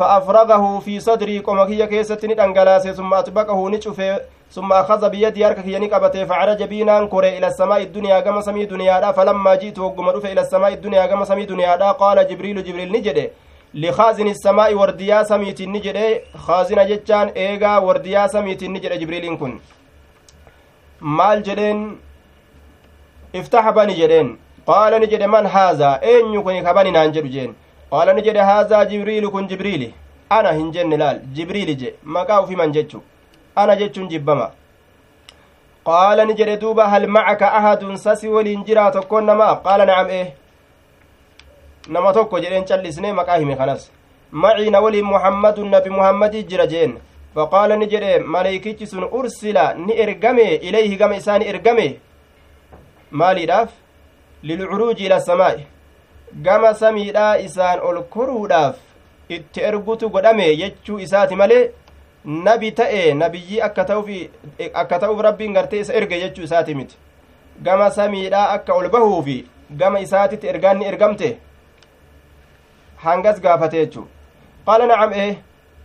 فأفرغه 0.00 0.78
في 0.80 1.00
صدري 1.00 1.38
قم 1.38 1.64
كي 1.68 1.86
كيست 1.86 2.24
ندنغلاس 2.24 2.88
ثم 2.88 3.14
أطبقه 3.14 3.70
نشفه 3.70 4.20
ثم 4.50 4.72
أخذ 4.72 5.08
بيدي 5.10 5.46
أركك 5.46 5.66
ينقبته 5.66 6.24
فعرج 6.24 6.62
بينا 6.62 7.04
كري 7.04 7.38
إلى 7.38 7.46
السماء 7.46 7.82
الدنيا 7.82 8.20
كما 8.20 8.40
سمي 8.40 8.64
دنيا 8.64 9.12
فلما 9.12 9.54
جئت 9.54 9.78
وقم 9.78 10.08
إلى 10.08 10.40
السماء 10.40 10.72
الدنيا 10.72 11.06
كما 11.06 11.24
سمي 11.24 11.44
دنيا 11.44 11.92
قال 11.92 12.28
جبريل 12.28 12.64
جبريل 12.64 12.92
نجده 12.92 13.30
لخازن 13.74 14.28
السماء 14.28 14.74
ورديا 14.74 15.22
سميت 15.22 15.62
نجده 15.62 16.20
خازن 16.46 16.86
جتان 16.90 17.28
إيغا 17.36 17.78
ورديا 17.78 18.26
سميت 18.26 18.64
نجده 18.64 18.96
جبريل 18.96 19.36
كن 19.36 19.58
jedheen 21.46 21.98
iftaxa 23.32 23.72
bani 23.72 23.94
jedheen 24.00 24.28
qaala 24.66 24.98
ni 24.98 25.06
jedhe 25.12 25.26
man 25.26 25.46
haazaa 25.46 25.98
eenyu 26.12 26.42
kun 26.46 26.62
kabani 26.66 26.90
naan 26.96 27.12
jedhu 27.14 27.28
jeen 27.34 27.52
qaala 27.92 28.12
ni 28.12 28.22
jedhe 28.26 28.42
haazaa 28.50 28.84
jibriilu 28.90 29.30
kun 29.34 29.48
jibriili 29.50 29.94
ana 30.36 30.52
hin 30.58 30.72
jenne 30.74 30.96
laal 31.02 31.20
jibriili 31.36 31.74
je 31.82 31.94
maqaa 32.16 32.40
ufiman 32.44 32.72
jechu 32.76 33.02
ana 33.62 33.76
jechuun 33.80 34.08
jibbama 34.12 34.50
qaala 35.88 36.24
ni 36.24 36.34
jedhe 36.40 36.56
duuba 36.64 36.88
hal 36.92 37.06
macaka 37.16 37.52
ahadun 37.60 37.96
sasi 38.04 38.28
waliin 38.34 38.64
jiraa 38.68 38.90
tokkon 38.98 39.24
namaaf 39.32 39.62
qaala 39.66 39.86
nacam 39.90 40.10
ee 40.18 40.26
nama 41.94 42.12
tokko 42.16 42.40
jedheen 42.42 42.64
callisne 42.70 43.12
maqaa 43.20 43.38
hime 43.42 43.56
kanas 43.60 43.90
macii 44.42 44.70
na 44.70 44.80
waliin 44.80 45.04
muhammadun 45.12 45.70
nabi 45.74 45.90
muhammadii 45.90 46.42
jira 46.50 46.66
jeen 46.72 46.92
faqaala 47.34 47.76
ni 47.80 47.86
jedhe 47.94 48.18
maleeykichi 48.34 48.86
sun 48.92 49.08
ursila 49.18 49.64
ni 49.86 49.98
ergame 50.04 50.46
ilayhi 50.68 50.96
gama 51.00 51.16
isaa 51.16 51.38
ni 51.38 51.48
ergame 51.54 51.86
maaliidhaaf 53.22 53.70
lilcuruuji 54.42 55.06
ila 55.06 55.20
samaa'i 55.20 55.66
gama 56.46 56.72
samiidhaa 56.84 57.34
isaan 57.48 57.80
ol 57.90 58.00
koruudhaaf 58.14 58.76
itti 59.36 59.60
ergutu 59.72 60.10
godhame 60.14 60.48
jechuu 60.62 60.98
isaati 61.08 61.36
malee 61.42 61.62
nabi 62.48 62.72
ta'e 62.72 63.04
nabiyyii 63.14 63.60
akka 63.66 64.98
ta'uuf 64.98 65.20
rabbiin 65.28 65.54
gartee 65.60 65.80
isa 65.86 65.94
erge 66.00 66.20
jechuu 66.24 66.48
isaati 66.48 66.74
miti 66.74 66.96
gama 67.68 67.90
samiidhaa 68.00 68.48
akka 68.56 68.74
ol 68.80 68.88
bahuufi 68.96 69.38
gama 69.82 70.00
isaatitti 70.08 70.46
ergaan 70.52 70.78
ni 70.78 70.92
ergamte 70.94 71.36
hangas 73.04 73.40
gaafate 73.44 73.78
jechuu 73.82 74.06
qaala 74.66 74.86
nacam 74.86 75.12
ee 75.26 75.30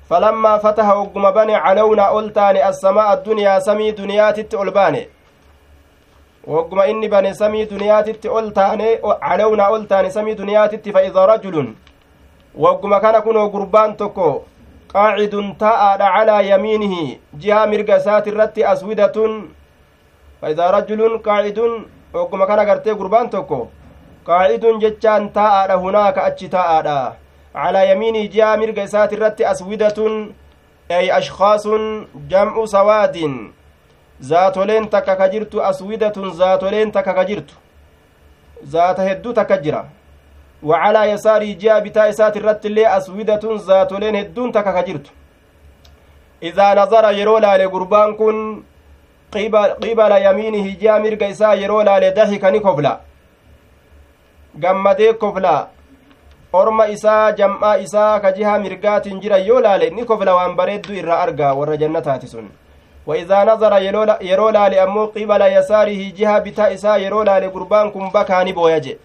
فلما 0.10 0.58
فتح 0.58 0.88
وقم 0.98 1.32
بني 1.32 1.56
علونا 1.56 2.20
ألتاني 2.20 2.70
السماء 2.70 3.14
الدنيا 3.14 3.60
سمي 3.60 3.92
دنياتت 3.92 4.54
ألباني 4.54 5.04
وقم 6.48 6.80
إني 6.80 7.08
بني 7.08 7.34
سمي 7.34 7.66
دنياتت 7.66 8.26
ألتاني 8.26 8.90
علونا 9.30 9.76
ألتاني 9.76 10.10
سمي 10.10 10.34
دنياتت 10.34 10.90
فإذا 10.90 11.26
رجل 11.26 11.56
وقم 12.64 12.98
كان 12.98 13.20
كنو 13.26 13.48
قربان 13.54 13.98
تكو 13.98 14.30
قاعد 14.94 15.34
تاء 15.60 16.02
على 16.16 16.50
يمينه 16.50 16.96
جهة 17.42 17.66
مرقسات 17.72 18.28
الرت 18.28 18.58
أسودة 18.60 19.18
فإذا 20.42 20.66
رجل 20.78 21.02
قاعد 21.18 21.60
وقم 22.14 22.42
كان 22.50 22.60
قرتي 22.70 22.92
قربان 22.92 23.30
تكو 23.30 23.62
قاعد 24.28 24.66
جتان 24.82 25.34
تاء 25.34 25.78
هناك 25.78 26.18
أتش 26.18 26.42
تاء 26.42 26.88
على 27.56 27.92
يمينه 27.92 28.26
جاء 28.26 28.58
مرق 28.58 28.86
سات 28.86 29.14
الرت 29.14 29.42
أسودة 29.42 29.98
أي 30.92 31.18
أشخاص 31.18 31.68
جمع 32.30 32.66
سواد 32.66 33.18
zaatoleen 34.22 34.88
takka 34.90 35.16
ka 35.16 35.28
jirtu 35.30 35.62
aswidatun 35.64 36.34
zaatoleen 36.34 36.92
takka 36.92 37.14
ka 37.14 37.26
jirtu 37.26 37.54
zaata 38.64 39.04
hedduu 39.04 39.34
takka 39.34 39.58
jira 39.58 39.86
wacalaa 40.64 41.06
yasaarii 41.06 41.56
ji'a 41.56 41.82
bitaa 41.82 42.08
isaati 42.08 42.40
irratti 42.40 42.68
illee 42.68 42.86
aswidatun 42.88 43.60
zaatoleen 43.60 44.16
hedduun 44.16 44.52
takka 44.52 44.74
ka 44.74 44.84
jirtu 44.84 45.12
idaa 46.42 46.76
nazara 46.76 47.12
yeroo 47.12 47.40
laale 47.40 47.68
gurbaan 47.68 48.16
kun 48.16 48.64
qibala 49.82 50.20
yamiinihi 50.20 50.78
ji'a 50.80 51.00
mirga 51.00 51.28
isaa 51.28 51.54
yeroo 51.56 51.84
laale 51.84 52.12
daxika 52.12 52.52
ni 52.52 52.60
kofla 52.60 53.00
gammadee 54.60 55.14
kofla 55.14 55.56
orma 56.54 56.88
isaa 56.88 57.32
jam'aa 57.32 57.78
isaa 57.88 58.20
ka 58.20 58.32
jihaa 58.32 58.60
mirgaatiin 58.60 59.22
jiran 59.24 59.48
yoo 59.48 59.62
laale 59.62 59.90
ni 59.90 60.06
kofla 60.06 60.36
waan 60.36 60.56
bareeddu 60.56 60.94
irraa 61.02 61.22
argaa 61.26 61.54
warra 61.54 61.78
jannataati 61.78 62.28
sun 62.28 62.48
وإذا 63.08 63.44
نظر 63.44 63.74
yeroo 64.22 64.52
laale 64.52 64.82
ammoo 64.82 65.08
qibala 65.08 65.48
yasaarihi 65.48 66.12
jiha 66.12 66.42
bitaa 66.42 66.70
isaa 66.70 66.98
yeroo 66.98 67.24
laale 67.24 67.50
gurbaan 67.50 67.92
kun 67.92 68.12
bakaa 68.12 68.44
ni 68.44 68.54
booya 68.54 68.80
je 68.80 68.98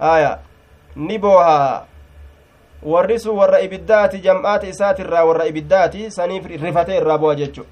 aya 0.00 0.38
ni 0.96 1.18
booha 1.18 1.84
warri 2.82 3.18
sun 3.20 3.36
warra 3.38 3.60
ibiddaati 3.60 4.18
jam'aata 4.18 4.66
isaatirraa 4.66 5.24
warra 5.24 5.46
ibiddaati 5.46 6.10
saniif 6.10 6.44
rifate 6.46 6.96
irraa 6.96 7.18
bo'a 7.18 7.34
jechu 7.34 7.66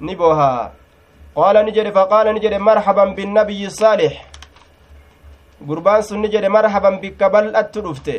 ni 0.00 0.16
booha 0.16 0.70
qaala 1.34 1.62
ni 1.62 1.72
jedhe 1.72 1.92
faqaala 1.92 2.32
ni 2.32 2.40
jedhe 2.40 2.58
marhaban 2.58 3.14
binnabiyyi 3.14 3.70
saalix 3.70 4.12
gurbaan 5.68 6.02
sun 6.02 6.20
ni 6.22 6.28
jedhe 6.34 6.48
marhaban 6.56 7.00
bikka 7.02 7.30
bal'attu 7.34 7.82
dhufte 7.86 8.14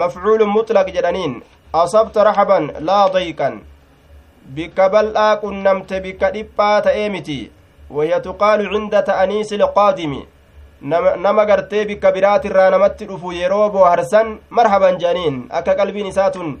mafcuulun 0.00 0.50
mutlaq 0.56 0.88
jedhaniin 0.96 1.34
asabta 1.82 2.24
rahaban 2.28 2.70
laa 2.88 3.04
dayqan 3.16 3.60
bikka 4.56 4.88
bal'aa 4.94 5.36
qunnamte 5.42 5.96
bikka 6.06 6.30
dhiphaa 6.34 6.80
ta'ee 6.86 7.08
miti 7.14 7.38
wahiya 7.96 8.20
tuqaalu 8.26 8.70
cinda 8.72 9.02
ta'aniisi 9.08 9.54
ilqaadimi 9.58 10.20
nama 11.24 11.44
gartee 11.50 11.84
bikka 11.90 12.12
biraatirraa 12.16 12.70
namatti 12.74 13.04
dhufu 13.10 13.32
yeroo 13.40 13.68
booharsan 13.74 14.38
marhaban 14.58 14.98
jedhaniin 15.02 15.36
akka 15.60 15.74
qalbiin 15.80 16.10
isaatun 16.12 16.56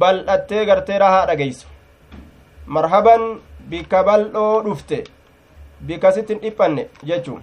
bal'attee 0.00 0.64
gartee 0.70 0.98
rahaa 1.04 1.26
dhageysu 1.30 1.66
marhaban 2.76 3.22
bikka 3.70 4.04
bal'oo 4.08 4.62
dhufte 4.66 4.98
bikka 5.88 6.12
sittin 6.16 6.38
dhiphanne 6.44 6.82
jechuun 7.10 7.42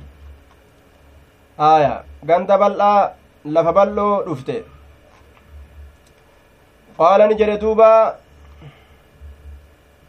aya 1.58 2.04
ganda 2.24 2.58
bal'aa 2.58 3.12
lafa 3.46 3.72
bal'oo 3.74 4.24
dhufte. 4.26 4.64
Qaala 6.98 7.28
ni 7.28 7.36
jedhe 7.36 7.58
duuba 7.60 8.18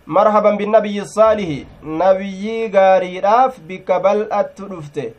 marhaban 0.06 0.56
binnabiyyi 0.58 1.06
saalihi 1.16 1.66
nabiyyii 1.82 2.68
gaariidhaaf 2.68 3.58
bikka 3.68 4.00
bal'attu 4.00 4.68
dhufte. 4.68 5.14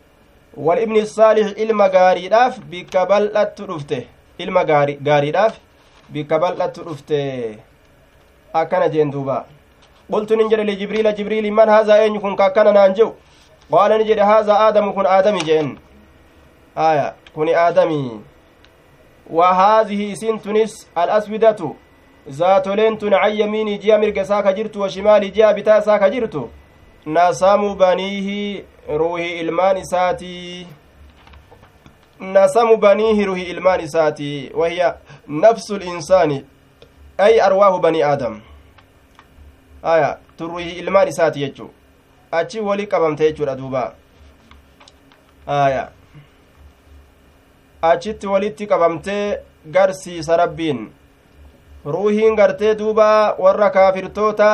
Wal 0.58 0.80
ibni 0.84 1.06
saalih 1.06 1.54
ilma 1.58 1.90
gaariidhaaf 1.90 2.60
bikka 2.72 3.06
bal'attu 3.06 3.68
dhufte. 3.68 4.08
Ilma 4.40 4.64
gaariidhaaf 4.64 5.60
bikka 6.10 6.40
bal'attu 6.40 6.84
dhufte. 6.86 7.60
Akkana 8.54 8.90
jeen 8.90 9.12
duuba 9.12 9.46
qultu 10.12 10.36
nin 10.38 10.50
jedhe 10.50 10.64
lijibriila 10.64 11.12
jibriili 11.18 11.52
man 11.52 11.70
haazaa 11.70 11.98
eenyu 12.04 12.20
kun 12.22 12.36
ka 12.36 12.46
akkana 12.46 12.72
naan 12.72 12.94
jehu 12.98 13.14
qaala 13.72 13.98
ni 13.98 14.06
jedhe 14.10 14.22
haazaa 14.32 14.60
aadamu 14.66 14.94
kun 14.94 15.08
aadami 15.14 15.42
jeen 15.48 15.78
aya 16.76 17.14
kuni 17.34 17.56
aadamii 17.56 18.20
haadihi 19.40 20.12
isin 20.12 20.40
tunis 20.40 20.88
alaswidatu 20.96 21.76
zaatoleen 22.28 22.98
tun 22.98 23.12
can 23.12 23.36
yamiinii 23.38 23.78
ji'a 23.78 23.98
mirga 23.98 24.22
isaa 24.22 24.44
ka 24.44 24.54
jirtu 24.54 24.82
wa 24.82 24.90
shimaali 24.90 25.32
ji'a 25.32 25.54
bitaa 25.54 25.80
isaa 25.80 26.00
ka 26.00 26.10
jirtu 26.10 26.50
nasamu 27.06 27.76
baniihi 27.76 28.64
ruuhi 28.98 29.40
ilmaan 29.40 29.78
isaatii 29.78 30.68
nasamu 32.20 32.78
baniihi 32.78 33.26
ruuhi 33.26 33.44
ilmaan 33.44 33.82
isaatii 33.82 34.52
wahiya 34.54 34.98
nafsu 35.28 35.78
linsaani 35.78 36.46
ay 37.18 37.42
arwaahu 37.42 37.80
banii 37.80 38.02
aadam 38.04 38.42
aya 39.84 40.18
tun 40.38 40.48
ruuhi 40.48 40.70
ilmaan 40.72 41.08
isaati 41.08 41.40
jechu 41.40 41.70
achi 42.32 42.60
wali 42.60 42.88
qabamte 42.88 43.24
jechuudha 43.24 43.56
duuba 43.56 43.94
aya 45.48 45.90
achitti 47.92 48.28
walitti 48.34 48.68
qabamtee 48.72 49.24
garsiisa 49.78 50.38
rabbiin 50.38 50.80
ruuhiin 51.86 52.36
gartee 52.36 52.76
duuba 52.80 53.08
warra 53.40 53.70
kaafirtoota 53.70 54.50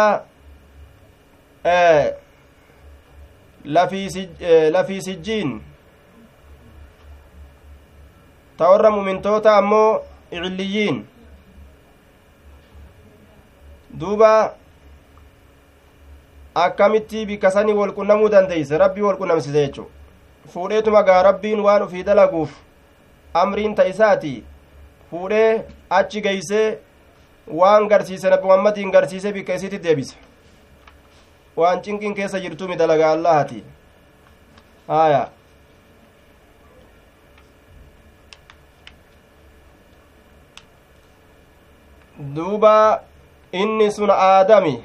lafii 4.71 5.01
sijjiin 5.01 5.61
ta 8.57 8.69
warra 8.69 8.91
mumintoota 8.91 9.57
ammoo 9.57 10.01
icilliyyiin 10.31 10.97
duuba 13.99 14.31
akkamitti 16.55 17.25
bikkasanii 17.25 17.73
wolqunnamuu 17.79 18.29
dandeeyse 18.31 18.77
rabbii 18.77 19.01
wolqunnamsise 19.07 19.61
jechu 19.67 19.85
fuudheetuma 20.53 21.03
gaa 21.03 21.23
rabbiin 21.23 21.59
waan 21.59 21.83
ufii 21.83 22.03
dalaguuf 22.03 22.51
amriin 23.33 23.75
ta 23.75 23.83
isaati 23.93 24.43
fuudhee 25.11 25.63
achi 25.89 26.21
geeysee 26.21 26.77
waan 27.61 27.87
garsiise 27.87 28.29
nabi 28.29 28.43
muhammadiin 28.51 28.91
garsiise 28.91 29.31
bikka 29.33 29.53
isitti 29.59 29.79
deebise 29.83 30.15
waan 31.57 31.81
cinqin 31.83 32.13
keessa 32.15 32.39
jirtumi 32.39 32.75
dalaga 32.81 33.11
allahati 33.11 33.63
haya 34.87 35.29
duuba 42.35 42.75
inni 43.51 43.91
sun 43.91 44.09
aadami 44.09 44.75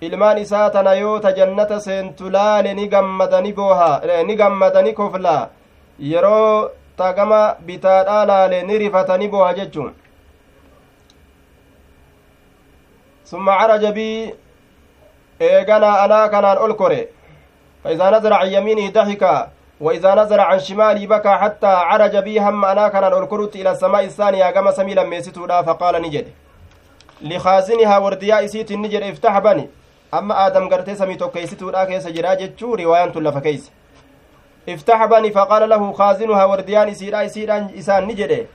ilmaan 0.00 0.38
isaa 0.38 0.70
tana 0.70 0.94
yoo 0.94 1.18
ta 1.20 1.32
jannata 1.38 1.80
seentu 1.86 2.30
laale 2.30 2.74
ni 2.74 2.88
gammadani 2.88 3.52
booha 3.52 3.90
ni 4.26 4.36
gammadani 4.36 4.92
kofla 4.98 5.36
yeroo 6.10 6.70
ta 6.98 7.12
gama 7.12 7.56
bitaadhaa 7.66 8.24
laale 8.30 8.62
ni 8.62 8.78
rifatani 8.78 9.28
booha 9.28 9.54
jechuun. 9.54 9.92
Summa 13.24 13.58
caraja 13.58 13.92
bii 13.92 14.34
eeganaa 15.40 16.02
anaa 16.04 16.28
kanaan 16.28 16.58
ol 16.58 16.74
kore. 16.74 17.08
فإذا 17.84 18.10
نظر 18.10 18.32
عن 18.32 18.46
يمينه 18.46 18.90
ضحك 18.90 19.48
وإذا 19.80 20.14
نظر 20.14 20.40
عن 20.40 20.58
شماله 20.58 21.06
بكى 21.06 21.28
حتى 21.28 21.66
عرج 21.66 22.16
بي 22.16 22.40
هم 22.40 22.64
أنا 22.64 22.88
كان 22.88 23.04
الكرت 23.04 23.56
إلى 23.56 23.70
السماء 23.70 24.04
الثانية 24.04 24.50
كما 24.50 24.70
سمي 24.70 24.94
لما 24.94 25.16
يسيتودا 25.16 25.62
فقال 25.62 26.02
نجد 26.02 26.26
لخازنها 27.22 27.98
وردياء 27.98 28.46
سيت 28.46 28.72
نجد 28.72 29.02
افتح 29.02 29.38
بني 29.38 29.68
أما 30.14 30.46
آدم 30.46 30.68
قرتي 30.68 30.94
سمي 30.94 31.14
توكيسيتودا 31.16 31.84
كيس 31.84 32.06
جرا 32.06 32.34
جتشو 32.34 32.76
رواية 34.66 34.76
لفا 34.76 34.84
كيس 34.84 34.90
افتح 34.90 35.04
بني 35.04 35.30
فقال 35.30 35.68
له 35.68 35.92
خازنها 35.92 36.44
ورديان 36.44 36.88
إسيرا 36.88 37.24
إسيرا 37.24 37.68
إسان 37.78 38.04
نجد 38.06 38.46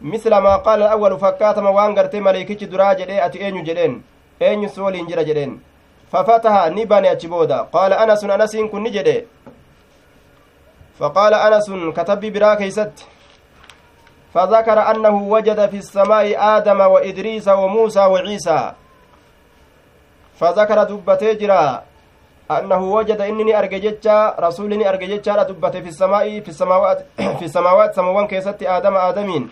مثل 0.00 0.34
ما 0.34 0.56
قال 0.56 0.82
الأول 0.82 1.18
فكاتما 1.18 1.70
وان 1.70 1.98
قرتي 1.98 2.20
مليكيش 2.20 2.64
درا 2.64 2.92
جدي 2.92 3.26
أتي 3.26 3.46
أين 3.46 3.64
جدين. 3.64 4.02
أين 4.42 4.68
سولين 4.68 5.06
جرا 5.06 5.22
جدين. 5.22 5.60
ففتح 6.12 6.66
نبني 6.66 7.12
أجبودا 7.12 7.58
قال 7.72 7.92
أنس 7.92 8.24
أنس 8.24 8.56
كن 8.56 8.82
نجد 8.82 9.26
فقال 10.98 11.34
أنس 11.34 11.70
كتب 11.96 12.32
برا 12.32 12.54
كيست. 12.54 13.06
فذكر 14.34 14.90
أنه 14.90 15.22
وجد 15.22 15.70
في 15.70 15.76
السماء 15.76 16.56
آدم 16.56 16.80
وإدريس 16.80 17.48
وموسى 17.48 18.00
وعيسى. 18.00 18.72
فذكر 20.36 20.82
دبتي 20.84 21.34
جرا. 21.34 21.82
أنه 22.50 22.82
وجد 22.92 23.20
إنني 23.20 23.58
أرججتشا 23.58 24.36
رسولني 24.40 24.88
أرججتشا 24.88 25.42
دبتي 25.42 25.82
في 25.82 25.88
السماء 25.88 26.40
في 26.40 26.48
السماوات 26.48 27.06
في 27.38 27.44
السماوات 27.44 27.94
سموان 27.94 28.26
كيست 28.26 28.62
آدم 28.62 28.96
آدمين. 28.96 29.48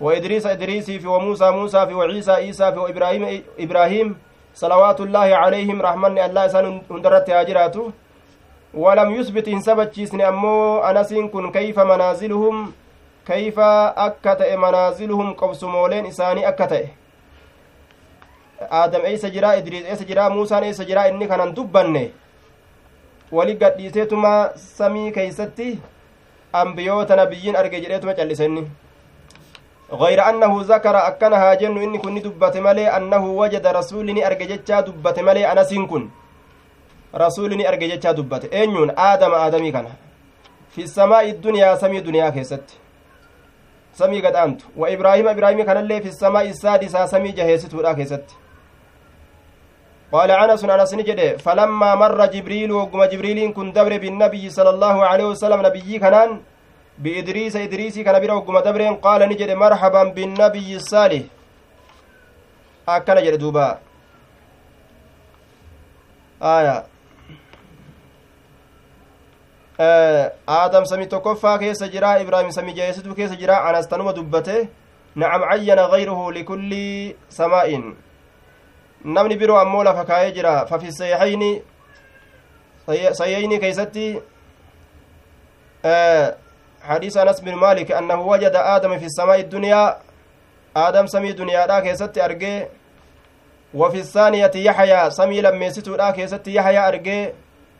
وإدريس 0.00 0.46
إدريسي 0.46 0.98
في 0.98 1.06
وموسى 1.06 1.50
موسى 1.50 1.86
في 1.86 1.94
وعيسى 1.94 2.32
عيسى 2.32 2.72
في 2.72 2.78
وإبراهيم 2.78 3.42
إبراهيم 3.58 4.16
صلوات 4.54 5.00
الله 5.00 5.28
عليهم 5.42 5.82
رحمن 5.82 6.18
الله 6.18 6.48
سن 6.48 6.80
هندرت 6.90 7.30
هاجراته. 7.30 7.92
ولم 8.74 9.10
يثبت 9.14 9.48
إن 9.48 9.60
سبتشيسن 9.60 10.20
أمو 10.20 10.78
أنسين 10.78 11.28
كن 11.28 11.50
كيف 11.50 11.78
منازلهم 11.78 12.72
كيف 13.26 13.58
أكتئ 14.08 14.56
منازلهم؟ 14.56 15.32
قبسمولين 15.34 16.06
إساني 16.06 16.48
أكتئ 16.48 16.86
aadam 18.70 19.04
eeysa 19.04 19.28
jira 19.30 19.56
idriis 19.60 19.84
eeysa 19.84 20.04
jira 20.08 20.30
muusaan 20.30 20.64
eeysa 20.64 20.84
jira 20.84 21.08
inni 21.08 21.28
kanan 21.28 21.54
dubbanne 21.56 22.10
wali 23.32 23.54
gadhiiseetuma 23.54 24.50
samii 24.56 25.12
keeysatti 25.12 25.78
ambiyoota 26.52 27.16
nabiyyiin 27.16 27.56
arge 27.56 27.80
jedheetuma 27.80 28.14
callisenni. 28.14 28.66
غير 29.92 30.28
أنه 30.28 30.52
ذكر 30.62 30.96
أكنها 31.08 31.54
جن 31.54 31.78
إني 31.78 31.98
كني 31.98 32.20
دبت 32.20 32.56
ملي 32.56 32.96
أنه 32.96 33.24
وجد 33.26 33.66
رسولني 33.66 34.26
أرججتشا 34.26 34.80
دبت 34.80 35.18
ملي 35.20 35.52
أنا 35.52 35.62
سنكن 35.62 36.08
رسولني 37.14 37.68
أرججتشا 37.68 38.12
دبت 38.12 38.44
أنيون 38.54 38.90
آدم 38.98 39.34
آدمي 39.34 39.70
كان 39.72 39.86
في 40.74 40.82
السماء 40.82 41.30
الدنيا 41.30 41.74
سمي 41.76 42.00
دنيا 42.00 42.30
كيست 42.30 42.66
سمي 43.94 44.20
قد 44.26 44.36
أنت 44.36 44.60
وإبراهيم 44.76 45.28
إبراهيم 45.28 45.62
كان 45.62 45.76
اللي 45.76 46.00
في 46.00 46.08
السماء 46.08 46.48
السادسة 46.48 47.06
سمي 47.06 47.30
جهيست 47.32 47.74
ولا 47.74 47.92
كيست 47.92 48.24
قال 50.12 50.30
أنس 50.30 50.64
أنس 50.64 50.94
نجد 50.94 51.36
فلما 51.44 51.94
مر 51.94 52.26
جبريل 52.26 52.72
وقم 52.72 53.04
جبريل 53.04 53.52
كن 53.52 53.72
دبر 53.72 53.98
بالنبي 53.98 54.50
صلى 54.50 54.70
الله 54.70 54.96
عليه 55.06 55.24
وسلم 55.24 55.66
نبي 55.66 55.98
كنان 55.98 56.40
بإدريس 56.98 57.56
إدريسي 57.56 58.04
كان 58.04 58.18
بيرا 58.20 58.34
وقم 58.34 58.58
دبرين 58.58 58.94
قال 59.02 59.20
نجد 59.28 59.50
مرحبا 59.50 60.02
بالنبي 60.16 60.76
الصالح. 60.76 61.22
أكن 62.88 63.18
جد 63.24 63.34
دوبا. 63.38 63.78
آية. 66.42 66.86
آدم 70.48 70.84
سمي 70.84 71.06
تكفى 71.06 71.58
كيس 71.58 71.82
جرا 71.84 72.20
إبراهيم 72.20 72.50
سمي 72.50 72.72
جيسد 72.72 73.12
كيس 73.12 73.32
جرا 73.32 73.70
أنس 73.70 73.88
تنوى 73.88 74.12
دبته. 74.12 74.68
نعم 75.16 75.42
عين 75.44 75.80
غيره 75.80 76.32
لكل 76.32 76.72
سماء. 77.28 77.70
Namni 79.14 79.36
biroo 79.36 79.58
ammoo 79.58 79.84
lafa 79.84 80.04
kaayee 80.04 80.32
jira. 80.32 80.66
Fafi 80.66 80.92
sayxayni 80.92 81.62
sayyayni 82.86 83.58
keeysatti 83.58 84.06
حديث 86.86 87.16
أنس 87.16 87.40
بن 87.40 87.54
مالك 87.54 87.92
أنه 87.92 88.20
وجد 88.20 88.52
آدم 88.54 88.98
في 88.98 89.04
السماء 89.04 89.40
الدنيا 89.40 89.98
آدم 90.76 91.06
سمي 91.06 91.32
دنيا 91.32 91.66
دا 91.66 91.80
كيست 91.80 92.18
أرجي 92.18 92.66
وفي 93.74 93.98
الثانية 93.98 94.50
يحيى 94.54 95.10
سمي 95.10 95.40
لميستو 95.40 95.96
دا 95.96 96.10
كيست 96.10 96.48
يحيى 96.48 96.88
أرجي 96.88 97.32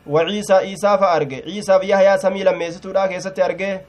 وعيسى 0.07 0.53
عيسى 0.53 0.97
فأرجي 0.97 1.43
عيسى 1.43 1.79
يحيى 1.83 2.17
سمي 2.17 2.43
لميستو 2.43 2.91
دا 2.91 3.05
كيست 3.07 3.39
أرجي 3.39 3.79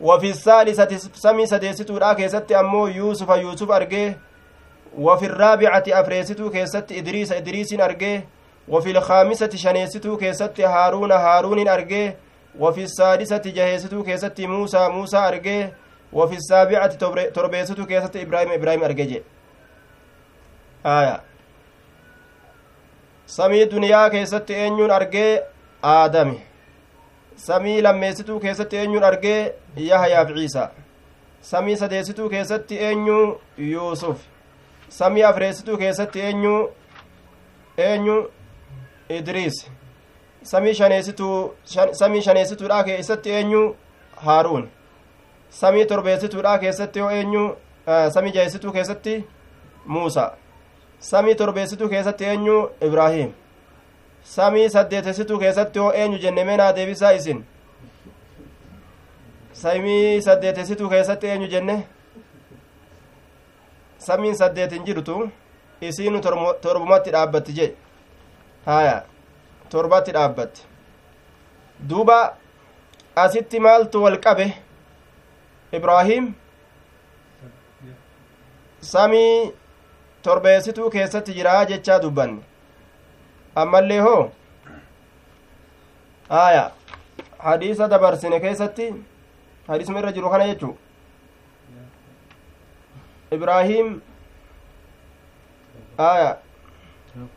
وفي 0.00 0.30
الثالثة 0.30 0.96
سمي 1.14 1.46
سديستو 1.46 1.98
دا 1.98 2.12
كيست 2.12 2.52
أمو 2.52 2.86
يوسف 2.86 3.28
يوسف 3.28 3.70
أرجي 3.70 4.16
وفي 4.98 5.26
الرابعة 5.26 5.84
أفريستو 5.88 6.50
كيست 6.50 6.92
إدريس 6.92 7.32
إدريس 7.32 7.72
أرجي 7.72 8.20
وفي 8.68 8.90
الخامسة 8.90 9.50
شنيستو 9.54 10.16
كيست 10.16 10.60
هارون 10.60 11.12
هارون 11.12 11.68
أرجي 11.68 12.12
وفي 12.58 12.82
السادسة 12.82 13.42
جهيستو 13.46 14.02
كيست 14.02 14.40
موسى 14.40 14.88
موسى 14.88 15.16
أرجي 15.16 15.68
وفي 16.12 16.36
السابعة 16.36 16.92
تربيستو 17.36 17.86
كيست 17.86 18.16
إبراهيم 18.16 18.50
إبراهيم 18.52 18.84
أرجي 18.84 19.22
آية. 20.86 21.20
samii 23.30 23.70
duniyaa 23.70 24.10
keessatti 24.10 24.54
eenyuun 24.54 24.90
argee 24.90 25.42
aadame 25.90 26.40
samii 27.36 27.82
lammeessituu 27.82 28.40
keessatti 28.40 28.76
eenyuun 28.76 29.04
argee 29.08 29.54
yahayaaf 29.76 30.32
ciisa 30.38 30.64
samii 31.50 31.76
sadeessituu 31.82 32.28
keessatti 32.32 32.78
eenyuu 32.86 33.40
yuusuf 33.58 34.24
samii 34.98 35.22
afreessituu 35.22 35.76
keessatti 35.78 36.20
eenyu 36.28 36.54
eenyu 37.88 38.16
idriis 39.18 39.58
samii 40.52 40.74
shaneessituu 40.74 41.54
samii 41.92 42.22
shaneessituudha 42.22 42.84
keessatti 42.84 43.30
eenyu 43.40 43.62
haaruun 44.26 44.70
samii 45.50 45.84
torbeessituudha 45.92 46.58
keessatti 46.58 46.98
yoo 46.98 47.10
eenyu 47.10 47.44
samii 48.14 48.32
jaheessituu 48.32 48.72
keessatti 48.72 49.14
muusa 49.86 50.30
samii 51.10 51.34
torbeessituu 51.34 51.88
keessatti 51.88 52.24
eenyu 52.24 52.56
ibraahim 52.88 53.30
samii 54.24 54.70
saddeetessituu 54.70 55.38
keessatti 55.38 55.78
yoo 55.78 55.92
eenyu 56.02 56.18
jenne 56.18 56.44
meenaa 56.44 56.76
deebisaa 56.76 57.10
isin 57.20 57.44
samii 59.52 60.22
saddeetessituu 60.22 60.88
keessatti 60.88 61.26
eenyu 61.26 61.48
jenne 61.54 61.86
samiin 64.08 64.34
saddeet 64.40 64.72
hin 64.76 64.84
jirtu 64.88 65.16
isiinu 65.88 66.20
torbumatti 66.62 67.10
dhaabbatti 67.16 67.52
jee 67.60 67.70
haya 68.66 68.96
torbatti 69.74 70.12
dhaabbatti 70.18 70.62
duuba 71.92 72.18
asitti 73.24 73.60
maaltu 73.66 74.02
wal 74.04 74.18
qabe 74.26 74.46
ibraahim 75.78 76.32
samii 78.92 79.52
torbeessituu 80.22 80.90
keessatti 80.90 81.34
jiraa 81.38 81.64
jechaa 81.70 81.98
dubbanne 82.02 82.42
ammallee 83.62 84.00
hoo 84.06 84.20
haya 86.28 86.64
hadiisa 87.48 87.88
dabarsine 87.94 88.40
keessatti 88.40 88.86
hadiisuma 89.68 89.98
irra 90.02 90.12
jiru 90.18 90.30
kana 90.30 90.46
jechuu 90.52 90.74
إبراهيم 93.32 94.00
آية 96.00 96.38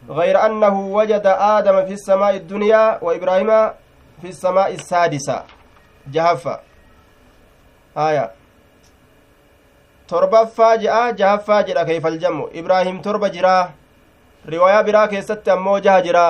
غير 0.09 0.45
أنه 0.45 0.75
وجد 0.79 1.25
آدم 1.25 1.85
في 1.85 1.93
السماء 1.93 2.35
الدنيا 2.35 2.99
وإبراهيم 3.01 3.49
في 4.21 4.29
السماء 4.29 4.73
السادسة 4.73 5.43
جهفة 6.07 6.59
آية 7.97 8.31
torbaffaa 10.07 10.77
je'a 10.77 11.13
jahaffaa 11.19 11.63
jedha 11.67 11.85
keeyfaljamu 11.89 12.49
ibraahim 12.61 12.97
torba 13.01 13.29
jira 13.35 13.53
riwaayaa 14.53 14.83
biraa 14.87 15.07
keessatti 15.13 15.53
ammoo 15.53 15.77
jaha 15.85 16.01
jira 16.07 16.25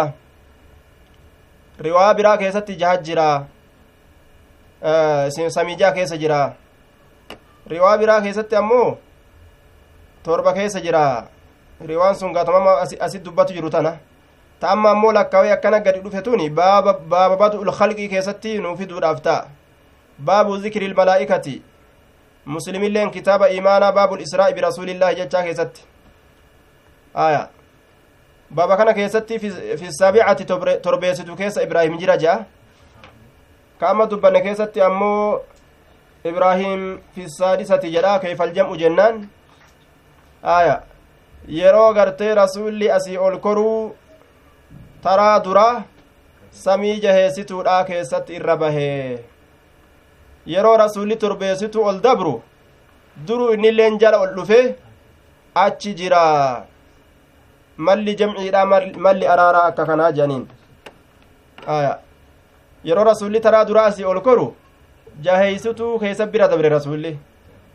riwaayaa 1.88 2.14
biraa 2.20 2.38
keessatti 2.42 2.76
jaha 2.82 2.98
jira 3.08 3.28
samii 5.56 5.78
keessa 5.98 6.18
jira 6.24 6.40
riwaayaa 7.74 8.02
biraa 8.04 8.22
keessatti 8.28 8.56
ammoo 8.62 8.88
torba 10.24 10.54
keessa 10.54 10.82
jira 10.82 11.28
riwaan 11.82 12.16
sun 12.16 12.34
gaatamama 12.34 12.82
asit 12.82 13.24
dubbatu 13.24 13.54
jiru 13.54 13.70
tana 13.70 14.00
ta 14.60 14.70
amma 14.72 14.92
ammoo 14.92 15.12
lakkawee 15.12 15.52
akkana 15.52 15.80
gadi 15.80 16.00
dhufe 16.00 16.22
tuni 16.24 16.50
baaba 16.50 16.94
baaba 16.94 17.36
bad'ul 17.38 17.72
khalqii 17.72 18.10
keessatti 18.10 18.58
nuu 18.60 18.76
fiduudhaaf 18.78 19.22
ta'a 19.22 19.48
baabu 20.20 20.58
zikri 20.58 20.86
ilmalaa'ikati 20.86 21.62
muslimilleen 22.46 23.12
kitaaba 23.12 23.50
imaanaa 23.50 23.92
baabul 23.92 24.22
israa'i 24.22 24.54
birasuulillaahi 24.54 25.16
jechaa 25.16 25.44
keessatti 25.44 25.82
aya 27.14 27.50
baaba 28.50 28.78
kana 28.78 28.94
keessatti 28.94 29.40
fi 29.40 29.92
saabicati 30.00 30.46
torbeessitu 30.82 31.36
keessa 31.36 31.64
ibraahim 31.64 31.98
jira 31.98 32.18
jea 32.18 32.46
ka 33.80 33.90
amma 33.90 34.06
dubbanne 34.06 34.42
keessatti 34.42 34.82
ammoo 34.82 35.42
ibraahim 36.24 37.00
fi 37.16 37.30
saadisati 37.30 37.92
jedha 37.92 38.20
kayfaljam'u 38.20 38.78
jennaan 38.78 39.28
aya 40.44 40.82
yeroo 41.48 41.94
gartee 41.94 42.34
rasuulli 42.36 42.92
asii 42.92 43.18
ol 43.18 43.38
koruu 43.40 43.96
taraa 45.04 45.40
dura 45.46 45.68
samii 46.64 47.00
jaheessituudha 47.04 47.84
keessatti 47.90 48.36
irra 48.40 48.56
bahee 48.58 49.20
yeroo 50.54 50.78
rasuulli 50.84 51.16
torbeessitu 51.24 51.86
ol 51.90 52.00
dabru 52.06 52.34
duruu 53.28 53.54
innilleen 53.54 54.00
jala 54.00 54.20
ol 54.24 54.34
dhufe 54.38 54.60
achi 55.66 55.94
jira 56.00 56.22
malli 57.78 58.16
jamciidha 58.16 58.66
malli 59.06 59.28
araaraa 59.34 59.64
akka 59.70 59.86
kanaa 59.86 60.12
jedhaniin 60.12 60.48
yeroo 62.90 63.04
rasuulli 63.12 63.40
taraa 63.46 63.66
duraa 63.70 63.86
asii 63.92 64.06
ol 64.14 64.22
koru 64.22 64.48
jaheeysituu 65.26 66.00
keessa 66.00 66.26
bira 66.26 66.48
dabre 66.48 66.70
rasuulli 66.70 67.18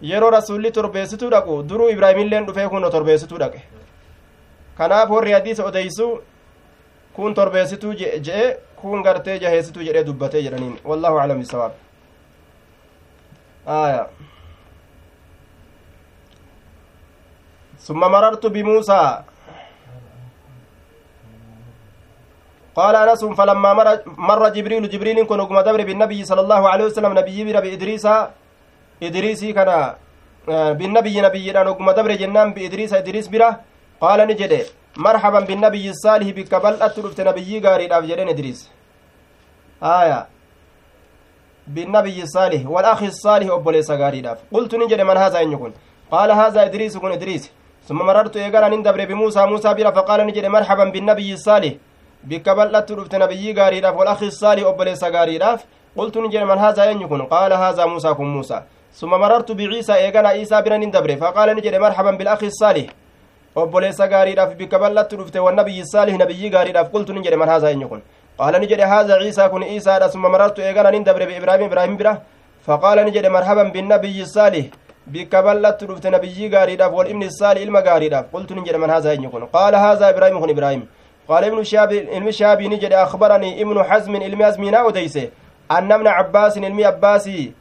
yeroo 0.02 0.30
rasuulli 0.30 0.70
torbeessituu 0.72 1.30
dhaqu 1.30 1.62
duruu 1.68 1.88
ibraahimilleen 1.90 2.46
dhufee 2.46 2.68
kun 2.68 2.90
torbeessituu 2.90 3.38
dhaqe 3.38 3.62
kanaaf 4.78 5.10
warri 5.10 5.32
hadiisa 5.32 5.64
odeysu 5.64 6.22
kun 7.12 7.34
torbeessituu 7.34 7.92
je'e 8.26 8.46
kun 8.80 9.02
gartee 9.02 9.38
jaheessituu 9.38 9.82
jedhee 9.82 10.06
dubbatee 10.06 10.42
jedhaniin 10.42 10.78
wallahu 10.84 11.20
aclam 11.20 11.38
bisawaab 11.44 11.72
aya 13.66 14.06
ثم 17.88 18.00
مررت 18.00 18.46
بموسى 18.46 19.02
قال 22.76 22.94
انس 22.96 23.24
فلما 23.24 23.70
مر, 23.78 23.88
مر 24.28 24.48
جبريل 24.48 24.88
جبريل 24.92 25.24
كن 25.26 25.40
وقم 25.40 25.60
دبر 25.60 25.82
بالنبي 25.88 26.20
صلى 26.24 26.40
الله 26.40 26.62
عليه 26.68 26.84
وسلم 26.84 27.12
نبي 27.18 27.38
بر 27.44 27.60
بادريس 27.64 28.06
كان 29.00 29.94
بالنبي 30.48 31.20
نبي 31.20 31.50
وقم 31.50 31.90
دبر 31.90 32.12
جنان 32.12 32.52
بإدريس 32.52 32.92
إدريس 32.94 33.28
بره 33.28 33.60
قال 34.00 34.20
نجد 34.28 34.66
مرحبا 34.96 35.40
بالنبي 35.40 35.90
الصالح 35.90 36.28
بك 36.38 36.54
بل 36.54 36.82
اترفت 36.82 37.20
نبي 37.20 37.60
غاري 37.64 37.86
داف 37.86 38.04
جدن 38.04 38.28
إدريس. 38.28 38.70
آية. 39.82 40.26
بالنبي 41.66 42.22
الصالح 42.22 42.62
والأخ 42.66 43.02
الصالح 43.02 43.48
أبو 43.50 43.70
ليس 43.70 43.90
غاري 43.90 44.20
داف. 44.20 44.38
قلت 44.52 44.74
نجد 44.74 45.00
من 45.00 45.16
هذا 45.16 45.40
إن 45.42 45.52
يكون؟ 45.52 45.72
قال 46.10 46.30
هذا 46.30 46.64
إدريس 46.64 46.96
كن 46.96 47.12
إدريس. 47.12 47.50
ثم 47.88 47.98
مررت 48.08 48.36
ايغانا 48.36 48.76
ندبر 48.76 49.04
بموسى 49.04 49.46
موسى 49.46 49.74
بره 49.74 49.90
فقال 49.90 50.26
نجد 50.26 50.46
مرحبا 50.46 50.84
بالنبي 50.84 51.32
الصالح 51.32 51.74
bikka 52.24 52.54
bal'attu 52.54 52.96
dhufte 52.96 53.18
nabiyyii 53.18 53.54
gaariidhaaf 53.54 53.96
walakhi 53.96 54.30
saalih 54.32 54.66
obboleessa 54.66 55.10
gaariidhaaf 55.10 55.60
qultu 55.96 56.22
ni 56.22 56.28
jedhe 56.32 56.44
man 56.44 56.58
haazaa 56.58 56.86
eenyu 56.90 57.08
kun 57.08 57.22
qaala 57.28 57.56
haazaa 57.56 57.86
muusaa 57.86 58.62
biciisaa 59.54 59.98
eegana 59.98 60.36
iisaa 60.36 60.62
bira 60.62 60.78
nin 60.78 60.90
dabre 60.90 61.16
faqaala 61.16 61.54
ni 61.54 61.62
jedhe 61.62 61.78
marhaban 61.78 62.16
bilakhi 62.18 62.50
saalih 62.50 62.88
obboleessa 63.56 64.08
gaariidhaaf 64.08 64.56
bikka 64.56 64.78
bal'attu 64.78 65.16
dhufte 65.16 65.38
wannabiyyi 65.38 65.86
saalih 65.86 66.16
nabiyyii 66.18 66.50
gaariidhaaf 66.50 66.90
qultu 66.90 67.12
ni 67.12 67.22
jedhe 67.22 67.36
man 67.36 67.48
haazaa 67.48 67.70
eenyu 67.70 67.88
kun 67.88 68.02
qaala 68.38 68.58
ni 68.58 68.66
jedhe 68.66 68.84
haazaa 68.84 69.18
ciisaa 69.22 69.48
kun 69.48 69.62
iisaadha 69.62 70.10
summa 70.10 70.28
marartu 70.28 70.62
eegana 70.62 70.90
nin 70.90 71.04
dabre 71.04 71.26
biibraahim 71.26 71.66
ibraahim 71.66 71.96
bira 71.96 72.20
faqaala 72.66 73.04
ni 73.04 73.10
jedhe 73.16 73.28
marhaban 73.28 73.72
binnabiyyi 73.72 74.26
saalih 74.26 74.70
bikka 75.06 75.42
bal'attu 75.42 75.86
dhufte 75.86 76.10
nabiyyii 76.10 76.48
gaariidhaaf 76.48 76.92
wal 76.92 77.10
ibni 77.10 77.30
saalih 77.30 77.62
ilma 77.62 77.82
gaariidhaaf 77.82 78.30
qultu 78.34 78.54
ni 78.54 78.62
jedhe 78.66 78.78
man 78.78 78.90
haazaa 78.90 79.12
eenyu 79.16 79.30
kun 79.30 79.48
qaala 79.56 79.78
haazaa 79.86 80.10
ibraahim 80.10 80.40
kun 80.40 80.50
ibraahim 80.50 80.86
قال 81.28 81.44
ابن 81.44 81.62
شهاب 81.62 81.92
علم 81.92 82.30
شهاب 82.30 82.62
نجد 82.62 82.92
أخبرني 82.92 83.62
ابن 83.62 83.82
حزم 83.82 84.16
علم 84.16 84.42
أزمينا 84.42 84.82
وديسه 84.82 85.28
أن 85.70 85.92
ابن 85.92 86.06
عباس 86.06 86.58
علم 86.58 86.80
عباسي 86.86 87.52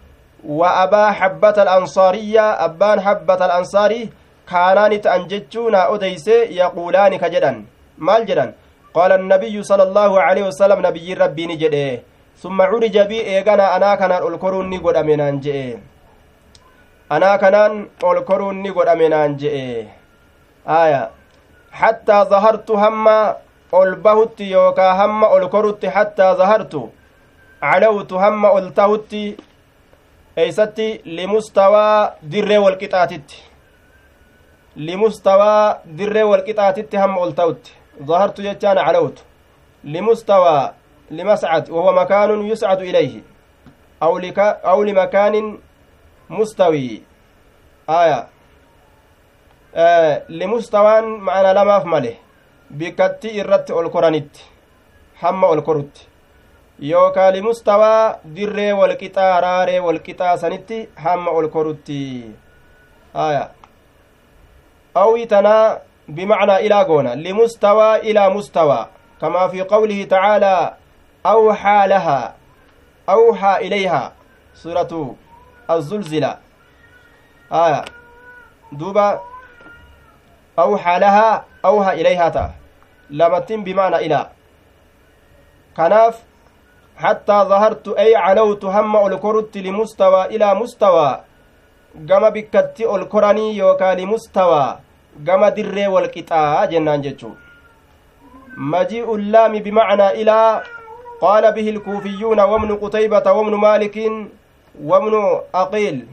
وأبا 0.45 1.11
حبة 1.11 1.57
الأنصارية 1.65 2.41
أبان 2.65 3.01
حبة 3.01 3.45
الأنصاري 3.45 4.09
كانان 4.49 5.01
تأنججونا 5.01 5.93
أديسه 5.93 6.39
يقولان 6.61 7.17
كجدا 7.17 7.65
مال 7.97 8.25
جدا 8.25 8.53
قال 8.93 9.11
النبي 9.11 9.63
صلى 9.63 9.83
الله 9.83 10.21
عليه 10.21 10.43
وسلم 10.43 10.85
نبي 10.85 11.13
ربي 11.13 11.43
نجده. 11.47 12.01
ثم 12.38 12.61
عرج 12.61 12.97
بي 13.09 13.19
إيغانا 13.21 13.75
أنا 13.75 13.95
كان 13.95 14.11
الكرون 14.11 14.69
نقود 14.69 14.95
أمينان 14.95 15.39
جئ 15.39 15.77
أنا 17.11 17.35
كان 17.35 17.88
الكرون 18.03 18.63
نقود 18.63 18.88
أمينان 18.88 19.38
جئ 19.38 19.85
آية. 20.69 21.09
حتى 21.71 22.17
ظهرت 22.29 22.71
هم 22.71 23.07
ol 23.71 23.95
bahutti 23.95 24.51
yookaa 24.51 24.93
hamma 24.95 25.27
ol 25.27 25.49
korutti 25.49 25.88
hattaa 25.88 26.35
zahartu 26.35 26.89
calawtu 27.61 28.17
hamma 28.17 28.51
ol 28.51 28.71
tahutti 28.71 29.38
eeysatti 30.41 30.88
limustawaa 31.17 32.11
dirree 32.31 32.57
walqixaatitti 32.65 33.38
limustawaa 34.88 35.79
dirree 35.97 36.23
walqixaatitti 36.31 36.97
hamma 36.97 37.21
ol 37.21 37.31
tahutti 37.39 37.71
zahartu 38.07 38.41
jechaan 38.47 38.77
calawtu 38.85 39.21
limustawaa 39.83 40.73
limascad 41.09 41.69
wahuwa 41.69 41.93
makaanun 41.93 42.47
yuscadu 42.49 42.85
ilayhi 42.85 43.23
aw 44.63 44.83
limakaanin 44.83 45.47
mustawii 46.29 47.03
aya 47.88 48.27
limustawaan 50.27 51.05
macna 51.05 51.53
lamaaf 51.53 51.85
male 51.85 52.17
bikkatti 52.77 53.29
irratti 53.39 53.73
ol 53.73 53.89
koranitti 53.89 54.41
hamma 55.21 55.47
ol 55.47 55.61
korutti 55.61 56.07
yookaa 56.80 57.32
limustawaa 57.32 58.15
dirree 58.36 58.71
walqixaa 58.71 59.41
raaree 59.41 59.80
walqixaa 59.80 60.38
sanitti 60.38 60.89
hamma 60.95 61.32
ol 61.32 61.49
korutti 61.49 61.99
aya 63.13 63.49
awii 64.95 65.25
tanaa 65.25 65.78
bimacnaa 66.15 66.59
ilaa 66.59 66.86
goona 66.86 67.15
limustawaa 67.15 67.97
ilaa 67.97 68.30
mustawaa 68.30 68.89
kamaa 69.21 69.49
fi 69.49 69.65
qawlihi 69.65 70.05
tacaalaa 70.05 70.75
awxaa 71.23 71.88
lahaa 71.88 72.34
awxaa 73.07 73.57
ilayhaa 73.59 74.11
suuratu 74.53 75.17
الزلزلة 75.69 76.38
آية 77.51 77.86
دوبا 78.71 79.21
أوحى 80.59 80.99
لها 80.99 81.45
أوحى 81.65 81.91
إليها 82.01 82.30
تا 82.30 82.53
لمتين 83.09 83.63
بمعنى 83.63 83.95
إلى 83.95 84.30
كناف 85.78 86.23
حتى 86.98 87.34
ظهرت 87.52 87.88
أي 87.88 88.16
علوت 88.16 88.66
هم 88.66 88.93
الكرت 89.08 89.58
لمستوى 89.58 90.26
إلى 90.26 90.56
مستوى 90.56 91.20
gama 92.06 92.30
bikkatti 92.32 92.86
ol 92.86 93.06
koranii 93.10 93.58
yookaan 93.58 94.06
mustawaa 94.06 94.80
gama 95.26 95.52
dirree 95.52 95.88
jennaan 96.72 97.02
jechuu 97.02 97.32
majii'u 98.58 99.18
llaami 99.18 99.62
bimacnaa 99.62 100.12
ilaa 100.12 100.62
qaala 101.22 101.52
bihi 101.52 101.70
ilkuufiyyuuna 101.70 102.45
wamnu 102.45 102.78
qutaybata 102.78 103.34
wamnu 103.34 103.58
maalikiin 103.58 104.32
wamnu 104.86 105.41
aqiil 105.54 106.06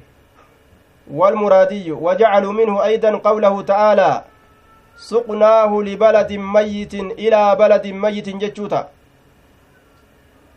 والمرادي 1.11 1.93
وجعلوا 1.93 2.53
منه 2.53 2.85
أيضا 2.85 3.11
قوله 3.25 3.63
تعالى 3.63 4.23
suqnaahu 4.97 5.83
libaladin 5.83 6.41
mayyitin 6.41 7.11
ilaa 7.17 7.57
baladin 7.57 7.97
mayyitin 7.97 8.39
jechuuta 8.39 8.87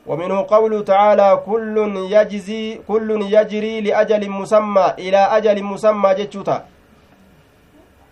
ومنه 0.08 0.45
قوله 0.53 0.82
تعالى 0.82 1.43
كل 1.45 1.76
يجزي 2.16 2.80
كل 2.88 3.10
يجري 3.36 3.82
لأجل 3.82 4.30
مسمى 4.30 4.86
إلى 4.99 5.18
أجل 5.18 5.64
مسمى 5.64 6.14
جتشوتا. 6.14 6.66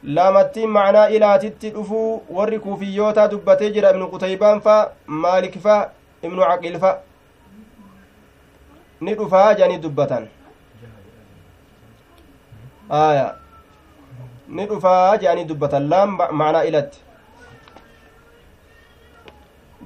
لامتين 0.04 0.70
معنى 0.70 1.04
إلى 1.06 1.40
تتدفو 1.42 2.20
وركو 2.30 2.76
في 2.76 2.86
يوتا 2.86 3.26
دبتي 3.26 3.70
جرى 3.70 3.90
ابن 3.90 4.06
قتيبان 4.06 4.60
فا 4.60 4.92
مالك 5.08 5.58
فا 5.58 5.92
ابن 6.24 6.40
عقيل 6.44 6.80
فا. 6.80 7.02
ندفا 9.02 9.54
جاني 9.54 9.78
دبتان. 9.78 10.28
آية. 12.92 13.36
dhufaa 14.50 15.18
jedhanii 15.18 15.46
dubbatan 15.50 15.90
laan 15.90 16.10
macnaa 16.10 16.64
ilatti 16.70 17.00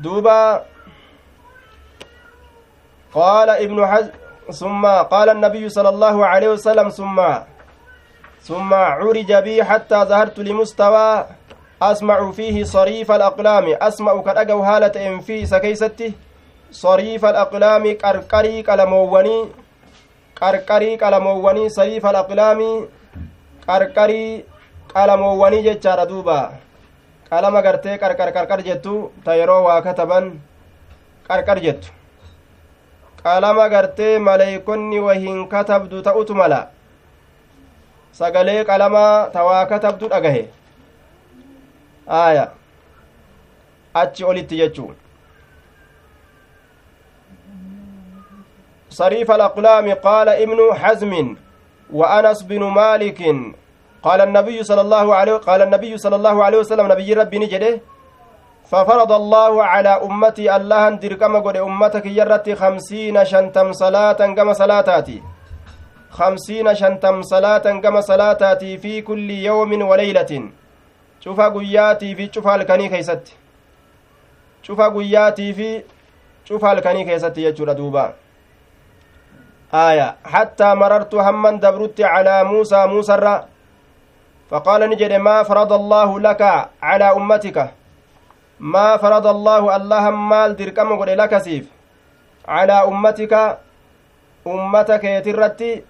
duuba 0.04 0.66
قال 3.14 3.50
ابن 3.50 3.88
حزم 3.88 4.12
ثم 4.52 4.86
قال 4.86 5.30
النبي 5.30 5.70
صلى 5.70 5.90
الله 5.90 6.26
عليه 6.26 6.50
وسلم 6.50 6.90
ثم 6.90 7.22
ثم 8.42 8.74
عرج 8.74 9.34
بي 9.34 9.64
حتى 9.64 9.96
ظهرت 9.96 10.40
لمستوى 10.40 11.26
alaqlaami 11.82 13.76
asma'u 13.80 14.24
ka 14.24 14.34
dhagahu 14.34 14.62
haala 14.62 14.90
ta'een 14.90 15.22
fi 15.22 15.42
isa 15.42 15.60
keeysatti 15.60 16.16
sariifa 16.72 17.30
alaqlaami 17.30 17.96
qarqarii 17.96 18.64
qalamoowwanii 18.64 19.50
qarqarii 20.36 20.98
qalamoowwanii 20.98 21.70
sariifa 21.70 22.10
alaqlaami 22.10 22.88
qarqarii 23.68 24.44
qalamoowwanii 24.94 25.64
jechaadha 25.64 26.06
duuba 26.06 26.52
qalama 27.30 27.62
gartee 27.62 27.98
qarqar 27.98 28.34
qarqar 28.34 28.60
jettu 28.64 29.12
ta 29.24 29.36
yeroo 29.36 29.64
qalama 33.24 33.70
gartee 33.74 34.14
maleeykonni 34.28 35.00
wahiin 35.08 35.48
katabdu 35.54 36.02
ta'utu 36.08 36.36
mala 36.42 36.62
sagalee 38.22 38.64
qalamaa 38.70 39.28
ta 39.34 39.44
waa 39.50 39.66
katabdu 39.72 40.08
dhagahe 40.14 40.44
aaya 42.22 42.46
achi 44.04 44.24
olitti 44.32 44.58
jechuu 44.64 44.92
صريف 48.90 49.32
الأقلام 49.32 49.94
قال 49.94 50.30
ابن 50.30 50.60
حزم 50.82 51.36
وأنس 51.94 52.40
بن 52.44 52.64
مالك 52.64 53.20
قال 54.04 54.20
النبي 54.22 54.64
صلى 54.64 54.82
الله 54.82 55.16
عليه 55.16 55.34
قال 55.34 55.62
النبي 55.62 55.98
صلى 55.98 56.16
الله 56.16 56.44
عليه 56.46 56.58
وسلم 56.58 56.92
نبي 56.92 57.14
ربي 57.14 57.38
نجده 57.40 57.82
ففرض 58.70 59.12
الله 59.12 59.54
على 59.64 59.90
أمتي 59.90 60.56
الله 60.56 60.90
دركم 60.90 61.34
قد 61.46 61.58
أمتك 61.58 62.06
يرت 62.06 62.50
خمسين 62.62 63.26
شنتم 63.26 63.74
صلاة 63.74 64.20
كما 64.38 64.54
صلاتاتي. 64.54 65.18
خمسين 66.12 66.76
شنتم 66.76 67.22
صلاة 67.22 67.66
كما 67.84 68.02
صلاتاتي 68.02 68.78
في 68.78 69.02
كل 69.02 69.30
يوم 69.32 69.82
وليلة. 69.82 70.32
شوف 71.20 71.40
قياتي 71.42 72.16
في 72.16 72.30
شوف 72.34 72.48
الكني 72.48 72.90
كيست. 72.90 73.34
شوف 74.62 74.82
قياتي 74.82 75.54
في 75.54 75.84
شوف 76.46 76.66
الكني 76.66 77.04
كيست 77.04 77.38
يجور 77.38 77.72
دوبا. 77.74 78.14
آية. 79.74 80.16
حتى 80.26 80.74
مررت 80.74 81.16
هما 81.16 81.52
دبرت 81.52 82.02
على 82.02 82.44
موسى 82.44 82.86
موسى 82.86 83.42
فقال 84.50 84.90
نجد 84.90 85.14
ما 85.14 85.44
فرض 85.44 85.74
الله 85.74 86.20
لك 86.20 86.42
على 86.82 87.08
أمتك. 87.18 87.79
فرض 88.98 89.28
الله 89.28 89.76
الله 89.76 90.10
مال 90.10 90.56
دركم 90.56 91.00
قد 91.00 91.10
لك 91.10 91.38
سيف 91.38 91.66
على 92.48 92.74
أمتك 92.74 93.34
أمتك 94.48 95.04
يترتي 95.04 95.84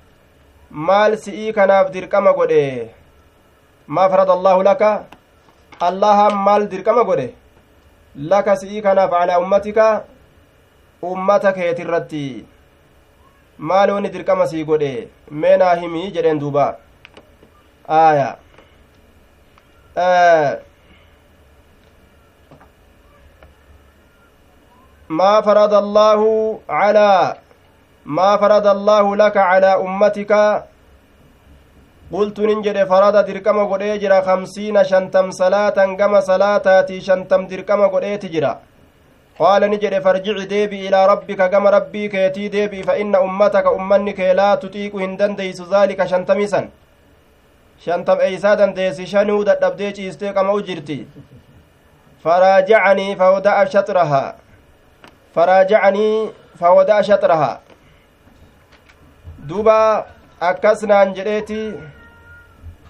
maal 0.72 1.18
si'ii 1.18 1.54
kanaaf 1.54 1.92
dirqama 1.94 2.34
godhe 2.34 2.90
maa 3.88 4.10
farada 4.10 4.34
allaahu 4.38 4.64
laka 4.64 5.06
allaha 5.88 6.30
maal 6.48 6.68
dirqama 6.70 7.04
godhe 7.04 7.34
laka 8.16 8.56
si'ii 8.62 8.82
kanaaf 8.82 9.10
calaa 9.10 9.40
ummatika 9.46 9.88
ummata 11.02 11.54
keetirratti 11.54 12.46
maal 13.58 13.90
woni 13.96 14.10
dirqama 14.16 14.48
sii 14.52 14.64
godhe 14.64 14.92
meenaa 15.32 15.76
himii 15.82 16.12
jedheen 16.12 16.40
duuba 16.40 16.66
aaya 18.00 18.30
ما 25.10 25.42
فرض 25.42 25.74
الله 25.74 26.22
على 26.70 27.36
ما 28.06 28.38
فرض 28.38 28.68
الله 28.68 29.16
لك 29.16 29.38
على 29.38 29.72
أمتك. 29.86 30.34
قلت 32.14 32.38
ننجد 32.50 32.78
فرض 32.92 33.16
دركم 33.30 33.58
قد 33.72 33.84
جرا 34.02 34.20
خمسين 34.28 34.84
شنتم 34.84 35.32
صلاة 35.32 35.78
كما 36.00 36.20
صلاتاتي 36.30 36.98
شنتم 37.08 37.42
دركم 37.48 37.82
قد 37.94 38.06
تجرا 38.22 38.54
قال 39.40 39.62
نجد 39.72 39.94
فارجع 40.06 40.38
ديبي 40.54 40.88
إلى 40.88 41.00
ربك 41.12 41.42
كما 41.52 41.70
ربي 41.70 42.04
كيتي 42.14 42.48
ديبي 42.48 42.84
فإن 42.84 43.16
أمتك 43.16 43.66
أمنك 43.80 44.20
لا 44.40 44.56
تطيق 44.56 44.96
هندن 44.96 45.36
ديس 45.36 45.62
ذلك 45.74 46.00
شنتميسا 46.06 46.70
eeysaa 47.88 48.56
dandeessi 48.60 49.06
shanuu 49.08 49.46
dadhabdee 49.48 49.92
ciistee 49.98 50.34
qama'u 50.38 50.62
jirti 50.70 50.98
faraajacanii 52.24 53.16
fawada'a 53.16 53.66
shaxrahaa 53.74 54.34
faraajacanii 55.40 56.32
fawada'a 56.60 57.04
shaxrahaa 57.10 57.58
duba 59.50 59.80
akkas 60.52 60.82
naan 60.92 61.12
jedheeti 61.18 61.60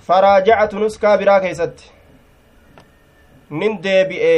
faraajacatu 0.08 0.80
nuskaa 0.84 1.18
biraa 1.24 1.39
keeysatti 1.43 1.91
nin 3.64 3.76
deebi'e 3.84 4.32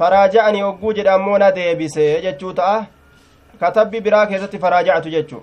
faraaja'anii 0.00 0.60
hogguu 0.66 0.92
jedhe 0.98 1.10
ammoo 1.12 1.38
na 1.42 1.48
deebise 1.60 2.08
jechuu 2.26 2.52
ta'a 2.58 2.76
katabbi 3.62 4.00
biraa 4.08 4.26
keessatti 4.32 4.60
faraaja'atu 4.64 5.14
jechuu 5.14 5.40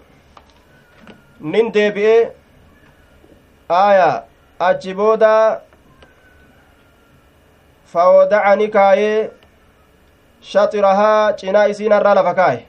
nin 1.55 1.71
deebi'e 1.79 2.13
aya 3.79 4.11
achi 4.69 4.93
booda 5.01 5.33
fawodacani 7.95 8.69
kaayee 8.77 9.17
shaxirahaa 10.51 11.33
cinaa 11.41 11.65
isiinarraa 11.73 12.15
lafa 12.19 12.33
kaaye 12.39 12.61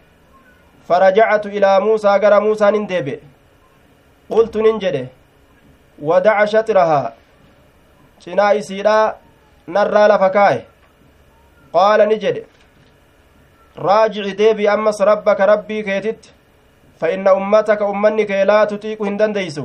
farajacatu 0.88 1.48
ilaa 1.58 1.80
muusaa 1.86 2.18
gara 2.24 2.40
muusaan 2.46 2.74
hin 2.78 2.88
deebe 2.92 3.14
qultu 4.32 4.62
nin 4.66 4.80
jedhe 4.84 5.02
wadaca 6.10 6.46
shaxirahaa 6.54 7.12
cinaa 8.24 8.52
isiidhaa 8.60 9.04
narraa 9.78 10.06
lafa 10.14 10.30
kaaye 10.38 10.60
qaala 11.76 12.06
ni 12.12 12.18
jedhe 12.24 12.44
raajici 13.88 14.34
deebi 14.42 14.68
ammas 14.74 15.00
rabbaka 15.10 15.46
rabbii 15.52 15.82
keetitti 15.88 16.34
fa 17.00 17.10
inna 17.16 17.34
ummataka 17.40 17.88
ummanni 17.94 18.26
kee 18.32 18.44
laa 18.52 18.62
tuxiiqu 18.72 19.04
hin 19.10 19.18
dandeeysu 19.22 19.64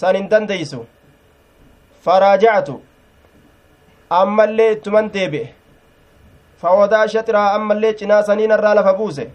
san 0.00 0.16
hin 0.20 0.28
dandeeysu 0.34 0.82
faraajactu 2.08 2.74
ammallee 4.20 4.72
ittuman 4.76 5.08
deebi'e 5.16 5.46
shaxiraa 6.62 7.50
ammallee 7.58 7.92
cinaa 8.00 8.22
saniin 8.22 8.56
irraa 8.58 8.74
lafa 8.74 8.94
buuse 8.94 9.30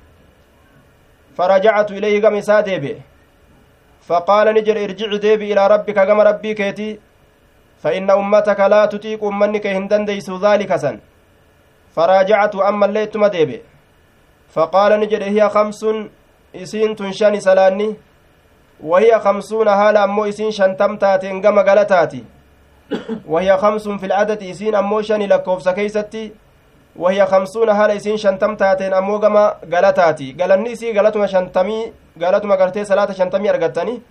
farajactu 1.38 1.96
ilayhi 2.02 2.22
gama 2.22 2.38
isaa 2.44 2.62
deebi'e 2.72 2.98
faqaala 4.10 4.54
ni 4.54 4.62
jedhe 4.68 4.84
irjici 4.90 5.20
deebi 5.30 5.50
ilaa 5.54 5.68
rabbika 5.76 6.06
gama 6.06 6.24
rabbii 6.32 6.56
keetii 6.56 7.00
فإن 7.84 8.10
أمتك 8.10 8.60
لا 8.60 8.86
تطيق 8.86 9.24
أمنك 9.24 9.68
هندن 9.68 10.06
ديس 10.06 10.30
ذلك 10.30 10.76
سن. 10.76 11.00
فراجعت 11.96 12.56
أما 12.56 12.86
اللي 12.86 13.06
تمديبي 13.06 13.62
فقال 14.54 15.00
نجد 15.00 15.24
هي 15.24 15.50
خمس 15.50 15.86
إسين 16.56 16.96
تنشاني 16.96 17.40
سلاني. 17.40 17.96
وهي 18.84 19.20
خمسون 19.20 19.68
هالا 19.68 20.04
أمو 20.04 20.26
إسين 20.26 20.52
شنتم 20.52 20.98
تاتين 20.98 21.42
قم 21.42 21.60
قلتاتي. 21.60 22.24
وهي 23.26 23.58
خمس 23.58 23.90
في 23.90 24.06
العدد 24.06 24.44
إسين 24.44 24.76
أمو 24.76 25.02
شني 25.02 25.28
لكوف 25.28 25.62
سكيستي. 25.62 26.32
وهي 26.96 27.26
خمسون 27.26 27.70
هالا 27.70 27.96
إسين 27.96 28.18
شنتم 28.18 28.56
تاتين 28.56 28.94
أمو 28.94 29.18
قم 29.18 29.38
قلتاتي 29.74 30.36
قلني 30.40 30.74
إسي 30.74 31.00
قلتما 31.00 31.28
شنتمي 31.28 31.94
قلتما 32.22 32.56
قرتي 32.56 32.86
صلاة 32.86 33.12
شنتمي 33.12 33.50
أرقتني 33.50 34.02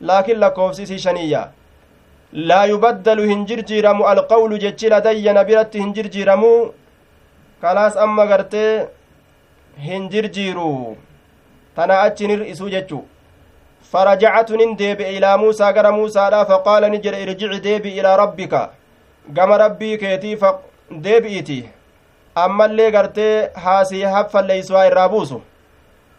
لكن 0.00 0.36
لكوف 0.40 0.74
سيسي 0.74 0.98
شنية. 0.98 1.50
لا 2.32 2.64
يبدل 2.64 3.20
هنجر 3.30 3.60
جيرمو 3.60 4.12
القول 4.12 4.58
جتش 4.58 4.84
لدي 4.84 5.32
نبرت 5.32 5.76
هنجر 5.76 6.06
جيرمو 6.06 6.72
kalaas 7.62 7.96
amma 7.96 8.24
gartee 8.26 8.86
hin 9.86 10.08
jirjiiru 10.10 10.96
tana 11.76 11.94
achi 12.06 12.26
nir'isu 12.30 12.70
jechu 12.70 13.00
فرجعت 13.92 14.52
ندب 14.52 15.00
إلى 15.00 15.36
موسى 15.38 15.64
غر 15.64 15.90
موسى 15.92 16.28
لا 16.30 16.44
فقال 16.44 16.82
نجر 16.92 17.14
ارجع 17.22 17.52
ديب 17.56 17.86
إلى 17.86 18.16
ربك. 18.16 18.70
كما 19.36 19.56
ربي 19.56 19.96
كيتي 19.96 20.36
فديبئتي 20.36 21.60
أما 21.62 21.77
ammallee 22.44 22.90
gartee 22.90 23.50
haasii 23.54 24.02
haffalleeyswaa 24.02 24.84
irraa 24.90 25.08
buusu. 25.08 25.42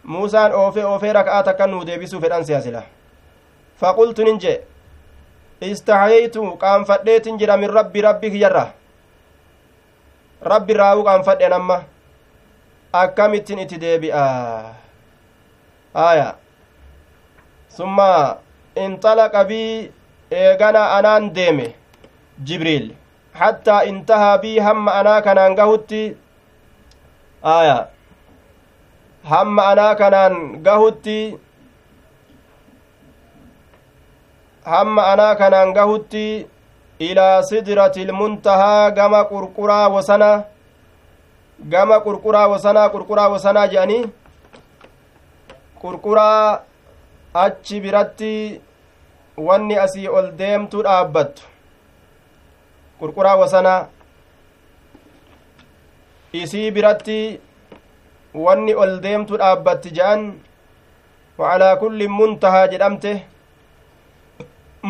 Muusaan 0.04 0.52
oofee 0.54 0.84
oofee 0.84 1.12
raka'aa 1.12 1.42
takka 1.42 1.66
nuu 1.66 1.84
deebisuu 1.86 2.20
fedhan 2.20 2.44
siyaasila. 2.44 2.82
Faqultu 3.80 4.24
nin 4.24 4.38
jee. 4.40 4.60
Istahayeytu 5.60 6.56
qaanfadheetin 6.56 7.38
jira 7.38 7.56
min 7.56 7.70
rabbi 7.70 8.00
rabbi 8.02 8.30
kiyyarra 8.30 8.66
rabbi 10.42 10.72
raa'uu 10.74 11.04
qaanfadhen 11.04 11.52
amma. 11.52 11.82
Akkamittin 12.92 13.58
itti 13.58 13.78
deebi'a? 13.80 14.22
Aya 15.94 16.34
summa 17.68 18.36
inxalaqa 18.76 19.44
bii 19.44 19.90
eegana 20.30 20.82
anaan 20.96 21.34
deeme. 21.34 21.74
Jibriil. 22.44 22.94
Hattaa 23.38 23.82
intahaa 23.90 24.38
bii 24.38 24.58
hamma 24.58 24.94
anaa 25.00 25.20
kanaan 25.22 25.54
gahutti 25.60 26.02
aya 27.42 27.76
hamma 29.32 29.66
anaa 29.72 29.94
kanaan 29.94 30.36
gahutti 30.66 31.18
hamma 34.72 35.02
anaa 35.12 35.34
kanaan 35.34 35.72
gahutti 35.78 36.24
ilaa 37.08 37.42
sidrati 37.42 38.02
ilmuntahaa 38.02 38.90
gama 38.90 39.24
qurquraa 39.24 39.88
wasanaa 39.96 40.42
gama 41.74 42.00
qurquraa 42.06 42.46
wasanaa 42.54 42.88
qurquraa 42.94 43.28
wasanaa 43.34 43.66
jedhanii 43.74 44.02
qurquraa 45.82 46.60
achi 47.44 47.80
biratti 47.80 48.32
wanni 49.48 49.76
asii 49.84 50.08
ol 50.18 50.28
deemtu 50.42 50.82
dhaabbattu 50.86 51.42
qurquraa 53.00 53.36
wasanaa 53.42 53.80
isii 56.42 56.70
biratti 56.70 57.18
wanni 58.34 58.74
ol 58.82 58.92
deemtu 59.04 59.36
dhaabbatti 59.42 59.90
je'an 59.98 60.20
wacalaa 61.38 61.76
kulli 61.76 62.08
muntahaa 62.18 62.66
jedhamte 62.72 63.12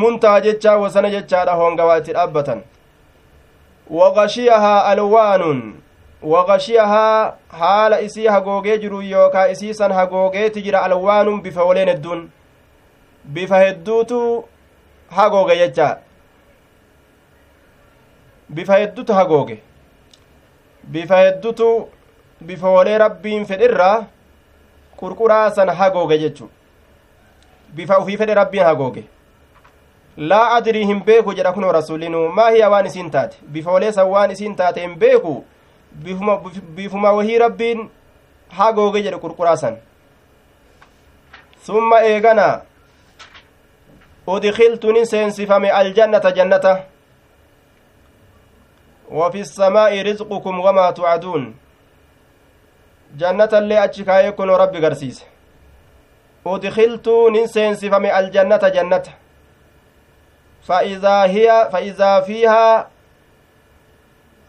muntahaa 0.03 0.41
jechaa 0.47 0.77
wasana 0.82 1.11
jechaadha 1.15 1.55
hoongawaa 1.61 1.99
itti 2.03 2.12
dhaabbatan 2.19 2.61
waqashiyahaa 4.01 4.85
alwaanun 4.93 5.62
waqashiyahaa 6.35 7.32
haala 7.62 8.01
isii 8.09 8.27
hagoogee 8.27 8.78
jiru 8.85 9.03
yookaa 9.03 9.47
isiisan 9.55 9.93
hagoogeeti 9.93 10.62
jira 10.62 10.82
alwaanun 10.91 11.41
bifa 11.43 11.65
woleen 11.65 11.89
hedduun 11.89 12.31
bifa 13.24 13.59
hedduutu 13.65 14.20
hagooge 15.16 15.57
jechaa 15.62 15.97
bifa 18.55 18.78
heddutu 18.78 19.12
hagooge 19.14 19.62
bifa 20.82 21.16
heddutu 21.24 21.89
bifa 22.40 22.68
wolee 22.77 22.98
rabbiin 22.98 23.47
fedhirraa 23.47 24.05
qurquraa 25.01 25.51
san 25.51 25.68
hagooge 25.68 26.18
jechu 26.18 26.51
bifa 27.74 27.98
ufii 27.98 28.16
fedhe 28.16 28.35
rabbiin 28.35 28.64
hagooge 28.64 29.05
laa 30.16 30.51
adrii 30.56 30.85
hin 30.86 31.02
beeku 31.05 31.35
jedha 31.35 31.52
kunoo 31.52 31.72
rasuulinu 31.72 32.28
maa 32.28 32.51
hiya 32.51 32.70
waan 32.70 32.86
isiin 32.86 33.10
taate? 33.10 33.36
Bifa 33.52 33.70
wolee 33.70 33.93
san 33.93 34.06
waan 34.09 34.31
isiin 34.31 34.56
taate 34.56 34.81
hin 34.81 34.97
beeku? 34.98 35.44
Bifuma 36.74 37.12
wahii 37.12 37.39
rabbiin 37.39 37.89
hagooge 38.48 39.02
jedhe 39.02 39.18
qurquraa 39.18 39.56
san. 39.56 39.77
Summa 41.66 42.02
eegana 42.02 42.60
udkiltu 44.27 44.93
nin 44.93 45.06
seensifame 45.06 45.70
aljannata 45.70 46.32
jannata 46.32 46.85
وفي 49.11 49.41
السماء 49.41 50.03
رزقكم 50.03 50.61
وما 50.61 50.91
توعدون. 50.91 51.55
جنة 53.19 53.49
اللي 53.53 53.85
أتشكاية 53.85 54.31
كن 54.31 54.51
ربي 54.51 54.87
قرسيس. 54.87 55.24
أدخلت 56.47 57.09
ننسينسفم 57.09 58.07
الجنة 58.07 58.69
جنة. 58.77 59.03
فإذا 60.62 61.23
هي 61.23 61.69
فإذا 61.73 62.20
فيها 62.20 62.89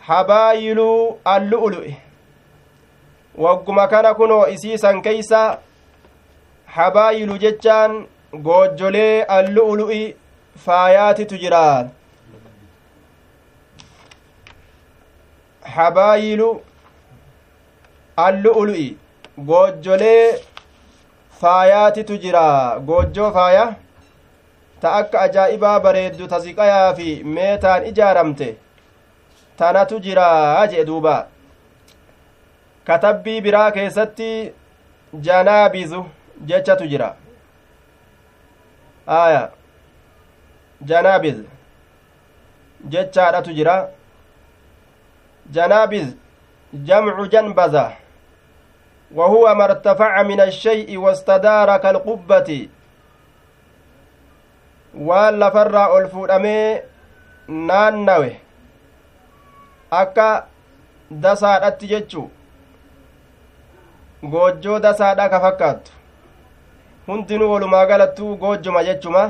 حبايل 0.01 0.79
اللؤلؤ. 1.27 1.91
wagguma 3.37 3.87
kana 3.87 4.13
kunoo 4.13 4.47
isiisan 4.47 5.01
keeysa 5.01 5.59
habaayilu 6.65 7.37
jechaan 7.37 8.07
goojjolee 8.33 9.23
allu'ulu'i 9.23 10.15
faayaatitu 10.65 11.37
jira 11.37 11.89
habaayilu 15.75 16.49
allu'ulu'i 18.25 18.87
goojjolee 19.49 20.25
faayaatitu 21.41 22.17
jira 22.23 22.43
goojjoo 22.89 23.31
faaya 23.37 23.65
ta 24.81 24.93
akka 24.99 25.21
ajaa'ibaa 25.27 25.79
bareeddu 25.85 26.27
ta 26.33 26.39
ziqayaa 26.45 26.93
fi 26.99 27.07
meetaan 27.37 27.85
ijaaramte 27.91 28.49
tanatu 29.61 29.99
jira 30.07 30.27
jee 30.73 30.85
duuba 30.89 31.15
katabbii 32.89 33.41
biraa 33.47 33.71
keessatti 33.77 34.29
janaabizu 35.27 36.03
jechatu 36.51 36.87
jira 36.93 37.09
aya 39.21 39.41
janaabiz 40.91 41.37
jechaadhatu 42.93 43.53
jira 43.59 43.75
janaabiz 45.51 46.07
jamcu 46.73 47.27
janbaza 47.27 47.91
وهو 49.15 49.55
ما 49.55 49.63
ارتفع 49.63 50.23
من 50.23 50.41
الشيء 50.41 50.97
واستدار 50.97 51.77
كالقبة 51.77 52.69
waan 55.07 55.35
lafarraa 55.39 55.87
ol 55.95 56.07
fuudhamee 56.13 56.81
naannawe 57.67 58.31
akka 59.99 60.27
dasaadhatti 61.25 61.87
jechu 61.91 62.23
goojjoo 64.33 64.79
dasaadha 64.85 65.29
ka 65.33 65.39
fakkaattu 65.45 65.91
hundinuu 67.07 67.51
walumaa 67.53 67.85
galattuu 67.91 68.35
goojjuma 68.41 68.83
jechuma 68.89 69.23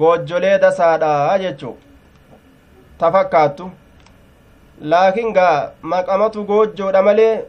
goojjolee 0.00 0.58
dasaadha 0.64 1.38
jechu 1.44 1.76
ta 2.98 3.12
fakkaattu 3.12 3.70
laakiin 4.80 5.32
gaa 5.32 5.72
maqamatu 5.82 6.44
goojjoodha 6.44 7.02
malee 7.02 7.44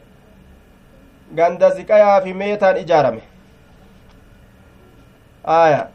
ganda 1.35 1.69
ziqayaa 1.75 2.21
fi 2.21 2.33
meetaan 2.33 2.77
ijaarame. 2.77 3.21
Aya 5.43 5.87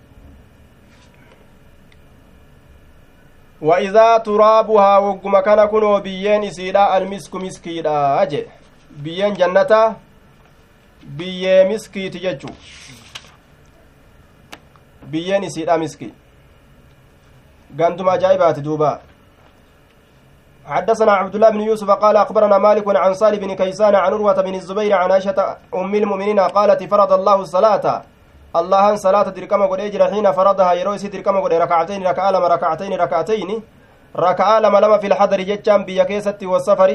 wa 3.61 3.81
idaa 3.81 4.21
turaabuhaa 4.21 5.01
wogguma 5.01 5.43
kana 5.43 5.67
kunoo 5.69 6.01
biyyeen 6.01 6.43
isiidha 6.45 6.91
almisku 6.91 7.39
miskiidha 7.41 8.27
jedhe 8.27 8.51
biyyeen 9.03 9.37
jannataa 9.37 9.95
biyyee 11.19 11.65
miskiiti 11.69 12.21
jechu. 12.21 12.49
Biyyeen 15.11 15.45
isiidha 15.45 15.79
miski. 15.79 16.15
Ganduma 17.77 18.13
ajaa'ibaati 18.13 18.61
duuba 18.65 19.01
حدثنا 20.67 21.13
عبد 21.13 21.35
الله 21.35 21.51
بن 21.51 21.61
يوسف 21.61 21.91
قال 21.91 22.17
أخبرنا 22.17 22.59
مالك 22.59 22.97
عن 22.97 23.15
صالح 23.15 23.39
بن 23.39 23.55
كيسان 23.55 23.95
عن 23.95 24.13
عروة 24.13 24.43
بن 24.43 24.55
الزبير 24.55 24.93
عن 24.93 25.13
عائشة 25.13 25.57
أم 25.75 25.95
المؤمنين 25.95 26.41
قالت 26.41 26.83
فرض 26.83 27.13
الله 27.13 27.35
الصلاة. 27.35 28.03
الله 28.57 28.97
صلاة 28.97 29.23
دركما 29.23 29.67
قد 29.67 29.81
أجر 29.81 30.11
حين 30.11 30.33
فرضها 30.33 30.73
يروي 30.73 30.99
دركما 30.99 31.41
قد 31.41 31.53
ركعتين 31.53 32.07
ركعة 32.07 32.31
لما 32.31 32.49
ركعتين 32.49 32.93
ركعتين. 32.93 33.63
ركعة 34.17 34.59
لما 34.61 34.79
لما 34.79 34.99
في 34.99 35.07
الحضر 35.07 35.41
جتشام 35.41 35.85
بيا 35.85 36.05
كيست 36.05 36.43
والسفر. 36.43 36.91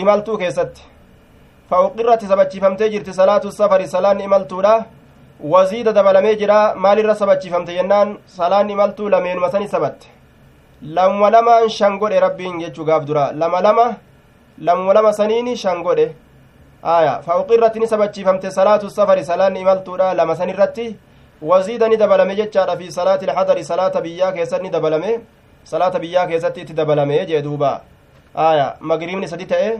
إمالتو 0.00 0.36
كيست. 0.36 0.72
فأقرت 1.70 2.24
سبتشفمتي 2.24 2.88
جرت 2.88 3.10
صلاة 3.10 3.44
السفر 3.44 3.86
صلاة 3.86 4.12
إمالتو 4.24 4.60
له 4.60 4.84
وزيد 5.40 5.88
دبلمي 5.88 6.34
جرا 6.34 6.74
مال 6.74 6.98
الرسبتشفمتي 6.98 7.76
ينان 7.76 8.18
صلاة 8.28 8.60
إمالتو 8.60 9.08
لمن 9.08 9.36
مسني 9.36 9.66
سبت. 9.66 10.15
Lamma 10.82 11.30
lamaan 11.30 11.68
shan 11.68 11.98
godhe 11.98 12.20
rabbiin 12.20 12.60
jechuu 12.60 12.84
gaaf 12.84 13.04
dura 13.04 13.32
lama 13.32 13.60
lama 13.60 13.86
lamma 14.58 14.94
lama 14.94 15.12
saniini 15.12 15.56
shan 15.56 15.82
godhe 15.82 16.14
aya 16.82 17.22
fauqi 17.26 17.54
irratti 17.54 17.80
ni 17.80 17.86
sabachiifamte 17.86 18.50
salaatu 18.50 18.90
safari 18.90 19.24
salaanni 19.24 19.60
imaltuudha 19.60 20.14
lama 20.14 20.36
san 20.36 20.48
irratti 20.48 20.96
waziida 21.42 21.88
ni 21.88 21.96
dabalame 21.96 22.34
jechaadha 22.36 22.76
fi 22.76 22.92
salaati 22.92 23.24
ilxadari 23.26 23.64
salaata 23.64 24.00
biyyaa 24.00 24.32
keessatti 24.32 24.64
ni 24.64 24.70
dabalame 24.70 25.20
salaata 25.64 25.98
biyyaa 25.98 26.26
keessatti 26.26 26.60
itti 26.60 26.74
dabalame 26.74 27.26
jee 27.26 27.42
duuba 27.42 27.80
aya 28.34 28.76
magriibni 28.80 29.28
sadi 29.28 29.46
ta'e 29.46 29.70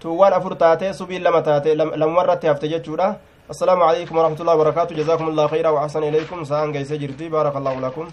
tuuwwaan 0.00 0.32
afur 0.32 0.56
taate 0.56 0.92
subiin 0.92 1.22
lama 1.22 1.42
taate 1.42 1.74
lamumarratti 1.74 2.46
hafte 2.46 2.68
jechuudha 2.68 3.14
السلام 3.44 3.82
عليكم 3.82 4.16
ورحمة 4.16 4.40
الله 4.40 4.54
وبركاته 4.54 4.96
جزاكم 4.96 5.28
الله 5.28 5.46
خيرا 5.46 5.68
وأحسن 5.68 6.02
إليكم 6.02 6.44
سأنجيس 6.48 6.92
جرتي 6.92 7.28
بارك 7.28 7.52
الله 7.56 7.74
لكم 7.80 8.08